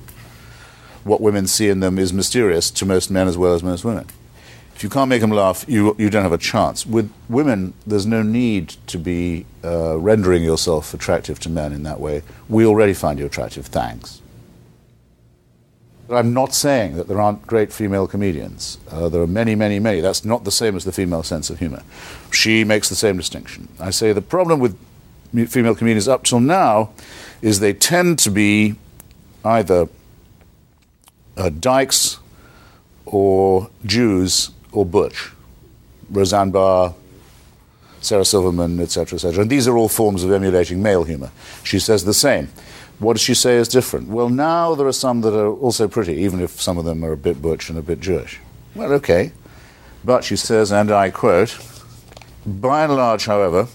What 1.03 1.21
women 1.21 1.45
see 1.45 1.69
in 1.69 1.81
them 1.81 1.99
is 1.99 2.11
mysterious 2.11 2.71
to 2.71 2.87
most 2.87 3.11
men 3.11 3.27
as 3.27 3.37
well 3.37 3.53
as 3.53 3.61
most 3.61 3.85
women. 3.85 4.07
If 4.75 4.81
you 4.81 4.89
can't 4.89 5.07
make 5.07 5.21
them 5.21 5.29
laugh, 5.29 5.65
you, 5.67 5.95
you 5.99 6.09
don't 6.09 6.23
have 6.23 6.31
a 6.31 6.39
chance. 6.39 6.83
With 6.83 7.13
women, 7.29 7.75
there's 7.85 8.07
no 8.07 8.23
need 8.23 8.69
to 8.87 8.97
be 8.97 9.45
uh, 9.63 9.99
rendering 9.99 10.43
yourself 10.43 10.95
attractive 10.95 11.39
to 11.41 11.49
men 11.51 11.73
in 11.73 11.83
that 11.83 11.99
way. 11.99 12.23
We 12.49 12.65
already 12.65 12.95
find 12.95 13.19
you 13.19 13.27
attractive, 13.27 13.67
thanks. 13.67 14.22
I'm 16.09 16.33
not 16.33 16.53
saying 16.53 16.97
that 16.97 17.07
there 17.07 17.19
aren't 17.19 17.47
great 17.47 17.71
female 17.71 18.07
comedians. 18.07 18.77
Uh, 18.89 19.09
there 19.09 19.21
are 19.21 19.27
many, 19.27 19.55
many, 19.55 19.79
many. 19.79 20.01
That's 20.01 20.25
not 20.25 20.43
the 20.43 20.51
same 20.51 20.75
as 20.75 20.83
the 20.83 20.91
female 20.91 21.23
sense 21.23 21.49
of 21.49 21.59
humor. 21.59 21.81
She 22.31 22.63
makes 22.63 22.89
the 22.89 22.95
same 22.95 23.17
distinction. 23.17 23.69
I 23.79 23.89
say 23.89 24.11
the 24.11 24.21
problem 24.21 24.59
with 24.59 24.77
female 25.47 25.75
comedians 25.75 26.07
up 26.07 26.23
till 26.23 26.39
now 26.39 26.91
is 27.41 27.59
they 27.59 27.73
tend 27.73 28.19
to 28.19 28.29
be 28.29 28.75
either 29.45 29.87
uh, 31.37 31.49
dykes 31.49 32.19
or 33.05 33.69
Jews 33.85 34.51
or 34.71 34.85
butch. 34.85 35.31
Roseanne 36.09 36.51
Barr, 36.51 36.93
Sarah 38.01 38.25
Silverman, 38.25 38.79
etc., 38.79 39.15
etc. 39.15 39.41
And 39.41 39.49
these 39.49 39.67
are 39.67 39.77
all 39.77 39.89
forms 39.89 40.23
of 40.23 40.31
emulating 40.31 40.83
male 40.83 41.03
humor. 41.03 41.31
She 41.63 41.79
says 41.79 42.03
the 42.05 42.13
same. 42.13 42.49
What 43.03 43.13
does 43.13 43.21
she 43.21 43.33
say 43.33 43.57
is 43.57 43.67
different? 43.67 44.07
Well, 44.07 44.29
now 44.29 44.75
there 44.75 44.87
are 44.87 44.93
some 44.93 45.21
that 45.21 45.37
are 45.37 45.51
also 45.51 45.87
pretty, 45.89 46.13
even 46.15 46.39
if 46.39 46.61
some 46.61 46.77
of 46.77 46.85
them 46.85 47.03
are 47.03 47.11
a 47.11 47.17
bit 47.17 47.41
butch 47.41 47.69
and 47.69 47.77
a 47.77 47.81
bit 47.81 47.99
Jewish. 47.99 48.39
Well, 48.73 48.93
okay. 48.93 49.33
But 50.05 50.23
she 50.23 50.37
says, 50.37 50.71
and 50.71 50.89
I 50.89 51.11
quote, 51.11 51.57
by 52.45 52.85
and 52.85 52.95
large, 52.95 53.25
however, 53.25 53.67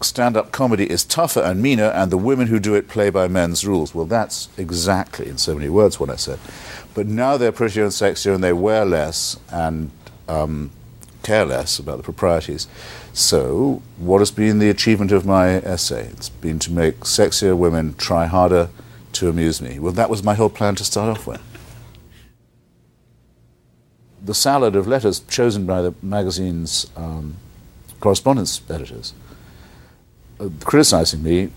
stand 0.00 0.36
up 0.36 0.52
comedy 0.52 0.88
is 0.88 1.04
tougher 1.04 1.40
and 1.40 1.60
meaner, 1.60 1.90
and 1.90 2.12
the 2.12 2.16
women 2.18 2.46
who 2.46 2.60
do 2.60 2.74
it 2.74 2.88
play 2.88 3.10
by 3.10 3.26
men's 3.28 3.66
rules. 3.66 3.94
Well, 3.94 4.06
that's 4.06 4.48
exactly, 4.56 5.28
in 5.28 5.38
so 5.38 5.54
many 5.54 5.68
words, 5.68 5.98
what 5.98 6.10
I 6.10 6.16
said. 6.16 6.38
But 6.94 7.06
now 7.06 7.36
they're 7.36 7.52
prettier 7.52 7.84
and 7.84 7.92
sexier, 7.92 8.34
and 8.34 8.42
they 8.42 8.52
wear 8.52 8.84
less 8.84 9.38
and 9.50 9.90
um, 10.28 10.70
care 11.22 11.44
less 11.44 11.78
about 11.78 11.96
the 11.96 12.02
proprieties. 12.02 12.68
So, 13.16 13.80
what 13.96 14.18
has 14.18 14.30
been 14.30 14.58
the 14.58 14.68
achievement 14.68 15.10
of 15.10 15.24
my 15.24 15.54
essay? 15.64 16.08
It's 16.08 16.28
been 16.28 16.58
to 16.58 16.70
make 16.70 17.00
sexier 17.00 17.56
women 17.56 17.94
try 17.94 18.26
harder 18.26 18.68
to 19.12 19.30
amuse 19.30 19.62
me. 19.62 19.78
Well, 19.78 19.94
that 19.94 20.10
was 20.10 20.22
my 20.22 20.34
whole 20.34 20.50
plan 20.50 20.74
to 20.74 20.84
start 20.84 21.16
off 21.16 21.26
with. 21.26 21.40
The 24.22 24.34
salad 24.34 24.76
of 24.76 24.86
letters 24.86 25.20
chosen 25.20 25.64
by 25.64 25.80
the 25.80 25.94
magazine's 26.02 26.90
um, 26.94 27.36
correspondence 28.00 28.60
editors 28.68 29.14
uh, 30.38 30.50
criticizing 30.62 31.22
me 31.22 31.48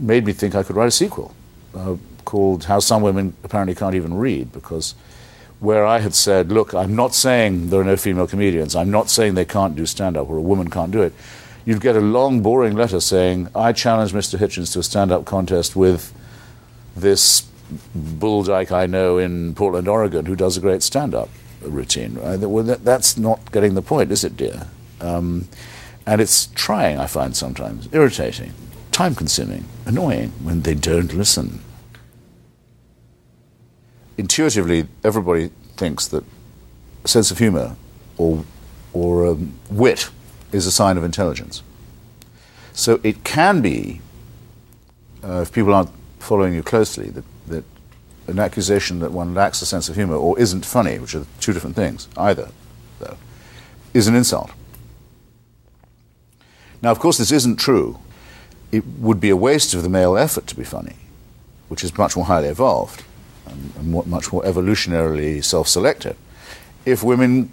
made 0.00 0.26
me 0.26 0.32
think 0.32 0.56
I 0.56 0.64
could 0.64 0.74
write 0.74 0.88
a 0.88 0.90
sequel 0.90 1.32
uh, 1.76 1.94
called 2.24 2.64
How 2.64 2.80
Some 2.80 3.02
Women 3.02 3.36
Apparently 3.44 3.76
Can't 3.76 3.94
Even 3.94 4.14
Read, 4.14 4.52
because 4.52 4.96
where 5.64 5.86
I 5.86 6.00
had 6.00 6.14
said, 6.14 6.52
look, 6.52 6.74
I'm 6.74 6.94
not 6.94 7.14
saying 7.14 7.70
there 7.70 7.80
are 7.80 7.84
no 7.84 7.96
female 7.96 8.26
comedians, 8.26 8.76
I'm 8.76 8.90
not 8.90 9.08
saying 9.08 9.34
they 9.34 9.44
can't 9.46 9.74
do 9.74 9.86
stand 9.86 10.16
up 10.16 10.28
or 10.28 10.36
a 10.36 10.42
woman 10.42 10.68
can't 10.68 10.92
do 10.92 11.02
it, 11.02 11.14
you'd 11.64 11.80
get 11.80 11.96
a 11.96 12.00
long, 12.00 12.42
boring 12.42 12.74
letter 12.74 13.00
saying, 13.00 13.48
I 13.54 13.72
challenge 13.72 14.12
Mr. 14.12 14.38
Hitchens 14.38 14.72
to 14.74 14.80
a 14.80 14.82
stand 14.82 15.10
up 15.10 15.24
contest 15.24 15.74
with 15.74 16.12
this 16.94 17.48
bull 17.94 18.42
dyke 18.42 18.72
I 18.72 18.84
know 18.84 19.16
in 19.16 19.54
Portland, 19.54 19.88
Oregon, 19.88 20.26
who 20.26 20.36
does 20.36 20.58
a 20.58 20.60
great 20.60 20.82
stand 20.82 21.14
up 21.14 21.30
routine. 21.62 22.14
Right? 22.14 22.38
Well, 22.38 22.64
that, 22.64 22.84
that's 22.84 23.16
not 23.16 23.50
getting 23.50 23.74
the 23.74 23.82
point, 23.82 24.12
is 24.12 24.22
it, 24.22 24.36
dear? 24.36 24.68
Um, 25.00 25.48
and 26.06 26.20
it's 26.20 26.48
trying, 26.48 26.98
I 26.98 27.06
find 27.06 27.34
sometimes, 27.34 27.88
irritating, 27.90 28.52
time 28.92 29.14
consuming, 29.14 29.64
annoying 29.86 30.32
when 30.42 30.60
they 30.60 30.74
don't 30.74 31.14
listen. 31.14 31.63
Intuitively, 34.16 34.86
everybody 35.02 35.50
thinks 35.76 36.06
that 36.08 36.24
sense 37.04 37.30
of 37.30 37.38
humor 37.38 37.76
or, 38.16 38.44
or 38.92 39.26
um, 39.26 39.54
wit 39.70 40.10
is 40.52 40.66
a 40.66 40.70
sign 40.70 40.96
of 40.96 41.04
intelligence. 41.04 41.62
So 42.72 43.00
it 43.02 43.24
can 43.24 43.60
be, 43.60 44.00
uh, 45.22 45.40
if 45.42 45.52
people 45.52 45.74
aren't 45.74 45.90
following 46.20 46.54
you 46.54 46.62
closely, 46.62 47.10
that, 47.10 47.24
that 47.48 47.64
an 48.28 48.38
accusation 48.38 49.00
that 49.00 49.10
one 49.10 49.34
lacks 49.34 49.60
a 49.62 49.66
sense 49.66 49.88
of 49.88 49.96
humor 49.96 50.14
or 50.14 50.38
isn't 50.38 50.64
funny, 50.64 50.98
which 50.98 51.14
are 51.14 51.26
two 51.40 51.52
different 51.52 51.76
things, 51.76 52.08
either, 52.16 52.48
though, 53.00 53.16
is 53.92 54.06
an 54.06 54.14
insult. 54.14 54.50
Now, 56.82 56.90
of 56.90 57.00
course, 57.00 57.18
this 57.18 57.32
isn't 57.32 57.56
true. 57.56 57.98
It 58.70 58.84
would 58.98 59.20
be 59.20 59.30
a 59.30 59.36
waste 59.36 59.74
of 59.74 59.82
the 59.82 59.88
male 59.88 60.16
effort 60.16 60.46
to 60.48 60.56
be 60.56 60.64
funny, 60.64 60.96
which 61.68 61.82
is 61.82 61.96
much 61.98 62.16
more 62.16 62.26
highly 62.26 62.48
evolved 62.48 63.02
and, 63.46 63.72
and 63.76 64.08
much 64.08 64.32
more 64.32 64.42
evolutionarily 64.42 65.42
self 65.44 65.68
selected, 65.68 66.16
if 66.84 67.02
women 67.02 67.50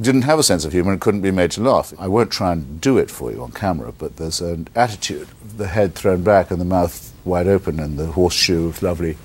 didn't 0.00 0.22
have 0.22 0.38
a 0.38 0.42
sense 0.42 0.64
of 0.64 0.72
humor 0.72 0.92
and 0.92 1.00
couldn't 1.00 1.20
be 1.20 1.30
made 1.30 1.50
to 1.52 1.62
laugh. 1.62 1.92
I 1.98 2.08
won't 2.08 2.30
try 2.30 2.52
and 2.52 2.80
do 2.80 2.98
it 2.98 3.10
for 3.10 3.30
you 3.30 3.42
on 3.42 3.52
camera, 3.52 3.92
but 3.92 4.16
there's 4.16 4.40
an 4.40 4.68
attitude 4.74 5.28
the 5.56 5.68
head 5.68 5.94
thrown 5.94 6.22
back 6.22 6.50
and 6.50 6.60
the 6.60 6.64
mouth 6.64 7.12
wide 7.24 7.46
open 7.46 7.78
and 7.78 7.98
the 7.98 8.06
horseshoe 8.06 8.68
of 8.68 8.82
lovely 8.82 9.16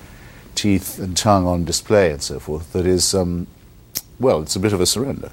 teeth 0.55 0.99
and 0.99 1.15
tongue 1.15 1.47
on 1.47 1.63
display 1.63 2.11
and 2.11 2.21
so 2.21 2.39
forth 2.39 2.73
that 2.73 2.85
is, 2.85 3.13
um, 3.13 3.47
well, 4.19 4.41
it's 4.41 4.55
a 4.55 4.59
bit 4.59 4.73
of 4.73 4.81
a 4.81 4.85
surrender. 4.85 5.31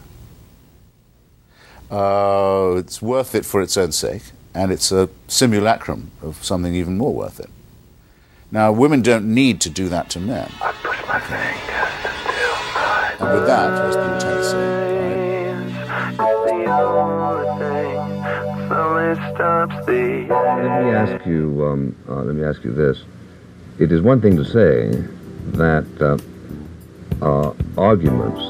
Uh, 1.90 2.74
it's 2.76 3.02
worth 3.02 3.34
it 3.34 3.44
for 3.44 3.60
its 3.60 3.76
own 3.76 3.92
sake, 3.92 4.22
and 4.54 4.72
it's 4.72 4.90
a 4.90 5.08
simulacrum 5.28 6.10
of 6.22 6.42
something 6.42 6.74
even 6.74 6.96
more 6.96 7.12
worth 7.12 7.38
it. 7.40 7.50
Now, 8.54 8.70
women 8.70 9.02
don't 9.02 9.34
need 9.34 9.60
to 9.62 9.68
do 9.68 9.88
that 9.88 10.10
to 10.10 10.20
men. 10.20 10.48
I 10.62 10.70
push 10.80 11.04
my 11.08 11.18
fingers 11.18 11.58
And 13.18 13.34
with 13.34 13.48
that, 13.48 13.72
as 13.82 13.96
the 13.96 14.02
lieutenant 14.02 14.44
Let 20.28 20.84
me 20.84 20.90
ask 20.92 21.26
you. 21.26 21.66
Um, 21.66 21.96
uh, 22.08 22.22
let 22.22 22.36
me 22.36 22.44
ask 22.44 22.62
you 22.62 22.72
this: 22.72 23.02
It 23.80 23.90
is 23.90 24.02
one 24.02 24.20
thing 24.20 24.36
to 24.36 24.44
say 24.44 25.02
that 25.58 25.84
uh, 26.00 26.16
uh, 27.26 27.54
arguments 27.76 28.40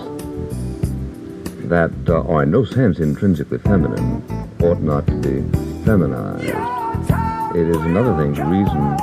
that 1.70 1.92
uh, 2.10 2.30
are 2.30 2.42
in 2.42 2.50
no 2.50 2.62
sense 2.66 2.98
intrinsically 2.98 3.56
feminine 3.56 4.22
ought 4.60 4.82
not 4.82 5.06
to 5.06 5.14
be 5.14 5.40
feminized. 5.86 6.44
It 7.56 7.68
is 7.70 7.78
another 7.78 8.14
thing 8.22 8.34
to 8.34 8.44
reason 8.44 8.98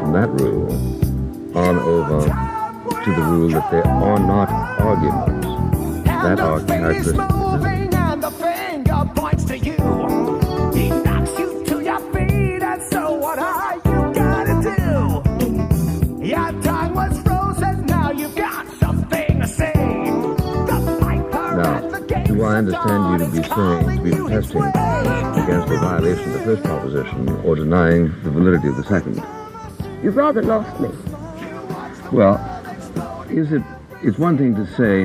from 0.00 0.12
that 0.12 0.28
rule 0.40 0.70
on 1.56 1.78
over 1.78 2.22
to 3.04 3.10
the 3.10 3.22
rule 3.22 3.48
that 3.50 3.70
there 3.70 3.86
are 3.86 4.18
not 4.18 4.48
arguments 4.80 5.46
that 6.06 6.40
are 6.40 6.60
characteristic. 6.64 7.16
the 8.20 8.30
finger 8.30 9.10
points 9.14 9.44
to 9.44 9.58
you. 9.58 9.76
He 10.74 10.90
knocks 10.90 11.38
you 11.38 11.64
to 11.66 11.80
your 11.82 12.00
feet, 12.12 12.62
and 12.62 12.82
so 12.90 13.14
what 13.14 13.38
are 13.38 13.76
you 13.76 14.14
gonna 14.14 14.62
do? 14.62 16.26
Your 16.26 16.52
tongue 16.62 16.94
was 16.94 17.20
frozen, 17.22 17.86
now 17.86 18.10
you've 18.10 18.36
got 18.36 18.66
something 18.78 19.40
to 19.40 19.46
say. 19.46 19.72
Now, 21.58 21.78
and 21.78 21.92
the 21.92 22.00
to 22.00 22.24
do 22.24 22.42
I 22.44 22.56
understand 22.56 23.20
you 23.20 23.26
to 23.26 23.32
be 23.32 23.42
saying, 23.48 23.96
to 23.96 24.02
be 24.02 24.10
protesting 24.10 24.62
against 24.62 25.68
the 25.68 25.78
violation 25.80 26.24
of 26.28 26.32
the 26.34 26.44
first 26.44 26.62
proposition 26.64 27.28
or 27.44 27.56
denying 27.56 28.04
the 28.22 28.30
validity 28.30 28.68
of 28.68 28.76
the 28.76 28.84
second? 28.84 29.22
You've 30.02 30.16
rather 30.16 30.42
lost 30.42 30.80
me. 30.80 30.90
Well, 32.12 32.38
is 33.28 33.52
it? 33.52 33.62
It's 34.02 34.18
one 34.18 34.38
thing 34.38 34.54
to 34.54 34.64
say 34.76 35.00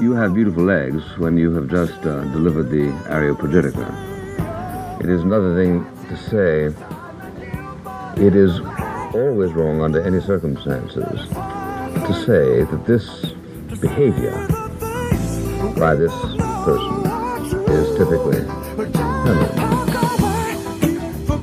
you 0.00 0.12
have 0.12 0.34
beautiful 0.34 0.62
legs 0.62 1.02
when 1.18 1.36
you 1.36 1.52
have 1.54 1.68
just 1.68 2.00
uh, 2.06 2.22
delivered 2.32 2.70
the 2.70 2.90
Areopagitica. 3.10 5.00
It 5.02 5.10
is 5.10 5.22
another 5.22 5.54
thing 5.56 5.84
to 6.08 6.16
say 6.16 6.72
it 8.24 8.36
is 8.36 8.60
always 9.14 9.52
wrong 9.52 9.82
under 9.82 10.00
any 10.00 10.20
circumstances 10.20 11.28
to 11.28 12.14
say 12.24 12.62
that 12.64 12.84
this 12.86 13.32
behavior 13.80 14.46
by 15.78 15.94
this 15.96 16.12
person 16.64 17.04
is 17.68 17.96
typically 17.98 18.42
feminine. 19.24 19.58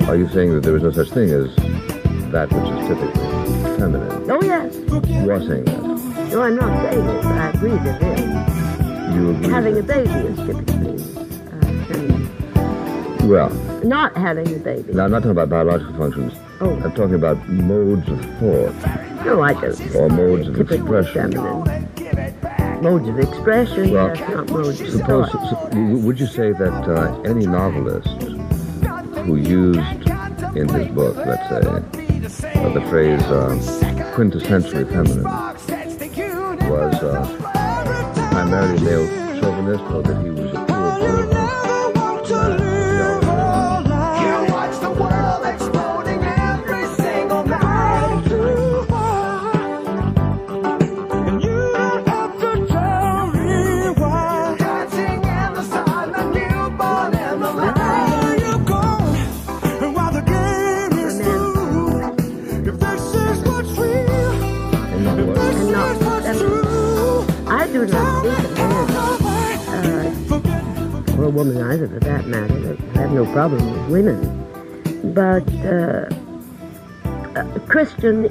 Are 0.07 0.15
you 0.15 0.27
saying 0.29 0.53
that 0.53 0.63
there 0.63 0.75
is 0.77 0.83
no 0.83 0.91
such 0.91 1.09
thing 1.09 1.29
as 1.29 1.68
that 2.31 2.51
which 2.51 2.63
is 2.63 2.87
typically 2.87 3.77
feminine? 3.77 4.31
Oh, 4.31 4.41
yes. 4.41 4.75
You 5.07 5.31
are 5.31 5.39
saying 5.39 5.65
that. 5.65 6.29
No, 6.31 6.41
I'm 6.43 6.55
not 6.55 6.91
saying 6.91 7.05
it, 7.05 7.23
but 7.23 7.31
I 7.31 7.49
agree 7.49 7.71
that 7.71 8.01
it 8.01 8.19
is. 8.19 9.15
You 9.15 9.29
agree. 9.31 9.49
Having 9.49 9.77
a 9.77 9.83
baby 9.83 10.09
is 10.09 10.37
typically 10.37 10.93
uh, 11.47 11.85
feminine. 11.87 13.27
Well, 13.29 13.49
Not 13.83 14.15
having 14.15 14.47
a 14.55 14.59
baby. 14.59 14.93
now 14.93 15.05
I'm 15.05 15.11
not 15.11 15.19
talking 15.19 15.31
about 15.31 15.49
biological 15.49 15.93
functions. 15.95 16.33
Oh. 16.61 16.75
I'm 16.83 16.91
talking 16.93 17.15
about 17.15 17.47
modes 17.49 18.07
of 18.09 18.19
thought 18.39 19.25
No, 19.25 19.41
I 19.41 19.53
don't. 19.53 19.95
or 19.95 20.09
modes 20.09 20.47
of 20.47 20.59
expression. 20.59 21.31
feminine. 21.31 21.87
Modes 22.83 23.07
of 23.09 23.19
expression, 23.19 23.91
Well, 23.91 24.15
yes, 24.15 24.29
not 24.29 24.49
modes 24.49 24.81
of 24.81 24.89
Suppose, 24.89 25.29
thought. 25.31 25.71
su- 25.73 25.97
would 25.99 26.19
you 26.19 26.27
say 26.27 26.51
that 26.53 26.87
uh, 26.87 27.21
any 27.23 27.45
novelist 27.45 28.07
who 29.25 29.35
used 29.35 29.79
in 30.55 30.67
his 30.69 30.87
book, 30.93 31.15
let's 31.17 31.49
say, 31.49 31.61
uh, 32.43 32.69
the 32.73 32.81
phrase 32.89 33.21
uh, 33.23 33.57
quintessentially 34.15 34.87
feminine 34.87 35.23
was 36.69 36.95
uh, 36.95 37.25
primarily 38.31 38.79
male 38.83 39.07
chauvinist 39.39 39.83
or 39.85 40.03
that 40.03 40.23
he 40.23 40.29
was 40.29 40.53
a 40.53 40.65
pure 40.65 41.93
bourgeois? 41.93 42.78
Uh, 68.25 70.01
or 71.17 71.23
a 71.25 71.29
woman 71.29 71.61
either 71.61 71.87
for 71.87 71.99
that 71.99 72.27
matter, 72.27 72.77
I 72.95 72.97
have 72.99 73.11
no 73.11 73.25
problem 73.33 73.71
with 73.71 73.89
women. 73.91 75.13
But 75.13 75.47
uh, 75.65 76.09
a 77.35 77.59
Christian 77.67 78.29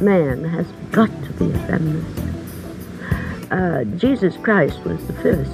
man 0.00 0.44
has 0.44 0.66
got 0.90 1.10
to 1.24 1.32
be 1.32 1.50
a 1.50 1.58
feminist. 1.66 2.22
Uh, 3.50 3.84
Jesus 3.96 4.36
Christ 4.36 4.82
was 4.84 5.06
the 5.06 5.12
first 5.14 5.52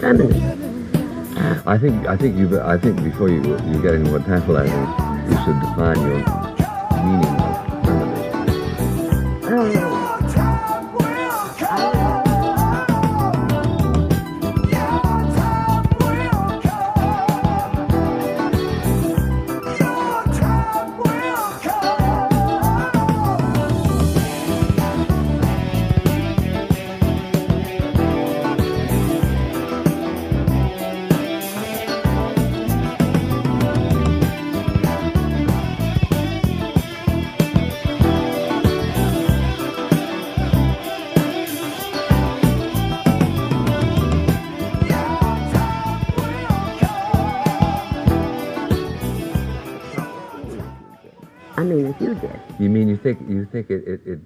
feminist. 0.00 0.68
I 1.66 1.76
think 1.78 2.06
I 2.06 2.16
think 2.16 2.36
you 2.38 2.60
I 2.60 2.78
think 2.78 3.02
before 3.04 3.28
you 3.28 3.42
you 3.42 3.82
get 3.82 3.94
into 3.94 4.12
what 4.12 4.24
tantalizing, 4.24 4.74
you 5.30 5.36
should 5.44 5.60
define 5.60 6.00
your 6.00 6.24
meaning 7.04 7.37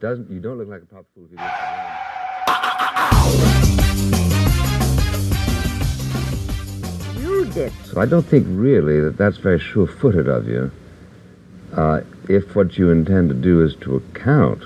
doesn't 0.03 0.29
you 0.29 0.41
don't 0.41 0.59
look 0.59 0.69
like 0.69 0.83
a 0.83 0.99
if 0.99 1.07
you 1.17 1.29
do 1.29 1.37
You 7.21 7.45
did. 7.53 7.73
So 7.85 8.01
I 8.01 8.07
don't 8.07 8.27
think 8.27 8.49
really 8.49 8.99
that 9.01 9.17
that's 9.17 9.37
very 9.37 9.61
sure-footed 9.61 10.27
of 10.27 10.49
you. 10.49 10.73
Uh, 11.73 12.01
if 12.29 12.57
what 12.57 12.77
you 12.77 12.91
intend 12.91 13.29
to 13.29 13.35
do 13.35 13.63
is 13.63 13.77
to 13.77 13.95
account 13.95 14.65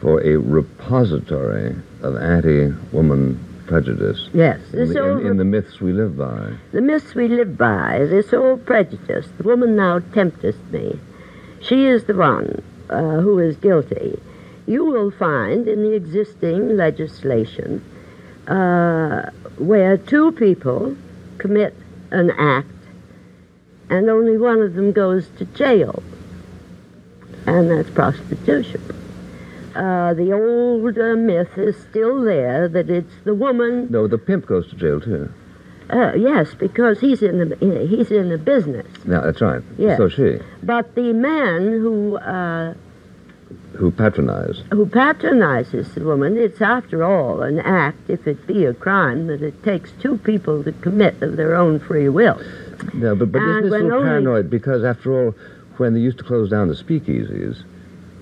for 0.00 0.20
a 0.22 0.36
repository 0.36 1.76
of 2.02 2.16
anti-woman 2.16 3.38
prejudice 3.66 4.28
Yes, 4.32 4.60
in 4.72 4.78
this 4.80 4.88
the, 4.88 5.18
in, 5.18 5.26
in 5.26 5.36
the 5.36 5.44
myths 5.44 5.80
we 5.80 5.92
live 5.92 6.18
by. 6.18 6.54
The 6.72 6.80
myths 6.80 7.14
we 7.14 7.28
live 7.28 7.56
by, 7.56 8.04
this 8.10 8.32
old 8.32 8.66
prejudice, 8.66 9.28
the 9.36 9.44
woman 9.44 9.76
now 9.76 10.00
temptest 10.00 10.58
me, 10.72 10.98
she 11.60 11.86
is 11.86 12.02
the 12.04 12.14
one 12.14 12.60
uh, 12.90 13.20
who 13.20 13.38
is 13.38 13.56
guilty. 13.56 14.18
You 14.68 14.84
will 14.84 15.10
find 15.10 15.66
in 15.66 15.82
the 15.82 15.94
existing 15.94 16.76
legislation 16.76 17.82
uh, 18.46 19.30
where 19.56 19.96
two 19.96 20.30
people 20.32 20.94
commit 21.38 21.74
an 22.10 22.30
act 22.32 22.68
and 23.88 24.10
only 24.10 24.36
one 24.36 24.60
of 24.60 24.74
them 24.74 24.92
goes 24.92 25.28
to 25.38 25.46
jail, 25.46 26.02
and 27.46 27.70
that's 27.70 27.88
prostitution. 27.88 28.82
Uh, 29.74 30.12
the 30.12 30.32
old 30.34 30.98
uh, 30.98 31.14
myth 31.16 31.56
is 31.56 31.74
still 31.90 32.20
there 32.20 32.68
that 32.68 32.90
it's 32.90 33.14
the 33.24 33.34
woman 33.34 33.86
No, 33.90 34.06
the 34.06 34.18
pimp 34.18 34.44
goes 34.44 34.68
to 34.68 34.76
jail 34.76 35.00
too. 35.00 35.32
uh, 35.88 36.12
yes, 36.14 36.52
because 36.54 37.00
he's 37.00 37.22
in 37.22 37.38
the 37.38 37.86
he's 37.88 38.10
in 38.10 38.28
the 38.28 38.36
business. 38.36 38.86
Now 39.06 39.22
that's 39.22 39.40
right. 39.40 39.62
Yes. 39.78 39.96
So 39.96 40.10
she, 40.10 40.38
But 40.62 40.94
the 40.94 41.14
man 41.14 41.62
who 41.80 42.18
uh, 42.18 42.74
who 43.76 43.90
patronized. 43.90 44.62
who 44.72 44.86
patronizes 44.86 45.94
the 45.94 46.04
woman, 46.04 46.36
it's 46.36 46.60
after 46.60 47.04
all 47.04 47.42
an 47.42 47.60
act, 47.60 48.08
if 48.08 48.26
it 48.26 48.46
be 48.46 48.64
a 48.64 48.74
crime, 48.74 49.26
that 49.28 49.42
it 49.42 49.62
takes 49.62 49.92
two 50.00 50.18
people 50.18 50.64
to 50.64 50.72
commit 50.72 51.22
of 51.22 51.36
their 51.36 51.54
own 51.54 51.78
free 51.78 52.08
will. 52.08 52.40
No, 52.94 53.14
but, 53.14 53.30
but 53.32 53.42
And 53.42 53.50
isn't 53.50 53.62
this 53.64 53.72
little 53.72 54.02
paranoid? 54.02 54.50
Because 54.50 54.84
after 54.84 55.12
all, 55.26 55.34
when 55.76 55.94
they 55.94 56.00
used 56.00 56.18
to 56.18 56.24
close 56.24 56.50
down 56.50 56.68
the 56.68 56.74
speakeasies, 56.74 57.62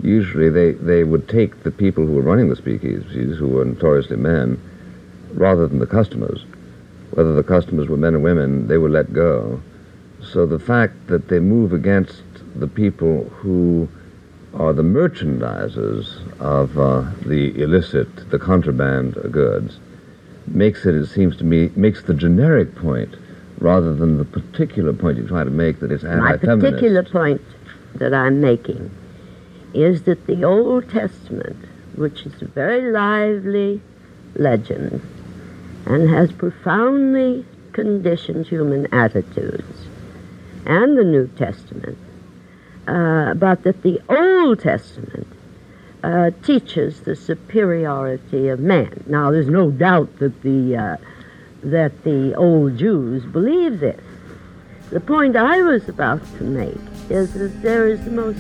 usually 0.03 0.51
they, 0.51 0.73
they 0.73 1.05
would 1.05 1.29
take 1.29 1.63
the 1.63 1.71
people 1.71 2.07
who 2.07 2.13
were 2.15 2.23
running 2.23 2.49
the 2.49 2.57
speakeasies, 2.57 3.37
who 3.37 3.49
were 3.49 3.65
notoriously 3.65 4.17
men, 4.17 4.61
rather 5.33 5.67
than 5.67 5.79
the 5.79 5.87
customers. 5.87 6.45
Whether 7.13 7.35
the 7.35 7.43
customers 7.43 7.89
were 7.89 7.97
men 7.97 8.15
or 8.15 8.19
women, 8.19 8.69
they 8.69 8.79
would 8.79 8.91
let 8.91 9.13
go. 9.13 9.63
So 10.21 10.45
the 10.45 10.59
fact 10.59 11.07
that 11.07 11.29
they 11.29 11.39
move 11.39 11.73
against 11.73 12.23
the 12.57 12.67
people 12.67 13.25
who 13.25 13.89
are 14.59 14.73
the 14.73 14.83
merchandisers 14.83 16.21
of 16.41 16.79
uh, 16.79 17.05
the 17.27 17.61
illicit, 17.61 18.31
the 18.31 18.39
contraband 18.39 19.15
goods, 19.31 19.79
makes 20.47 20.87
it, 20.87 20.95
it 20.95 21.07
seems 21.07 21.37
to 21.37 21.45
me, 21.45 21.71
makes 21.77 22.03
the 22.03 22.15
generic 22.15 22.75
point 22.75 23.15
rather 23.59 23.95
than 23.95 24.19
the 24.19 24.25
particular 24.25 24.93
point 24.93 25.19
you 25.19 25.27
try 25.27 25.45
to 25.45 25.51
make 25.51 25.81
that 25.81 25.91
it's 25.91 26.05
My 26.05 26.33
anti-feminist. 26.33 26.61
particular 26.61 27.03
point 27.03 27.41
that 27.95 28.15
I'm 28.15 28.41
making 28.41 28.91
is 29.75 30.03
that 30.03 30.27
the 30.27 30.45
Old 30.45 30.89
Testament, 30.91 31.57
which 31.97 32.25
is 32.27 32.41
a 32.43 32.47
very 32.47 32.91
lively 32.91 33.81
legend 34.35 35.03
and 35.87 36.09
has 36.11 36.33
profoundly 36.33 37.45
conditioned 37.73 38.47
human 38.47 38.93
attitudes, 38.93 39.87
and 40.65 40.97
the 40.99 41.05
New 41.05 41.29
Testament, 41.29 41.99
uh, 42.87 43.35
but 43.35 43.63
that 43.65 43.83
the 43.83 44.01
Old 44.09 44.61
Testament 44.61 45.27
uh, 46.03 46.31
teaches 46.45 47.01
the 47.01 47.17
superiority 47.17 48.49
of 48.49 48.61
man. 48.61 49.05
Now, 49.07 49.31
there's 49.31 49.49
no 49.49 49.71
doubt 49.71 50.19
that 50.19 50.43
the 50.43 50.77
uh, 50.77 50.97
that 51.65 52.05
the 52.05 52.35
old 52.35 52.79
Jews 52.79 53.25
believe 53.25 53.81
this. 53.81 54.01
The 54.91 55.01
point 55.01 55.37
I 55.37 55.63
was 55.63 55.89
about 55.89 56.23
to 56.39 56.45
make 56.45 56.79
is 57.11 57.33
that 57.35 57.61
there 57.63 57.89
is 57.89 58.05
the 58.05 58.13
most 58.13 58.39